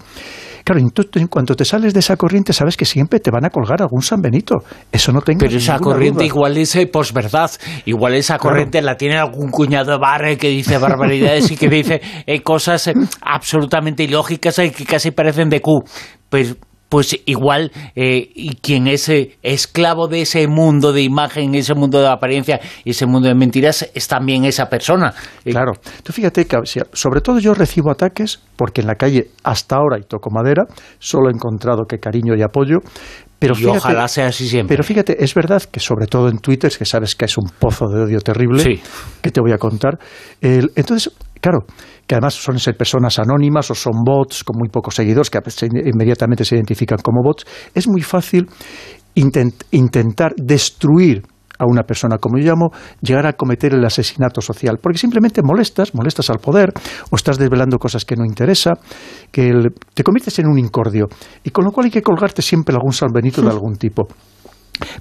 Claro, 0.64 0.80
en 0.80 1.26
cuanto 1.26 1.54
te 1.54 1.66
sales 1.66 1.92
de 1.92 2.00
esa 2.00 2.16
corriente, 2.16 2.54
sabes 2.54 2.78
que 2.78 2.86
siempre 2.86 3.20
te 3.20 3.30
van 3.30 3.44
a 3.44 3.50
colgar 3.50 3.82
algún 3.82 4.00
San 4.00 4.22
Benito. 4.22 4.64
Eso 4.90 5.12
no 5.12 5.20
tengo 5.20 5.40
Pero 5.40 5.58
esa 5.58 5.78
corriente 5.78 6.24
igual 6.24 6.54
dice 6.54 6.86
posverdad. 6.86 7.50
Igual 7.84 8.14
esa 8.14 8.38
corriente 8.38 8.80
la 8.80 8.96
tiene 8.96 9.18
algún 9.18 9.50
cuñado 9.50 9.92
de 9.92 9.98
barre 9.98 10.38
que 10.38 10.48
dice 10.48 10.78
barbaridades 10.78 11.50
y 11.50 11.56
que 11.58 11.68
dice 11.68 12.00
eh, 12.26 12.40
cosas 12.40 12.86
eh, 12.86 12.94
absolutamente 13.20 14.04
ilógicas 14.04 14.58
y 14.60 14.70
que 14.70 14.86
casi 14.86 15.10
parecen 15.10 15.50
de 15.50 15.60
Q. 15.60 15.84
Pues 16.30 16.56
pues 16.94 17.20
igual 17.26 17.72
eh, 17.96 18.30
y 18.36 18.54
quien 18.54 18.86
es 18.86 19.08
eh, 19.08 19.36
esclavo 19.42 20.06
de 20.06 20.20
ese 20.20 20.46
mundo 20.46 20.92
de 20.92 21.02
imagen, 21.02 21.56
ese 21.56 21.74
mundo 21.74 22.00
de 22.00 22.06
apariencia 22.06 22.60
y 22.84 22.90
ese 22.90 23.04
mundo 23.04 23.26
de 23.26 23.34
mentiras 23.34 23.90
es 23.92 24.06
también 24.06 24.44
esa 24.44 24.66
persona. 24.66 25.12
Eh, 25.44 25.50
claro. 25.50 25.72
Tú 26.04 26.12
fíjate 26.12 26.44
que 26.44 26.56
sobre 26.92 27.20
todo 27.20 27.40
yo 27.40 27.52
recibo 27.52 27.90
ataques 27.90 28.40
porque 28.54 28.82
en 28.82 28.86
la 28.86 28.94
calle 28.94 29.30
hasta 29.42 29.74
ahora, 29.74 29.98
y 29.98 30.02
toco 30.02 30.30
madera, 30.30 30.66
solo 31.00 31.30
he 31.30 31.32
encontrado 31.32 31.82
que 31.88 31.98
cariño 31.98 32.36
y 32.36 32.42
apoyo, 32.42 32.78
pero 33.40 33.54
y 33.58 33.64
ojalá 33.64 34.06
sea 34.06 34.28
así 34.28 34.46
siempre. 34.48 34.76
Pero 34.76 34.84
fíjate, 34.84 35.16
es 35.18 35.34
verdad 35.34 35.64
que 35.64 35.80
sobre 35.80 36.06
todo 36.06 36.28
en 36.28 36.38
Twitter, 36.38 36.72
que 36.78 36.84
sabes 36.84 37.16
que 37.16 37.24
es 37.24 37.36
un 37.36 37.50
pozo 37.58 37.88
de 37.88 38.04
odio 38.04 38.20
terrible, 38.20 38.80
que 39.20 39.30
te 39.32 39.40
voy 39.40 39.50
a 39.50 39.58
contar. 39.58 39.98
entonces, 40.40 41.10
claro, 41.44 41.66
que 42.06 42.14
además 42.14 42.32
son 42.32 42.58
ser 42.58 42.74
personas 42.74 43.18
anónimas 43.18 43.70
o 43.70 43.74
son 43.74 44.02
bots 44.02 44.44
con 44.44 44.56
muy 44.58 44.70
pocos 44.70 44.94
seguidores 44.94 45.28
que 45.28 45.38
inmediatamente 45.84 46.42
se 46.42 46.54
identifican 46.54 46.96
como 47.02 47.22
bots, 47.22 47.44
es 47.74 47.86
muy 47.86 48.00
fácil 48.00 48.48
intentar 49.14 50.32
destruir 50.36 51.22
a 51.58 51.66
una 51.66 51.82
persona, 51.82 52.16
como 52.16 52.38
yo 52.38 52.46
llamo, 52.46 52.70
llegar 53.02 53.26
a 53.26 53.34
cometer 53.34 53.74
el 53.74 53.84
asesinato 53.84 54.40
social, 54.40 54.78
porque 54.82 54.96
simplemente 54.96 55.42
molestas, 55.44 55.94
molestas 55.94 56.30
al 56.30 56.38
poder, 56.38 56.72
o 57.10 57.16
estás 57.16 57.36
desvelando 57.36 57.76
cosas 57.78 58.06
que 58.06 58.16
no 58.16 58.24
interesa, 58.24 58.72
que 59.30 59.52
te 59.92 60.02
conviertes 60.02 60.38
en 60.38 60.48
un 60.48 60.58
incordio, 60.58 61.08
y 61.44 61.50
con 61.50 61.66
lo 61.66 61.72
cual 61.72 61.84
hay 61.84 61.90
que 61.90 62.02
colgarte 62.02 62.40
siempre 62.40 62.74
algún 62.74 62.94
salvenito 62.94 63.42
de 63.42 63.50
algún 63.50 63.76
tipo. 63.76 64.08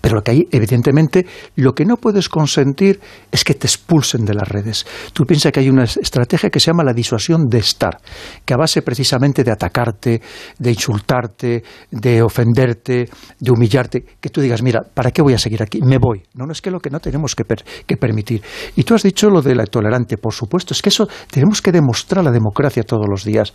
Pero 0.01 0.15
lo 0.15 0.21
que 0.21 0.31
hay, 0.31 0.47
evidentemente, 0.51 1.25
lo 1.55 1.73
que 1.73 1.85
no 1.85 1.97
puedes 1.97 2.29
consentir 2.29 2.99
es 3.31 3.43
que 3.43 3.55
te 3.55 3.67
expulsen 3.67 4.25
de 4.25 4.33
las 4.33 4.47
redes. 4.47 4.85
Tú 5.13 5.23
piensas 5.25 5.51
que 5.51 5.59
hay 5.59 5.69
una 5.69 5.83
estrategia 5.83 6.49
que 6.49 6.59
se 6.59 6.67
llama 6.67 6.83
la 6.83 6.93
disuasión 6.93 7.47
de 7.47 7.57
estar, 7.57 7.97
que 8.45 8.53
a 8.53 8.57
base 8.57 8.81
precisamente 8.81 9.43
de 9.43 9.51
atacarte, 9.51 10.21
de 10.59 10.69
insultarte, 10.69 11.63
de 11.91 12.21
ofenderte, 12.21 13.09
de 13.39 13.51
humillarte, 13.51 14.05
que 14.19 14.29
tú 14.29 14.41
digas, 14.41 14.61
mira, 14.61 14.81
¿para 14.93 15.11
qué 15.11 15.21
voy 15.21 15.33
a 15.33 15.39
seguir 15.39 15.63
aquí? 15.63 15.79
Me 15.81 15.97
voy. 15.97 16.21
No, 16.35 16.45
no 16.45 16.51
es 16.51 16.61
que 16.61 16.71
lo 16.71 16.79
que 16.79 16.89
no 16.89 16.99
tenemos 16.99 17.35
que, 17.35 17.43
que 17.85 17.97
permitir. 17.97 18.41
Y 18.75 18.83
tú 18.83 18.93
has 18.93 19.03
dicho 19.03 19.29
lo 19.29 19.41
de 19.41 19.55
la 19.55 19.65
tolerante, 19.65 20.17
por 20.17 20.33
supuesto, 20.33 20.73
es 20.73 20.81
que 20.81 20.89
eso 20.89 21.07
tenemos 21.31 21.61
que 21.61 21.71
demostrar 21.71 22.23
la 22.23 22.31
democracia 22.31 22.83
todos 22.83 23.07
los 23.09 23.23
días. 23.23 23.53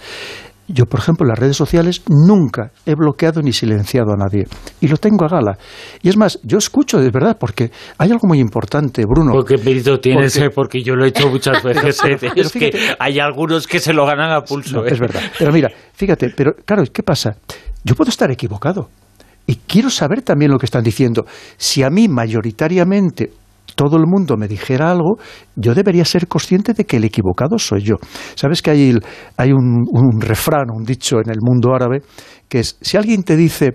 Yo, 0.70 0.84
por 0.84 1.00
ejemplo, 1.00 1.24
en 1.24 1.30
las 1.30 1.38
redes 1.38 1.56
sociales 1.56 2.02
nunca 2.08 2.70
he 2.84 2.94
bloqueado 2.94 3.40
ni 3.40 3.52
silenciado 3.52 4.12
a 4.12 4.16
nadie. 4.16 4.46
Y 4.82 4.88
lo 4.88 4.98
tengo 4.98 5.24
a 5.24 5.28
gala. 5.28 5.58
Y 6.02 6.10
es 6.10 6.16
más, 6.18 6.38
yo 6.42 6.58
escucho 6.58 6.98
de 6.98 7.10
verdad, 7.10 7.38
porque 7.40 7.70
hay 7.96 8.10
algo 8.10 8.28
muy 8.28 8.38
importante, 8.38 9.02
Bruno. 9.06 9.32
Porque 9.32 9.56
mérito 9.56 9.98
tienes, 9.98 10.34
porque... 10.38 10.54
porque 10.54 10.82
yo 10.82 10.94
lo 10.94 11.06
he 11.06 11.08
hecho 11.08 11.30
muchas 11.30 11.62
veces. 11.64 11.98
¿eh? 12.04 12.18
es 12.36 12.52
que 12.52 12.70
hay 12.98 13.18
algunos 13.18 13.66
que 13.66 13.80
se 13.80 13.94
lo 13.94 14.04
ganan 14.04 14.30
a 14.30 14.42
pulso. 14.42 14.84
¿eh? 14.84 14.90
Es 14.92 15.00
verdad. 15.00 15.22
Pero 15.38 15.52
mira, 15.52 15.70
fíjate, 15.94 16.30
pero 16.36 16.52
claro, 16.66 16.82
¿qué 16.92 17.02
pasa? 17.02 17.36
Yo 17.82 17.94
puedo 17.94 18.10
estar 18.10 18.30
equivocado. 18.30 18.90
Y 19.46 19.56
quiero 19.66 19.88
saber 19.88 20.20
también 20.20 20.50
lo 20.50 20.58
que 20.58 20.66
están 20.66 20.84
diciendo. 20.84 21.24
Si 21.56 21.82
a 21.82 21.88
mí 21.88 22.06
mayoritariamente 22.06 23.30
todo 23.78 23.96
el 23.96 24.08
mundo 24.08 24.36
me 24.36 24.48
dijera 24.48 24.90
algo, 24.90 25.18
yo 25.54 25.72
debería 25.72 26.04
ser 26.04 26.26
consciente 26.26 26.74
de 26.74 26.84
que 26.84 26.96
el 26.96 27.04
equivocado 27.04 27.60
soy 27.60 27.82
yo. 27.82 27.94
Sabes 28.34 28.60
que 28.60 28.72
hay, 28.72 28.98
hay 29.36 29.52
un, 29.52 29.86
un 29.88 30.20
refrán, 30.20 30.66
un 30.74 30.82
dicho 30.82 31.18
en 31.24 31.30
el 31.30 31.38
mundo 31.40 31.72
árabe, 31.72 32.00
que 32.48 32.58
es, 32.58 32.76
si 32.80 32.96
alguien 32.96 33.22
te 33.22 33.36
dice 33.36 33.70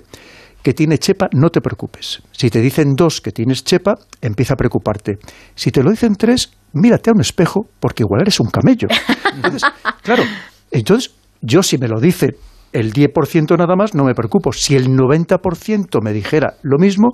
que 0.62 0.74
tiene 0.74 0.98
chepa, 0.98 1.30
no 1.32 1.50
te 1.50 1.62
preocupes. 1.62 2.22
Si 2.34 2.50
te 2.50 2.60
dicen 2.60 2.96
dos 2.98 3.22
que 3.22 3.32
tienes 3.32 3.64
chepa, 3.64 3.94
empieza 4.20 4.56
a 4.56 4.58
preocuparte. 4.58 5.20
Si 5.56 5.72
te 5.72 5.82
lo 5.82 5.90
dicen 5.90 6.16
tres, 6.16 6.52
mírate 6.74 7.10
a 7.10 7.14
un 7.14 7.22
espejo, 7.22 7.66
porque 7.80 8.04
igual 8.04 8.24
eres 8.24 8.42
un 8.42 8.48
camello. 8.48 8.90
Entonces, 9.36 9.64
claro, 10.04 10.24
entonces 10.70 11.14
yo 11.42 11.64
si 11.64 11.78
me 11.78 11.88
lo 11.88 12.02
dice 12.02 12.36
el 12.74 12.92
10% 12.92 13.58
nada 13.58 13.78
más, 13.78 13.96
no 13.96 14.04
me 14.04 14.14
preocupo. 14.14 14.52
Si 14.52 14.76
el 14.76 14.90
90% 14.90 16.02
me 16.04 16.12
dijera 16.12 16.56
lo 16.62 16.78
mismo, 16.78 17.14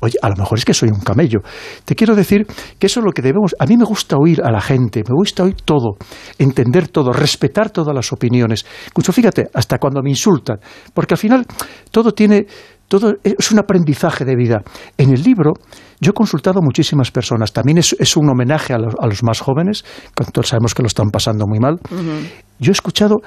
oye, 0.00 0.14
a 0.22 0.28
lo 0.28 0.36
mejor 0.36 0.58
es 0.58 0.64
que 0.64 0.74
soy 0.74 0.90
un 0.90 1.00
camello. 1.00 1.40
Te 1.84 1.94
quiero 1.94 2.14
decir 2.14 2.46
que 2.78 2.86
eso 2.86 3.00
es 3.00 3.06
lo 3.06 3.12
que 3.12 3.22
debemos. 3.22 3.54
A 3.58 3.66
mí 3.66 3.76
me 3.76 3.84
gusta 3.84 4.16
oír 4.16 4.42
a 4.42 4.50
la 4.50 4.60
gente, 4.60 5.00
me 5.00 5.14
gusta 5.14 5.44
oír 5.44 5.56
todo, 5.64 5.96
entender 6.38 6.88
todo, 6.88 7.12
respetar 7.12 7.70
todas 7.70 7.94
las 7.94 8.12
opiniones. 8.12 8.64
Incluso 8.88 9.12
fíjate, 9.12 9.48
hasta 9.54 9.78
cuando 9.78 10.02
me 10.02 10.10
insultan, 10.10 10.58
porque 10.92 11.14
al 11.14 11.18
final 11.18 11.46
todo 11.90 12.12
tiene. 12.12 12.46
Todo 12.86 13.14
es 13.24 13.50
un 13.50 13.58
aprendizaje 13.58 14.26
de 14.26 14.36
vida. 14.36 14.62
En 14.98 15.10
el 15.10 15.22
libro 15.22 15.54
yo 16.00 16.10
he 16.10 16.12
consultado 16.12 16.58
a 16.58 16.62
muchísimas 16.62 17.10
personas. 17.10 17.50
También 17.50 17.78
es, 17.78 18.16
un 18.16 18.28
homenaje 18.28 18.74
a 18.74 18.78
los, 18.78 19.22
más 19.22 19.40
jóvenes, 19.40 19.84
cuando 20.14 20.32
todos 20.32 20.48
sabemos 20.48 20.74
que 20.74 20.82
lo 20.82 20.88
están 20.88 21.08
pasando 21.10 21.46
muy 21.46 21.58
mal. 21.58 21.80
Yo 22.58 22.70
he 22.70 22.72
escuchado 22.72 23.22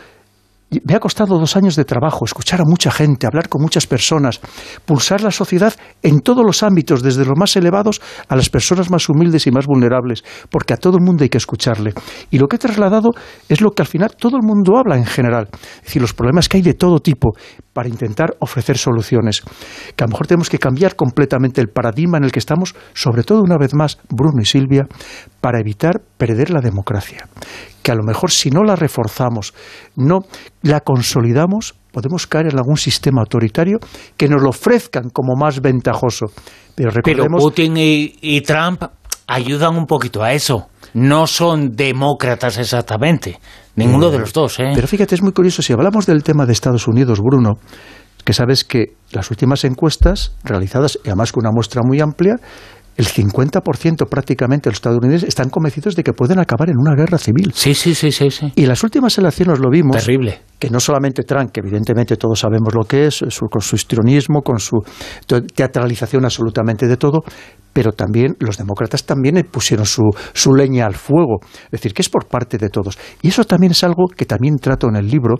me 0.69 0.95
ha 0.95 0.99
costado 0.99 1.39
dos 1.39 1.55
años 1.55 1.75
de 1.75 1.85
trabajo, 1.85 2.25
escuchar 2.25 2.59
a 2.61 2.65
mucha 2.65 2.91
gente, 2.91 3.25
hablar 3.25 3.47
con 3.47 3.61
muchas 3.61 3.87
personas, 3.87 4.41
pulsar 4.85 5.21
la 5.21 5.31
sociedad 5.31 5.73
en 6.03 6.19
todos 6.19 6.43
los 6.45 6.61
ámbitos, 6.61 7.01
desde 7.01 7.25
los 7.25 7.37
más 7.37 7.55
elevados 7.55 8.01
a 8.27 8.35
las 8.35 8.49
personas 8.49 8.91
más 8.91 9.07
humildes 9.07 9.47
y 9.47 9.51
más 9.51 9.65
vulnerables, 9.65 10.23
porque 10.49 10.73
a 10.73 10.77
todo 10.77 10.97
el 10.97 11.03
mundo 11.03 11.23
hay 11.23 11.29
que 11.29 11.37
escucharle. 11.37 11.93
Y 12.31 12.37
lo 12.37 12.47
que 12.47 12.57
he 12.57 12.59
trasladado 12.59 13.11
es 13.47 13.61
lo 13.61 13.71
que 13.71 13.81
al 13.81 13.87
final 13.87 14.15
todo 14.17 14.35
el 14.35 14.43
mundo 14.43 14.77
habla 14.77 14.97
en 14.97 15.05
general, 15.05 15.47
es 15.53 15.83
decir, 15.83 16.01
los 16.01 16.13
problemas 16.13 16.49
que 16.49 16.57
hay 16.57 16.63
de 16.63 16.73
todo 16.73 16.99
tipo, 16.99 17.33
para 17.71 17.89
intentar 17.89 18.35
ofrecer 18.39 18.77
soluciones. 18.77 19.41
Que 19.95 20.03
a 20.03 20.07
lo 20.07 20.11
mejor 20.11 20.25
tenemos 20.25 20.49
que 20.49 20.57
cambiar 20.57 20.95
completamente 20.95 21.61
el 21.61 21.69
paradigma 21.69 22.17
en 22.17 22.23
el 22.23 22.31
que 22.31 22.39
estamos, 22.39 22.75
sobre 22.93 23.23
todo 23.23 23.41
una 23.41 23.57
vez 23.57 23.73
más, 23.75 23.99
Bruno 24.09 24.41
y 24.41 24.45
Silvia, 24.45 24.87
para 25.39 25.59
evitar 25.59 26.01
perder 26.17 26.49
la 26.49 26.59
democracia 26.59 27.27
que 27.87 27.93
a 27.93 27.95
lo 27.95 28.03
mejor 28.03 28.31
si 28.31 28.49
no 28.49 28.65
la 28.65 28.75
reforzamos, 28.75 29.53
no 29.95 30.19
la 30.61 30.81
consolidamos, 30.81 31.73
podemos 31.93 32.27
caer 32.27 32.47
en 32.47 32.57
algún 32.57 32.75
sistema 32.75 33.21
autoritario 33.21 33.79
que 34.17 34.27
nos 34.27 34.43
lo 34.43 34.49
ofrezcan 34.49 35.09
como 35.09 35.37
más 35.37 35.61
ventajoso. 35.61 36.25
Pero, 36.75 36.91
recordemos... 36.91 37.41
Putin 37.41 37.75
y, 37.77 38.41
Trump 38.41 38.83
ayudan 39.25 39.77
un 39.77 39.85
poquito 39.85 40.21
a 40.21 40.33
eso. 40.33 40.67
No 40.95 41.27
son 41.27 41.77
demócratas 41.77 42.57
exactamente. 42.57 43.39
Ninguno 43.77 44.09
de 44.09 44.19
los 44.19 44.33
dos. 44.33 44.59
¿eh? 44.59 44.73
Pero 44.75 44.85
fíjate, 44.85 45.15
es 45.15 45.21
muy 45.21 45.31
curioso. 45.31 45.61
Si 45.61 45.71
hablamos 45.71 46.05
del 46.05 46.23
tema 46.23 46.45
de 46.45 46.51
Estados 46.51 46.89
Unidos, 46.89 47.21
Bruno, 47.21 47.53
que 48.25 48.33
sabes 48.33 48.65
que 48.65 48.97
las 49.13 49.31
últimas 49.31 49.63
encuestas 49.63 50.35
realizadas, 50.43 50.99
y 51.05 51.07
además 51.07 51.31
con 51.31 51.45
una 51.45 51.53
muestra 51.53 51.83
muy 51.85 52.01
amplia, 52.01 52.35
el 52.97 53.05
50% 53.05 54.09
prácticamente 54.09 54.69
de 54.69 54.71
los 54.71 54.77
estadounidenses 54.77 55.29
están 55.29 55.49
convencidos 55.49 55.95
de 55.95 56.03
que 56.03 56.13
pueden 56.13 56.39
acabar 56.39 56.69
en 56.69 56.77
una 56.77 56.95
guerra 56.95 57.17
civil. 57.17 57.51
Sí, 57.53 57.73
sí, 57.73 57.93
sí, 57.93 58.11
sí. 58.11 58.31
sí. 58.31 58.51
Y 58.55 58.63
en 58.63 58.69
las 58.69 58.83
últimas 58.83 59.17
elecciones 59.17 59.59
lo 59.59 59.69
vimos. 59.69 59.97
Terrible. 59.97 60.41
que 60.57 60.69
no 60.71 60.79
solamente 60.79 61.23
Trump, 61.23 61.51
que 61.51 61.59
evidentemente 61.59 62.17
todos 62.17 62.39
sabemos 62.39 62.73
lo 62.73 62.83
que 62.83 63.05
es, 63.05 63.23
con 63.49 63.61
su 63.61 63.75
histrionismo, 63.75 64.41
con 64.41 64.59
su 64.59 64.77
teatralización 65.55 66.25
absolutamente 66.25 66.87
de 66.87 66.97
todo, 66.97 67.23
pero 67.77 67.91
también 67.91 68.35
los 68.39 68.57
demócratas 68.57 69.05
también 69.05 69.47
pusieron 69.51 69.85
su, 69.85 70.01
su, 70.33 70.51
leña 70.51 70.87
al 70.87 70.95
fuego. 70.95 71.41
Es 71.65 71.73
decir, 71.73 71.93
que 71.93 72.01
es 72.01 72.09
por 72.09 72.25
parte 72.25 72.57
de 72.57 72.69
todos. 72.69 72.97
Y 73.21 73.27
eso 73.27 73.43
también 73.43 73.73
es 73.73 73.83
algo 73.83 74.07
que 74.07 74.25
también 74.25 74.55
trato 74.55 74.87
en 74.87 74.95
el 74.95 75.07
libro, 75.07 75.35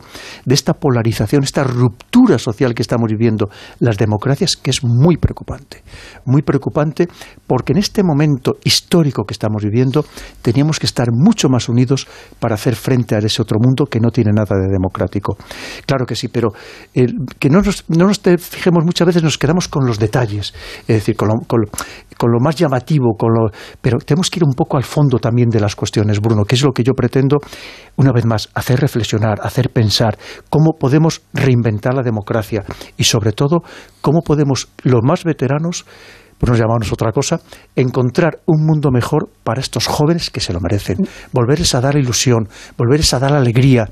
de 0.46 0.54
esta 0.54 0.74
polarización, 0.74 1.44
esta 1.44 1.64
ruptura 1.64 2.38
social 2.38 2.76
que 2.76 2.84
estamos 2.84 3.10
viviendo 3.10 3.50
las 3.80 3.98
democracias, 3.98 4.56
que 4.56 4.70
es 4.70 4.84
muy 4.84 5.18
preocupante. 5.18 5.82
Muy 6.26 6.44
preocupante 6.44 7.08
porque 7.48 7.74
en 7.74 7.80
este 7.80 8.04
momento 8.04 8.58
histórico 8.64 9.24
que 9.24 9.34
estamos 9.34 9.64
viviendo 9.64 10.06
teníamos 10.44 10.80
que 10.80 10.86
estar 10.86 11.08
mucho 11.12 11.50
más 11.50 11.70
unidos 11.70 12.08
para 12.40 12.54
hacer 12.54 12.76
frente 12.76 13.16
a 13.16 13.18
ese 13.18 13.42
otro 13.42 13.58
mundo 13.60 13.88
que 13.88 14.00
no 14.00 14.12
tiene 14.12 14.30
nada 14.32 14.56
de 14.60 14.68
democrático. 14.72 15.38
Claro 15.88 16.06
que 16.06 16.16
sí, 16.16 16.28
pero 16.28 16.50
que 16.94 17.50
no 17.50 17.62
nos, 17.62 17.84
no 17.88 18.06
nos 18.06 18.20
fijemos 18.20 18.86
muchas 18.86 19.08
veces, 19.08 19.24
nos 19.24 19.40
quedamos 19.40 19.68
con 19.68 19.88
los 19.88 19.98
detalles. 19.98 20.54
Es 20.82 20.98
decir, 20.98 21.16
con, 21.16 21.30
con, 21.48 21.62
con 22.16 22.27
lo 22.32 22.40
más 22.40 22.56
llamativo, 22.56 23.16
con 23.18 23.34
lo, 23.34 23.50
pero 23.82 23.98
tenemos 24.00 24.30
que 24.30 24.40
ir 24.40 24.44
un 24.44 24.54
poco 24.54 24.78
al 24.78 24.84
fondo 24.84 25.20
también 25.20 25.50
de 25.50 25.60
las 25.60 25.76
cuestiones, 25.76 26.20
Bruno, 26.20 26.44
que 26.46 26.56
es 26.56 26.64
lo 26.64 26.72
que 26.72 26.84
yo 26.84 26.94
pretendo, 26.94 27.38
una 27.96 28.12
vez 28.12 28.26
más, 28.26 28.50
hacer 28.54 28.80
reflexionar, 28.80 29.40
hacer 29.42 29.70
pensar 29.70 30.18
cómo 30.50 30.74
podemos 30.80 31.22
reinventar 31.34 31.94
la 31.94 32.04
democracia 32.04 32.64
y, 32.98 33.04
sobre 33.04 33.32
todo, 33.32 33.62
cómo 34.02 34.22
podemos, 34.22 34.70
los 34.84 35.02
más 35.04 35.24
veteranos, 35.24 35.86
por 36.38 36.50
no 36.50 36.56
llamarnos 36.56 36.92
otra 36.92 37.12
cosa, 37.12 37.40
encontrar 37.76 38.40
un 38.46 38.66
mundo 38.66 38.92
mejor 38.92 39.30
para 39.44 39.62
estos 39.62 39.88
jóvenes 39.88 40.30
que 40.30 40.40
se 40.40 40.54
lo 40.54 40.60
merecen, 40.60 40.98
volverles 41.32 41.74
a 41.76 41.82
dar 41.82 41.96
ilusión, 41.96 42.48
volverles 42.78 43.14
a 43.14 43.20
dar 43.20 43.34
alegría, 43.34 43.86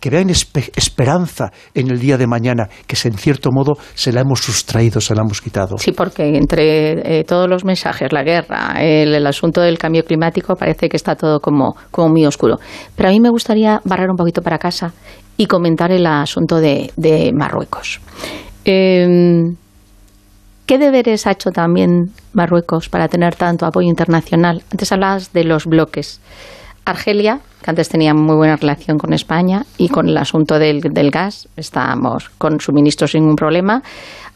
que 0.00 0.10
vean 0.10 0.30
esperanza 0.30 1.52
en 1.74 1.90
el 1.90 1.98
día 1.98 2.18
de 2.18 2.26
mañana, 2.26 2.68
que 2.86 2.96
en 3.04 3.16
cierto 3.16 3.50
modo 3.52 3.74
se 3.94 4.12
la 4.12 4.20
hemos 4.20 4.40
sustraído, 4.40 5.00
se 5.00 5.14
la 5.14 5.22
hemos 5.22 5.40
quitado. 5.40 5.78
Sí, 5.78 5.92
porque 5.92 6.36
entre 6.36 7.20
eh, 7.20 7.24
todos 7.24 7.48
los 7.48 7.64
mensajes, 7.64 8.12
la 8.12 8.22
guerra, 8.22 8.74
el, 8.80 9.26
asunto 9.26 9.60
del 9.60 9.78
cambio 9.78 10.04
climático, 10.04 10.56
parece 10.56 10.88
que 10.88 10.96
está 10.96 11.14
todo 11.14 11.40
como, 11.40 11.76
como 11.90 12.08
muy 12.08 12.26
oscuro. 12.26 12.58
Pero 12.96 13.08
a 13.08 13.12
mí 13.12 13.20
me 13.20 13.30
gustaría 13.30 13.80
barrar 13.84 14.10
un 14.10 14.16
poquito 14.16 14.42
para 14.42 14.58
casa 14.58 14.92
y 15.36 15.46
comentar 15.46 15.90
el 15.92 16.06
asunto 16.06 16.60
de, 16.60 16.90
Marruecos. 17.34 18.00
Em, 18.64 19.56
¿Qué 20.72 20.78
deberes 20.78 21.26
ha 21.26 21.32
hecho 21.32 21.50
también 21.50 22.12
Marruecos 22.32 22.88
para 22.88 23.06
tener 23.06 23.34
tanto 23.34 23.66
apoyo 23.66 23.90
internacional? 23.90 24.62
Antes 24.72 24.90
hablabas 24.90 25.30
de 25.34 25.44
los 25.44 25.66
bloques. 25.66 26.18
Argelia, 26.86 27.40
que 27.62 27.70
antes 27.70 27.90
tenía 27.90 28.14
muy 28.14 28.36
buena 28.36 28.56
relación 28.56 28.96
con 28.96 29.12
España 29.12 29.66
y 29.76 29.90
con 29.90 30.08
el 30.08 30.16
asunto 30.16 30.58
del, 30.58 30.80
gas, 31.10 31.46
estábamos 31.58 32.30
con 32.38 32.58
suministros 32.58 33.10
sin 33.10 33.20
ningún 33.20 33.36
problema. 33.36 33.82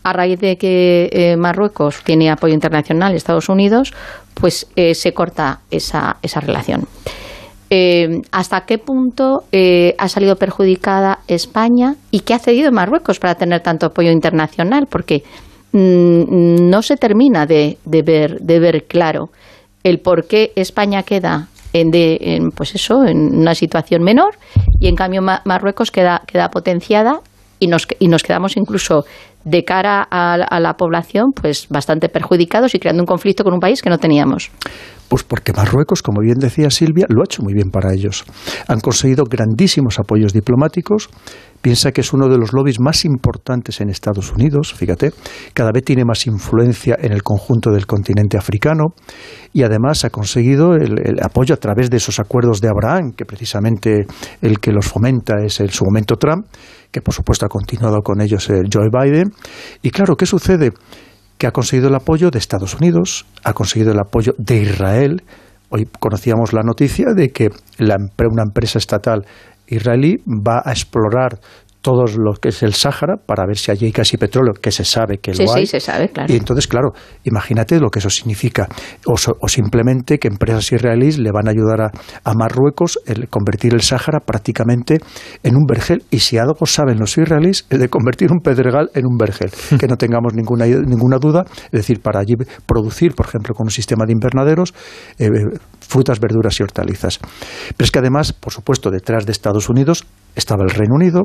A 0.03 0.13
raíz 0.13 0.39
de 0.39 0.59
que 0.59 1.09
eh, 1.11 1.39
Marruecos 1.39 2.05
tiene 2.05 2.31
apoyo 2.31 2.53
internacional 2.53 3.15
Estados 3.15 3.49
Unidos, 3.49 3.95
pues 4.35 4.67
eh, 4.77 4.95
se 4.95 5.15
corta 5.15 5.61
esa, 5.71 6.19
relación. 6.43 6.87
Eh, 7.71 8.21
¿Hasta 8.31 8.67
qué 8.67 8.77
punto 8.77 9.45
ha 9.99 10.09
salido 10.11 10.37
perjudicada 10.37 11.21
España 11.29 11.95
y 12.11 12.21
qué 12.21 12.35
ha 12.35 12.39
cedido 12.39 12.73
Marruecos 12.73 13.21
para 13.21 13.37
tener 13.37 13.63
tanto 13.63 13.87
apoyo 13.87 14.11
internacional? 14.11 14.87
Porque 14.87 15.23
no 15.77 16.83
se 16.83 16.97
termina 16.97 17.47
de, 17.47 17.79
ver, 17.85 18.39
de 18.41 18.59
ver 18.59 18.85
claro 18.87 19.31
el 19.83 20.01
por 20.01 20.27
qué 20.27 20.53
España 20.57 21.03
queda 21.03 21.49
en, 21.73 21.91
de, 21.91 22.41
pues 22.55 22.75
eso, 22.75 23.05
en 23.05 23.37
una 23.37 23.55
situación 23.55 24.03
menor 24.03 24.37
y 24.81 24.89
en 24.89 24.95
cambio 24.95 25.23
Marruecos 25.23 25.91
queda, 25.91 26.23
queda 26.27 26.49
potenciada 26.49 27.21
y 27.59 27.67
nos, 27.67 27.87
y 27.99 28.09
nos 28.09 28.23
quedamos 28.23 28.57
incluso 28.57 29.05
de 29.45 29.65
cara 29.65 30.07
a, 30.11 30.35
a, 30.35 30.61
la 30.61 30.75
población 30.75 31.33
pues 31.33 31.69
bastante 31.69 32.09
perjudicados 32.09 32.75
y 32.75 32.79
creando 32.79 33.03
un 33.03 33.07
conflicto 33.07 33.45
con 33.45 33.55
un 33.55 33.61
país 33.61 33.81
que 33.81 33.91
no 33.91 33.99
teníamos. 33.99 34.51
Pues 35.09 35.23
porque 35.23 35.53
Marruecos, 35.53 36.03
como 36.03 36.21
bien 36.21 36.39
decía 36.39 36.71
Silvia, 36.71 37.07
lo 37.09 37.23
ha 37.23 37.25
hecho 37.25 37.43
muy 37.43 37.55
bien 37.55 37.71
para 37.71 37.93
ellos. 37.93 38.25
Han 38.69 38.81
conseguido 38.81 39.25
grandísimos 39.25 39.99
apoyos 39.99 40.33
diplomáticos. 40.33 41.09
Piensa 41.63 41.93
que 41.93 42.01
es 42.01 42.13
uno 42.13 42.29
de 42.29 42.39
los 42.39 42.53
lobbies 42.53 42.81
más 42.81 43.05
importantes 43.05 43.81
en 43.81 43.89
Estados 43.89 44.31
Unidos, 44.31 44.73
fíjate, 44.75 45.13
cada 45.53 45.73
vez 45.73 45.85
tiene 45.85 46.05
más 46.05 46.27
influencia 46.27 46.97
en 47.01 47.13
el 47.13 47.23
conjunto 47.23 47.71
del 47.71 47.87
continente 47.87 48.37
africano 48.37 48.95
y 49.53 49.63
además 49.63 50.05
ha 50.05 50.11
conseguido 50.11 50.75
el, 50.75 51.19
apoyo 51.23 51.55
a 51.55 51.57
través 51.57 51.91
de 51.91 51.97
esos 51.97 52.21
acuerdos 52.21 52.61
de 52.61 52.69
Abraham, 52.69 53.13
que 53.17 53.25
precisamente 53.25 54.07
el 54.43 54.61
que 54.61 54.71
los 54.71 54.87
fomenta 54.87 55.35
es 55.45 55.59
en 55.61 55.71
su 55.71 55.85
momento 55.85 56.17
Trump, 56.17 56.47
que 56.93 57.01
por 57.01 57.15
supuesto 57.15 57.47
ha 57.47 57.49
continuado 57.49 58.01
con 58.03 58.21
ellos 58.21 58.49
el 58.51 58.69
Joe 58.73 58.89
Biden. 58.93 59.33
Y 59.83 59.91
claro, 59.91 60.17
¿qué 60.17 60.27
sucede? 60.27 60.73
Que 61.39 61.47
ha 61.47 61.51
conseguido 61.51 61.89
el 61.89 61.95
apoyo 61.95 62.31
de 62.31 62.39
Estados 62.39 62.75
Unidos, 62.75 63.27
ha 63.45 63.53
conseguido 63.53 63.93
el 63.93 63.99
apoyo 63.99 64.35
de 64.39 64.63
Israel. 64.63 65.23
Hoy 65.69 65.89
conocíamos 65.99 66.53
la 66.53 66.63
noticia 66.63 67.07
de 67.15 67.31
que 67.31 67.51
una 67.79 68.43
empresa 68.43 68.79
estatal 68.79 69.27
israelí 69.67 70.23
va 70.27 70.63
a 70.65 70.71
explorar 70.71 71.41
todo 71.87 72.05
lo 72.19 72.33
que 72.33 72.49
es 72.49 72.65
el 72.65 72.75
Sáhara 72.75 73.15
para 73.17 73.47
ver 73.47 73.57
si 73.57 73.71
allí 73.71 73.87
hay 73.87 73.93
casi 73.93 74.17
petróleo, 74.17 74.55
que 74.61 74.73
se 74.73 74.85
sabe 74.85 75.19
que 75.19 75.33
lo 75.33 75.53
hay. 75.53 75.67
Sí, 75.67 75.71
se 75.71 75.79
sabe, 75.79 76.09
claro. 76.09 76.35
Y 76.35 76.37
entonces, 76.37 76.67
claro, 76.67 76.91
imagínate 77.23 77.79
lo 77.79 77.91
que 77.91 78.01
eso 78.01 78.11
significa. 78.11 78.67
O, 79.07 79.17
simplemente 79.47 80.19
que 80.19 80.27
empresas 80.27 80.73
israelíes 80.73 81.21
le 81.21 81.31
van 81.31 81.47
a 81.47 81.53
ayudar 81.53 81.93
a, 82.25 82.35
Marruecos 82.35 82.99
el 83.07 83.29
convertir 83.29 83.73
el 83.73 83.83
Sáhara 83.83 84.19
prácticamente 84.19 84.99
en 85.45 85.55
un 85.55 85.65
vergel. 85.65 86.03
Y 86.11 86.19
si 86.19 86.39
algo 86.39 86.67
saben 86.67 86.99
los 86.99 87.17
israelíes, 87.17 87.67
es 87.71 87.79
de 87.79 87.89
convertir 87.89 88.33
un 88.33 88.41
pedregal 88.41 88.91
en 88.93 89.07
un 89.07 89.17
vergel. 89.17 89.53
que 89.79 89.87
no 89.87 89.97
tengamos 89.97 90.35
ninguna, 90.35 90.67
ninguna 90.67 91.19
duda. 91.19 91.45
Es 91.67 91.71
decir, 91.83 92.01
para 92.01 92.19
allí 92.19 92.35
producir, 92.67 93.15
por 93.15 93.27
ejemplo, 93.27 93.55
con 93.55 93.69
un 93.69 93.71
sistema 93.71 94.07
de 94.07 94.13
invernaderos, 94.13 94.75
eh, 95.21 95.29
frutas, 95.79 96.19
verduras 96.19 96.59
y 96.59 96.65
hortalizas. 96.65 97.21
Pero 97.77 97.85
es 97.85 97.93
que 97.93 98.01
además, 98.01 98.33
por 98.33 98.53
supuesto, 98.53 98.91
detrás 98.91 99.25
de 99.25 99.31
Estados 99.31 99.69
Unidos 99.69 100.05
estaba 100.35 100.65
el 100.65 100.71
Reino 100.71 100.97
Unido, 100.97 101.23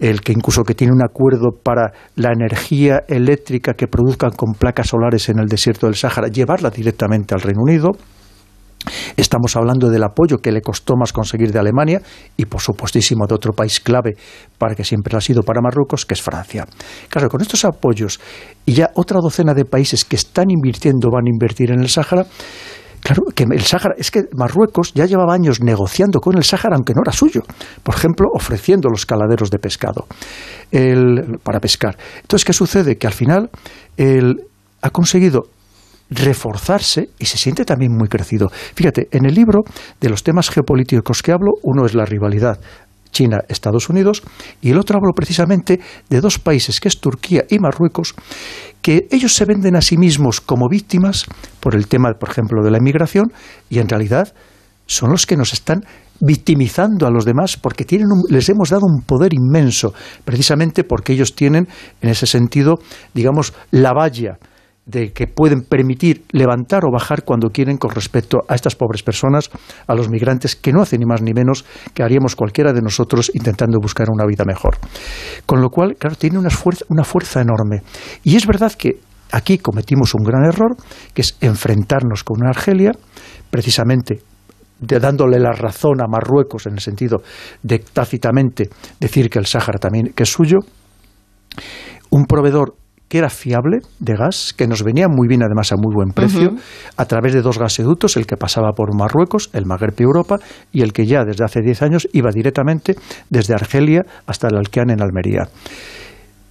el 0.00 0.22
que 0.22 0.32
incluso 0.32 0.64
que 0.64 0.74
tiene 0.74 0.94
un 0.94 1.04
acuerdo 1.04 1.50
para 1.62 1.92
la 2.16 2.32
energía 2.32 3.02
eléctrica 3.06 3.74
que 3.74 3.86
produzcan 3.86 4.30
con 4.30 4.54
placas 4.54 4.88
solares 4.88 5.28
en 5.28 5.38
el 5.38 5.46
desierto 5.46 5.86
del 5.86 5.94
Sáhara, 5.94 6.28
llevarla 6.28 6.70
directamente 6.70 7.34
al 7.34 7.42
Reino 7.42 7.60
Unido. 7.62 7.90
Estamos 9.14 9.56
hablando 9.56 9.90
del 9.90 10.02
apoyo 10.02 10.38
que 10.38 10.50
le 10.50 10.62
costó 10.62 10.94
más 10.96 11.12
conseguir 11.12 11.52
de 11.52 11.58
Alemania 11.58 12.00
y, 12.38 12.46
por 12.46 12.62
supuestísimo, 12.62 13.26
de 13.26 13.34
otro 13.34 13.52
país 13.52 13.78
clave 13.78 14.12
para 14.56 14.74
que 14.74 14.84
siempre 14.84 15.14
ha 15.18 15.20
sido 15.20 15.42
para 15.42 15.60
Marruecos, 15.60 16.06
que 16.06 16.14
es 16.14 16.22
Francia. 16.22 16.66
Claro, 17.10 17.28
con 17.28 17.42
estos 17.42 17.66
apoyos 17.66 18.20
y 18.64 18.72
ya 18.72 18.90
otra 18.94 19.20
docena 19.20 19.52
de 19.52 19.66
países 19.66 20.06
que 20.06 20.16
están 20.16 20.46
invirtiendo, 20.50 21.10
van 21.10 21.26
a 21.26 21.30
invertir 21.30 21.72
en 21.72 21.80
el 21.80 21.90
Sáhara, 21.90 22.24
Claro, 23.02 23.22
que 23.34 23.44
el 23.44 23.62
Sáhara, 23.62 23.94
es 23.96 24.10
que 24.10 24.24
Marruecos 24.36 24.92
ya 24.94 25.06
llevaba 25.06 25.34
años 25.34 25.60
negociando 25.60 26.20
con 26.20 26.36
el 26.36 26.44
Sáhara, 26.44 26.76
aunque 26.76 26.92
no 26.94 27.02
era 27.02 27.12
suyo. 27.12 27.42
Por 27.82 27.94
ejemplo, 27.94 28.28
ofreciendo 28.32 28.88
los 28.88 29.06
caladeros 29.06 29.50
de 29.50 29.58
pescado 29.58 30.06
para 31.42 31.60
pescar. 31.60 31.96
Entonces, 32.20 32.44
¿qué 32.44 32.52
sucede? 32.52 32.96
Que 32.96 33.06
al 33.06 33.12
final 33.12 33.50
él 33.96 34.42
ha 34.82 34.90
conseguido 34.90 35.42
reforzarse 36.10 37.10
y 37.18 37.26
se 37.26 37.38
siente 37.38 37.64
también 37.64 37.92
muy 37.96 38.08
crecido. 38.08 38.50
Fíjate, 38.50 39.08
en 39.12 39.26
el 39.26 39.34
libro 39.34 39.60
de 40.00 40.08
los 40.08 40.22
temas 40.22 40.50
geopolíticos 40.50 41.22
que 41.22 41.32
hablo, 41.32 41.52
uno 41.62 41.86
es 41.86 41.94
la 41.94 42.04
rivalidad 42.04 42.58
China, 43.10 43.38
Estados 43.48 43.88
Unidos, 43.88 44.22
y 44.60 44.70
el 44.70 44.78
otro 44.78 44.96
hablo 44.96 45.12
precisamente 45.14 45.80
de 46.08 46.20
dos 46.20 46.38
países, 46.38 46.80
que 46.80 46.88
es 46.88 47.00
Turquía 47.00 47.44
y 47.48 47.58
Marruecos, 47.58 48.14
que 48.82 49.06
ellos 49.10 49.34
se 49.34 49.44
venden 49.44 49.76
a 49.76 49.82
sí 49.82 49.96
mismos 49.96 50.40
como 50.40 50.68
víctimas 50.68 51.26
por 51.60 51.74
el 51.74 51.86
tema, 51.86 52.12
por 52.18 52.30
ejemplo, 52.30 52.62
de 52.62 52.70
la 52.70 52.78
inmigración, 52.78 53.32
y 53.68 53.78
en 53.78 53.88
realidad 53.88 54.32
son 54.86 55.10
los 55.10 55.26
que 55.26 55.36
nos 55.36 55.52
están 55.52 55.84
victimizando 56.20 57.06
a 57.06 57.10
los 57.10 57.24
demás 57.24 57.56
porque 57.56 57.84
tienen 57.84 58.08
les 58.28 58.48
hemos 58.48 58.70
dado 58.70 58.86
un 58.86 59.02
poder 59.02 59.32
inmenso, 59.32 59.94
precisamente 60.24 60.84
porque 60.84 61.12
ellos 61.12 61.34
tienen, 61.34 61.68
en 62.02 62.10
ese 62.10 62.26
sentido, 62.26 62.76
digamos, 63.14 63.54
la 63.70 63.92
valla 63.92 64.38
de 64.90 65.12
que 65.12 65.26
pueden 65.26 65.62
permitir 65.62 66.24
levantar 66.32 66.84
o 66.84 66.92
bajar 66.92 67.24
cuando 67.24 67.50
quieren 67.50 67.76
con 67.76 67.90
respecto 67.90 68.38
a 68.48 68.54
estas 68.54 68.74
pobres 68.74 69.02
personas, 69.02 69.50
a 69.86 69.94
los 69.94 70.08
migrantes, 70.10 70.56
que 70.56 70.72
no 70.72 70.82
hacen 70.82 71.00
ni 71.00 71.06
más 71.06 71.22
ni 71.22 71.32
menos 71.32 71.64
que 71.94 72.02
haríamos 72.02 72.34
cualquiera 72.34 72.72
de 72.72 72.82
nosotros 72.82 73.30
intentando 73.34 73.78
buscar 73.80 74.08
una 74.10 74.26
vida 74.26 74.44
mejor. 74.44 74.76
Con 75.46 75.60
lo 75.60 75.70
cual, 75.70 75.96
claro, 75.96 76.16
tiene 76.16 76.38
una 76.38 76.50
fuerza, 76.50 76.84
una 76.88 77.04
fuerza 77.04 77.40
enorme. 77.40 77.82
Y 78.24 78.36
es 78.36 78.46
verdad 78.46 78.72
que 78.72 79.00
aquí 79.32 79.58
cometimos 79.58 80.14
un 80.14 80.24
gran 80.24 80.44
error, 80.44 80.76
que 81.14 81.22
es 81.22 81.36
enfrentarnos 81.40 82.24
con 82.24 82.40
una 82.40 82.50
Argelia, 82.50 82.92
precisamente 83.50 84.20
de 84.80 84.98
dándole 84.98 85.38
la 85.38 85.52
razón 85.52 86.00
a 86.00 86.08
Marruecos 86.08 86.66
en 86.66 86.72
el 86.72 86.80
sentido 86.80 87.18
de 87.62 87.80
tácitamente 87.80 88.70
decir 88.98 89.28
que 89.28 89.38
el 89.38 89.46
Sáhara 89.46 89.78
también 89.78 90.12
que 90.14 90.22
es 90.22 90.32
suyo, 90.32 90.58
un 92.10 92.24
proveedor 92.24 92.74
que 93.10 93.18
era 93.18 93.28
fiable 93.28 93.80
de 93.98 94.14
gas, 94.14 94.54
que 94.56 94.68
nos 94.68 94.84
venía 94.84 95.08
muy 95.08 95.26
bien 95.26 95.42
además 95.42 95.72
a 95.72 95.76
muy 95.76 95.92
buen 95.92 96.10
precio, 96.10 96.54
a 96.96 97.04
través 97.06 97.34
de 97.34 97.42
dos 97.42 97.58
gasoductos, 97.58 98.16
el 98.16 98.24
que 98.24 98.36
pasaba 98.36 98.70
por 98.70 98.96
Marruecos, 98.96 99.50
el 99.52 99.66
Magreb 99.66 99.96
y 99.98 100.04
Europa, 100.04 100.38
y 100.70 100.82
el 100.82 100.92
que 100.92 101.06
ya 101.06 101.24
desde 101.24 101.44
hace 101.44 101.60
10 101.60 101.82
años 101.82 102.08
iba 102.12 102.30
directamente 102.30 102.94
desde 103.28 103.54
Argelia 103.54 104.02
hasta 104.26 104.46
el 104.46 104.56
Alqueán 104.56 104.90
en 104.90 105.02
Almería. 105.02 105.48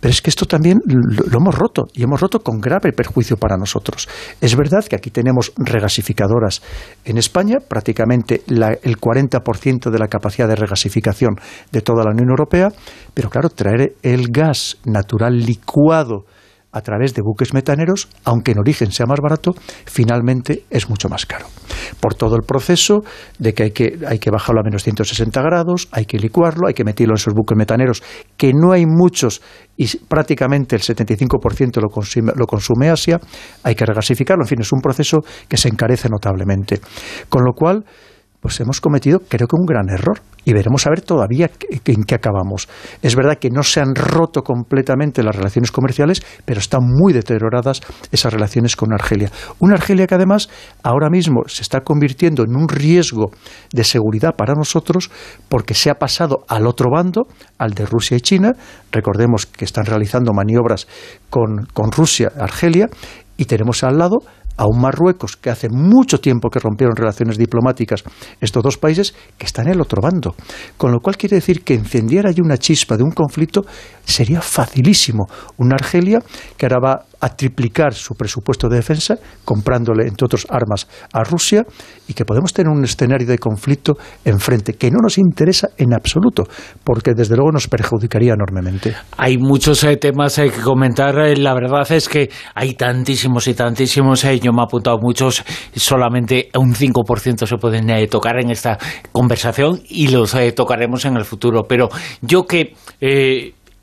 Pero 0.02 0.12
es 0.12 0.22
que 0.22 0.30
esto 0.30 0.46
también 0.46 0.80
lo, 0.86 1.38
hemos 1.38 1.56
roto 1.56 1.88
y 1.94 2.04
hemos 2.04 2.20
roto 2.20 2.40
con 2.40 2.60
grave 2.60 2.92
perjuicio 2.92 3.38
para 3.38 3.56
nosotros. 3.56 4.10
Es 4.42 4.58
verdad 4.58 4.84
que 4.84 4.98
aquí 4.98 5.12
tenemos 5.12 5.54
regasificadoras. 5.56 6.62
En 7.06 7.18
España, 7.18 7.60
prácticamente 7.66 8.42
el 8.48 8.98
40% 8.98 9.90
de 9.90 10.00
la 10.00 10.08
capacidad 10.10 10.48
de 10.50 10.56
regasificación 10.56 11.36
de 11.72 11.82
toda 11.82 12.04
la 12.04 12.12
Unión 12.12 12.30
Europea, 12.30 12.68
pero 13.14 13.30
claro, 13.30 13.50
traer 13.50 13.94
el 14.04 14.28
gas 14.30 14.78
natural 14.84 15.38
licuado 15.40 16.26
a 16.72 16.82
través 16.82 17.14
de 17.14 17.22
buques 17.22 17.54
metaneros, 17.54 18.10
aunque 18.26 18.52
en 18.52 18.60
origen 18.60 18.92
sea 18.92 19.06
más 19.08 19.20
barato, 19.22 19.54
finalmente 19.86 20.66
es 20.70 20.90
mucho 20.90 21.10
más 21.10 21.26
caro. 21.26 21.48
Por 22.00 22.14
todo 22.14 22.36
el 22.36 22.44
proceso 22.44 23.00
de 23.40 23.54
que 23.54 23.64
hay 23.64 23.72
que, 23.72 24.00
hay 24.08 24.20
que 24.20 24.30
bajarlo 24.30 24.62
a 24.62 24.64
menos 24.64 24.84
160 24.84 25.42
grados, 25.42 25.88
hay 25.92 26.06
que 26.06 26.20
licuarlo, 26.20 26.68
hay 26.68 26.74
que 26.74 26.84
meterlo 26.84 27.14
en 27.14 27.18
esos 27.18 27.34
buques 27.34 27.58
metaneros, 27.58 28.04
que 28.38 28.54
no 28.54 28.72
hay 28.72 28.86
muchos 28.86 29.42
y 29.78 29.88
prácticamente 29.98 30.76
el 30.76 30.82
75% 30.82 31.82
lo 31.82 31.90
consume, 31.90 32.34
lo 32.36 32.46
consume 32.46 32.90
Asia, 32.90 33.20
hay 33.64 33.76
que 33.76 33.86
regasificarlo. 33.86 34.44
En 34.44 34.48
fin, 34.48 34.62
es 34.62 34.72
un 34.72 34.82
proceso 34.82 35.20
que 35.48 35.58
se 35.58 35.70
encarece 35.70 36.10
notablemente. 36.10 36.82
Con 37.30 37.44
lo 37.46 37.54
cual, 37.54 37.86
pues 38.40 38.60
hemos 38.60 38.82
cometido 38.82 39.20
creo 39.28 39.48
que 39.48 39.56
un 39.56 39.66
gran 39.66 39.90
error 39.90 40.22
y 40.46 40.54
veremos 40.54 40.88
a 40.88 40.90
ver 40.90 41.02
todavía 41.02 41.52
en 41.86 42.04
qué 42.04 42.16
acabamos. 42.16 42.68
Es 43.02 43.16
verdad 43.16 43.38
que 43.38 43.50
no 43.50 43.62
se 43.62 43.82
han 43.82 43.94
roto 43.94 44.42
completamente 44.42 45.22
las 45.22 45.36
relaciones 45.36 45.72
comerciales, 45.72 46.24
pero 46.46 46.60
están 46.60 46.82
muy 46.84 47.14
deterioradas 47.14 47.82
esas 48.12 48.34
relaciones 48.34 48.76
con 48.76 48.94
Argelia. 48.94 49.30
Una 49.60 49.76
Argelia 49.76 50.08
que 50.08 50.16
además 50.16 50.50
ahora 50.82 51.10
mismo 51.10 51.42
se 51.48 51.62
está 51.62 51.82
convirtiendo 51.82 52.44
en 52.44 52.56
un 52.56 52.68
riesgo 52.68 53.32
de 53.72 53.84
seguridad 53.84 54.36
para 54.36 54.54
nosotros 54.54 55.12
porque 55.50 55.74
se 55.74 55.90
ha 55.90 55.96
pasado 55.96 56.46
al 56.48 56.66
otro 56.66 56.88
bando, 56.92 57.28
al 57.58 57.72
de 57.74 57.86
Rusia 57.86 58.18
y 58.18 58.22
China. 58.22 58.54
Recordemos 58.92 59.46
que 59.46 59.66
están 59.66 59.86
realizando 59.86 60.32
maniobras 60.34 60.88
con, 61.30 61.68
con 61.74 61.92
Rusia, 61.92 62.32
Argelia, 62.40 62.88
y 63.38 63.46
tenemos 63.46 63.84
al 63.84 63.98
lado 63.98 64.18
a 64.60 64.66
un 64.68 64.82
Marruecos 64.82 65.38
que 65.38 65.50
hace 65.50 65.70
mucho 65.70 66.20
tiempo 66.20 66.50
que 66.50 66.60
rompieron 66.60 66.94
relaciones 66.94 67.38
diplomáticas 67.38 68.04
estos 68.42 68.62
dos 68.62 68.78
países 68.78 69.16
que 69.38 69.46
están 69.46 69.68
en 69.68 69.76
el 69.76 69.82
otro 69.82 70.02
bando. 70.02 70.36
Con 70.78 70.92
lo 70.92 71.00
cual 71.00 71.16
quiere 71.16 71.38
decir 71.38 71.64
que 71.64 71.76
encendiera 71.76 72.30
allí 72.30 72.42
una 72.42 72.58
chispa 72.58 72.98
de 72.98 73.04
un 73.04 73.12
conflicto 73.12 73.66
sería 74.10 74.42
facilísimo. 74.42 75.28
Una 75.58 75.76
Argelia 75.76 76.20
que 76.58 76.66
ahora 76.66 76.80
va 76.80 77.06
a 77.22 77.30
triplicar 77.30 77.94
su 77.94 78.16
presupuesto 78.16 78.70
de 78.70 78.78
defensa 78.78 79.16
comprándole, 79.44 80.08
entre 80.08 80.26
otros, 80.26 80.48
armas 80.50 80.88
a 81.14 81.24
Rusia 81.24 81.64
y 82.08 82.14
que 82.14 82.24
podemos 82.26 82.54
tener 82.54 82.72
un 82.72 82.84
escenario 82.84 83.28
de 83.28 83.38
conflicto 83.38 83.98
enfrente 84.24 84.74
que 84.74 84.90
no 84.90 85.00
nos 85.02 85.18
interesa 85.18 85.70
en 85.78 85.94
absoluto 85.94 86.44
porque 86.84 87.12
desde 87.14 87.36
luego 87.36 87.52
nos 87.52 87.68
perjudicaría 87.68 88.34
enormemente. 88.34 88.96
Hay 89.18 89.38
muchos 89.38 89.84
eh, 89.84 89.98
temas 89.98 90.38
eh, 90.38 90.50
que 90.50 90.62
comentar. 90.62 91.18
Eh, 91.20 91.36
la 91.36 91.54
verdad 91.54 91.92
es 91.92 92.08
que 92.08 92.30
hay 92.56 92.74
tantísimos 92.74 93.48
y 93.48 93.54
tantísimos 93.54 94.24
me 94.52 94.62
ha 94.62 94.66
apuntado 94.66 94.98
muchos, 95.00 95.44
solamente 95.76 96.50
un 96.56 96.74
5% 96.74 97.46
se 97.46 97.58
pueden 97.58 97.90
eh, 97.90 98.08
tocar 98.08 98.40
en 98.40 98.52
esta 98.52 98.78
conversación 99.12 99.82
y 99.88 100.10
los 100.10 100.34
eh, 100.36 100.52
tocaremos 100.52 101.06
en 101.06 101.18
el 101.18 101.26
futuro. 101.26 101.64
Pero 101.68 101.90
yo 102.22 102.46
que... 102.46 102.74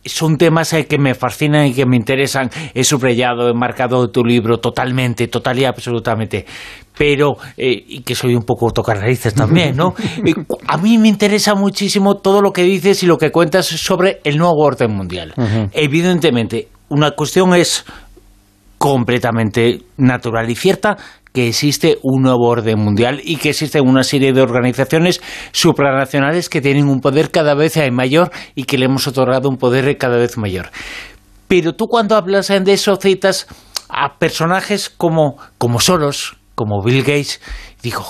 Eh, 0.07 0.09
son 0.09 0.39
temas 0.39 0.75
que 0.89 0.99
me 0.99 1.15
fascinan 1.15 1.67
y 1.67 1.75
que 1.75 1.87
me 1.87 1.97
interesan. 1.97 2.51
He 2.75 2.85
subrayado, 2.85 3.51
he 3.51 3.55
marcado 3.55 4.09
tu 4.11 4.25
libro 4.25 4.59
totalmente, 4.59 5.29
total 5.29 5.59
y 5.59 5.65
absolutamente. 5.65 6.47
Pero, 6.97 7.37
y 7.59 8.01
que 8.01 8.15
soy 8.15 8.35
un 8.35 8.45
poco 8.45 8.71
tocar 8.71 8.99
raíces 8.99 9.35
también, 9.35 9.77
¿no? 9.77 9.95
a 10.69 10.79
mí 10.79 10.97
me 10.97 11.09
interesa 11.09 11.55
muchísimo 11.55 12.17
todo 12.17 12.41
lo 12.41 12.53
que 12.53 12.63
dices 12.63 13.03
y 13.03 13.07
lo 13.07 13.19
que 13.19 13.31
cuentas 13.31 13.67
sobre 13.67 14.21
el 14.25 14.39
nuevo 14.39 14.63
orden 14.63 14.93
mundial. 14.93 15.35
Evidentemente, 15.73 16.69
una 16.89 17.11
cuestión 17.11 17.55
es 17.55 17.85
completamente 18.79 19.83
natural 19.99 20.49
y 20.51 20.55
cierta 20.55 20.97
que 21.37 21.49
existe 21.49 21.99
un 22.03 22.23
nuevo 22.23 22.49
orden 22.49 22.79
mundial 22.79 23.21
y 23.23 23.37
que 23.37 23.51
existen 23.51 23.87
una 23.87 24.05
serie 24.05 24.33
de 24.33 24.41
organizaciones 24.41 25.21
supranacionales 25.53 26.49
que 26.49 26.63
tienen 26.63 26.89
un 26.89 27.01
poder 27.01 27.31
cada 27.31 27.55
vez 27.55 27.77
mayor 27.93 28.31
y 28.55 28.65
que 28.65 28.79
le 28.79 28.87
hemos 28.87 29.07
otorgado 29.07 29.51
un 29.51 29.59
poder 29.59 29.99
cada 29.99 30.17
vez 30.17 30.39
mayor. 30.39 30.71
Pero 31.47 31.75
tú 31.75 31.89
cuando 31.89 32.17
hablas 32.17 32.49
de 32.49 32.73
eso 32.73 32.97
citas 32.97 33.49
a 33.91 34.17
personajes 34.19 34.89
como, 34.89 35.37
como 35.59 35.79
Soros, 35.79 36.39
como 36.55 36.83
Bill 36.83 37.03
Gates, 37.03 37.43
dijo, 37.87 38.05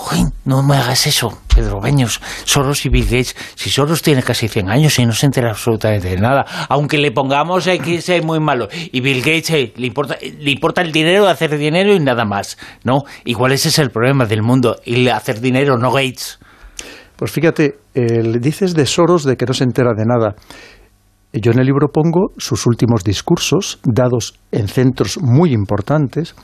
no 0.45 0.63
me 0.63 0.77
hagas 0.77 1.07
eso, 1.07 1.39
Pedro 1.55 1.81
Beños, 1.81 2.21
Soros 2.45 2.87
y 2.87 2.89
Bill 2.89 3.05
Gates, 3.05 3.37
si 3.55 3.69
Soros 3.69 4.01
tiene 4.01 4.23
casi 4.23 4.49
100 4.49 4.71
años 4.71 4.99
y 4.99 5.05
no 5.05 5.13
se 5.13 5.27
entera 5.27 5.51
absolutamente 5.51 6.09
de 6.09 6.17
nada, 6.17 6.47
aunque 6.71 6.97
le 6.97 7.13
pongamos 7.13 7.67
que 7.67 7.97
es 7.97 8.25
muy 8.25 8.41
malo, 8.41 8.69
y 8.73 9.01
Bill 9.01 9.19
Gates 9.19 9.51
eh, 9.51 9.75
le, 9.77 9.87
importa, 9.87 10.17
le 10.21 10.51
importa 10.51 10.81
el 10.81 10.93
dinero, 10.93 11.29
hacer 11.29 11.59
dinero 11.59 11.95
y 11.95 12.01
nada 12.01 12.25
más, 12.25 12.57
¿no? 12.85 13.03
Igual 13.27 13.53
ese 13.53 13.69
es 13.69 13.79
el 13.79 13.91
problema 13.91 14.25
del 14.25 14.43
mundo, 14.43 14.77
y 14.85 15.09
hacer 15.09 15.41
dinero, 15.41 15.77
no 15.77 15.93
Gates. 15.93 16.39
Pues 17.17 17.31
fíjate, 17.31 17.77
dices 18.41 18.75
de 18.75 18.87
Soros 18.87 19.25
de 19.25 19.37
que 19.37 19.47
no 19.47 19.53
se 19.53 19.65
entera 19.65 19.93
de 19.95 20.05
nada. 20.07 20.37
Yo 21.33 21.53
en 21.53 21.59
el 21.59 21.67
libro 21.67 21.89
pongo 21.89 22.31
sus 22.39 22.67
últimos 22.67 23.05
discursos, 23.05 23.79
dados 23.85 24.39
en 24.53 24.69
centros 24.69 25.19
muy 25.21 25.53
importantes, 25.53 26.35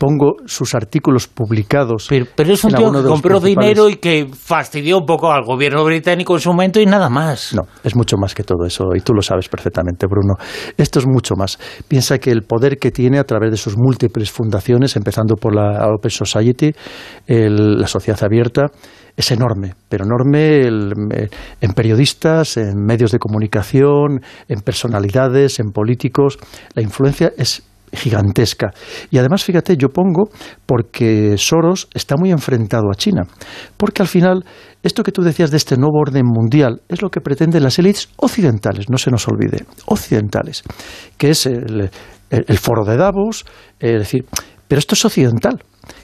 pongo 0.00 0.36
sus 0.46 0.74
artículos 0.74 1.28
publicados. 1.28 2.06
Pero, 2.08 2.24
es 2.50 2.64
un 2.64 2.72
tío 2.72 2.90
que 2.90 3.02
compró 3.02 3.38
dinero 3.38 3.90
y 3.90 3.96
que 3.96 4.26
fastidió 4.32 4.96
un 4.96 5.04
poco 5.04 5.30
al 5.30 5.44
gobierno 5.44 5.84
británico 5.84 6.32
en 6.34 6.40
su 6.40 6.48
momento 6.48 6.80
y 6.80 6.86
nada 6.86 7.10
más. 7.10 7.52
No, 7.54 7.64
es 7.84 7.94
mucho 7.94 8.16
más 8.16 8.34
que 8.34 8.42
todo 8.42 8.64
eso 8.66 8.84
y 8.96 9.02
tú 9.02 9.12
lo 9.12 9.20
sabes 9.20 9.50
perfectamente, 9.50 10.06
Bruno. 10.06 10.36
Esto 10.78 11.00
es 11.00 11.06
mucho 11.06 11.34
más. 11.36 11.58
Piensa 11.86 12.16
que 12.16 12.30
el 12.30 12.44
poder 12.44 12.78
que 12.78 12.90
tiene 12.90 13.18
a 13.18 13.24
través 13.24 13.50
de 13.50 13.58
sus 13.58 13.76
múltiples 13.76 14.30
fundaciones, 14.30 14.96
empezando 14.96 15.36
por 15.36 15.54
la 15.54 15.86
Open 15.94 16.10
Society, 16.10 16.72
la 17.26 17.86
Sociedad 17.86 18.24
Abierta, 18.24 18.68
es 19.14 19.30
enorme, 19.32 19.74
pero 19.90 20.06
enorme 20.06 20.62
en 20.62 21.72
periodistas, 21.74 22.56
en 22.56 22.86
medios 22.86 23.12
de 23.12 23.18
comunicación, 23.18 24.22
en 24.48 24.60
personalidades, 24.62 25.60
en 25.60 25.72
políticos. 25.72 26.38
La 26.74 26.80
influencia 26.80 27.32
es 27.36 27.69
gigantesca. 27.92 28.70
Y 29.10 29.18
además, 29.18 29.44
fíjate, 29.44 29.76
yo 29.76 29.88
pongo 29.88 30.30
porque 30.66 31.36
Soros 31.36 31.88
está 31.94 32.16
muy 32.16 32.30
enfrentado 32.30 32.90
a 32.90 32.94
China, 32.94 33.22
porque 33.76 34.02
al 34.02 34.08
final 34.08 34.44
esto 34.82 35.02
que 35.02 35.12
tú 35.12 35.22
decías 35.22 35.50
de 35.50 35.56
este 35.56 35.76
nuevo 35.76 35.98
orden 35.98 36.24
mundial 36.26 36.82
es 36.88 37.02
lo 37.02 37.10
que 37.10 37.20
pretenden 37.20 37.62
las 37.62 37.78
élites 37.78 38.08
occidentales, 38.16 38.88
no 38.88 38.98
se 38.98 39.10
nos 39.10 39.26
olvide, 39.28 39.64
occidentales, 39.86 40.62
que 41.18 41.30
es 41.30 41.46
el, 41.46 41.90
foro 42.58 42.84
de 42.84 42.96
Davos, 42.96 43.44
es 43.78 43.98
decir, 43.98 44.24
pero 44.68 44.78
esto 44.78 44.94
es 44.94 45.04
occidental 45.04 45.62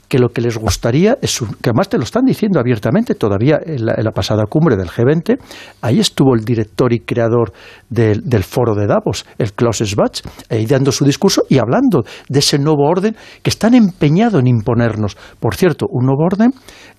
que 0.08 0.18
lo 0.18 0.28
que 0.28 0.40
les 0.40 0.56
gustaría 0.56 1.16
es, 1.20 1.38
que 1.38 1.70
además 1.70 1.88
te 1.88 1.98
lo 1.98 2.04
están 2.04 2.24
diciendo 2.24 2.60
abiertamente 2.60 3.14
todavía 3.14 3.58
en 3.64 3.84
la, 3.84 4.12
pasada 4.12 4.44
cumbre 4.46 4.76
del 4.76 4.88
G20, 4.88 5.38
ahí 5.82 5.98
estuvo 5.98 6.34
el 6.34 6.44
director 6.44 6.92
y 6.92 7.00
creador 7.00 7.52
del, 7.90 8.22
foro 8.44 8.74
de 8.74 8.86
Davos, 8.86 9.26
el 9.38 9.52
Klaus 9.52 9.78
Schwab, 9.78 10.12
ahí 10.50 10.66
dando 10.66 10.92
su 10.92 11.04
discurso 11.04 11.42
y 11.48 11.58
hablando 11.58 12.04
de 12.28 12.38
ese 12.38 12.58
nuevo 12.58 12.88
orden 12.88 13.16
que 13.42 13.50
están 13.50 13.74
empeñados 13.74 14.40
en 14.40 14.46
imponernos. 14.46 15.16
Por 15.40 15.54
cierto, 15.54 15.86
un 15.90 16.06
nuevo 16.06 16.24
orden 16.24 16.52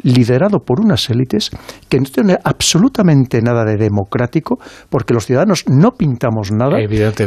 liderado 0.03 0.59
por 0.59 0.79
unas 0.79 1.09
élites 1.09 1.51
que 1.89 1.99
no 1.99 2.05
tienen 2.05 2.37
absolutamente 2.43 3.41
nada 3.41 3.63
de 3.63 3.77
democrático, 3.77 4.59
porque 4.89 5.13
los 5.13 5.25
ciudadanos 5.25 5.63
no 5.67 5.91
pintamos 5.91 6.51
nada 6.51 6.77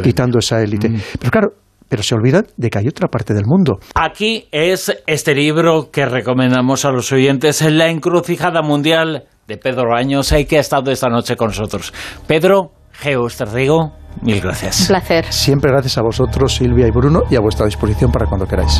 quitando 0.03 0.39
esa 0.39 0.61
élite. 0.61 0.89
Mm. 0.89 0.95
Pero 1.19 1.31
claro, 1.31 1.53
pero 1.91 2.03
se 2.03 2.15
olvidan 2.15 2.47
de 2.55 2.69
que 2.69 2.79
hay 2.79 2.87
otra 2.87 3.09
parte 3.09 3.33
del 3.33 3.43
mundo. 3.45 3.79
Aquí 3.95 4.47
es 4.53 4.97
este 5.07 5.35
libro 5.35 5.91
que 5.91 6.05
recomendamos 6.05 6.85
a 6.85 6.89
los 6.89 7.11
oyentes, 7.11 7.61
La 7.69 7.89
encrucijada 7.89 8.61
mundial 8.61 9.25
de 9.45 9.57
Pedro 9.57 9.93
Años, 9.93 10.33
que 10.47 10.55
ha 10.55 10.61
estado 10.61 10.89
esta 10.89 11.09
noche 11.09 11.35
con 11.35 11.49
nosotros. 11.49 11.93
Pedro, 12.27 12.71
Geo 12.93 13.27
Esterrigo, 13.27 13.91
mil 14.21 14.39
gracias. 14.39 14.79
Un 14.83 14.87
placer. 14.87 15.25
Siempre 15.33 15.69
gracias 15.69 15.97
a 15.97 16.01
vosotros, 16.01 16.55
Silvia 16.55 16.87
y 16.87 16.91
Bruno, 16.91 17.23
y 17.29 17.35
a 17.35 17.41
vuestra 17.41 17.65
disposición 17.65 18.09
para 18.09 18.25
cuando 18.25 18.45
queráis. 18.45 18.69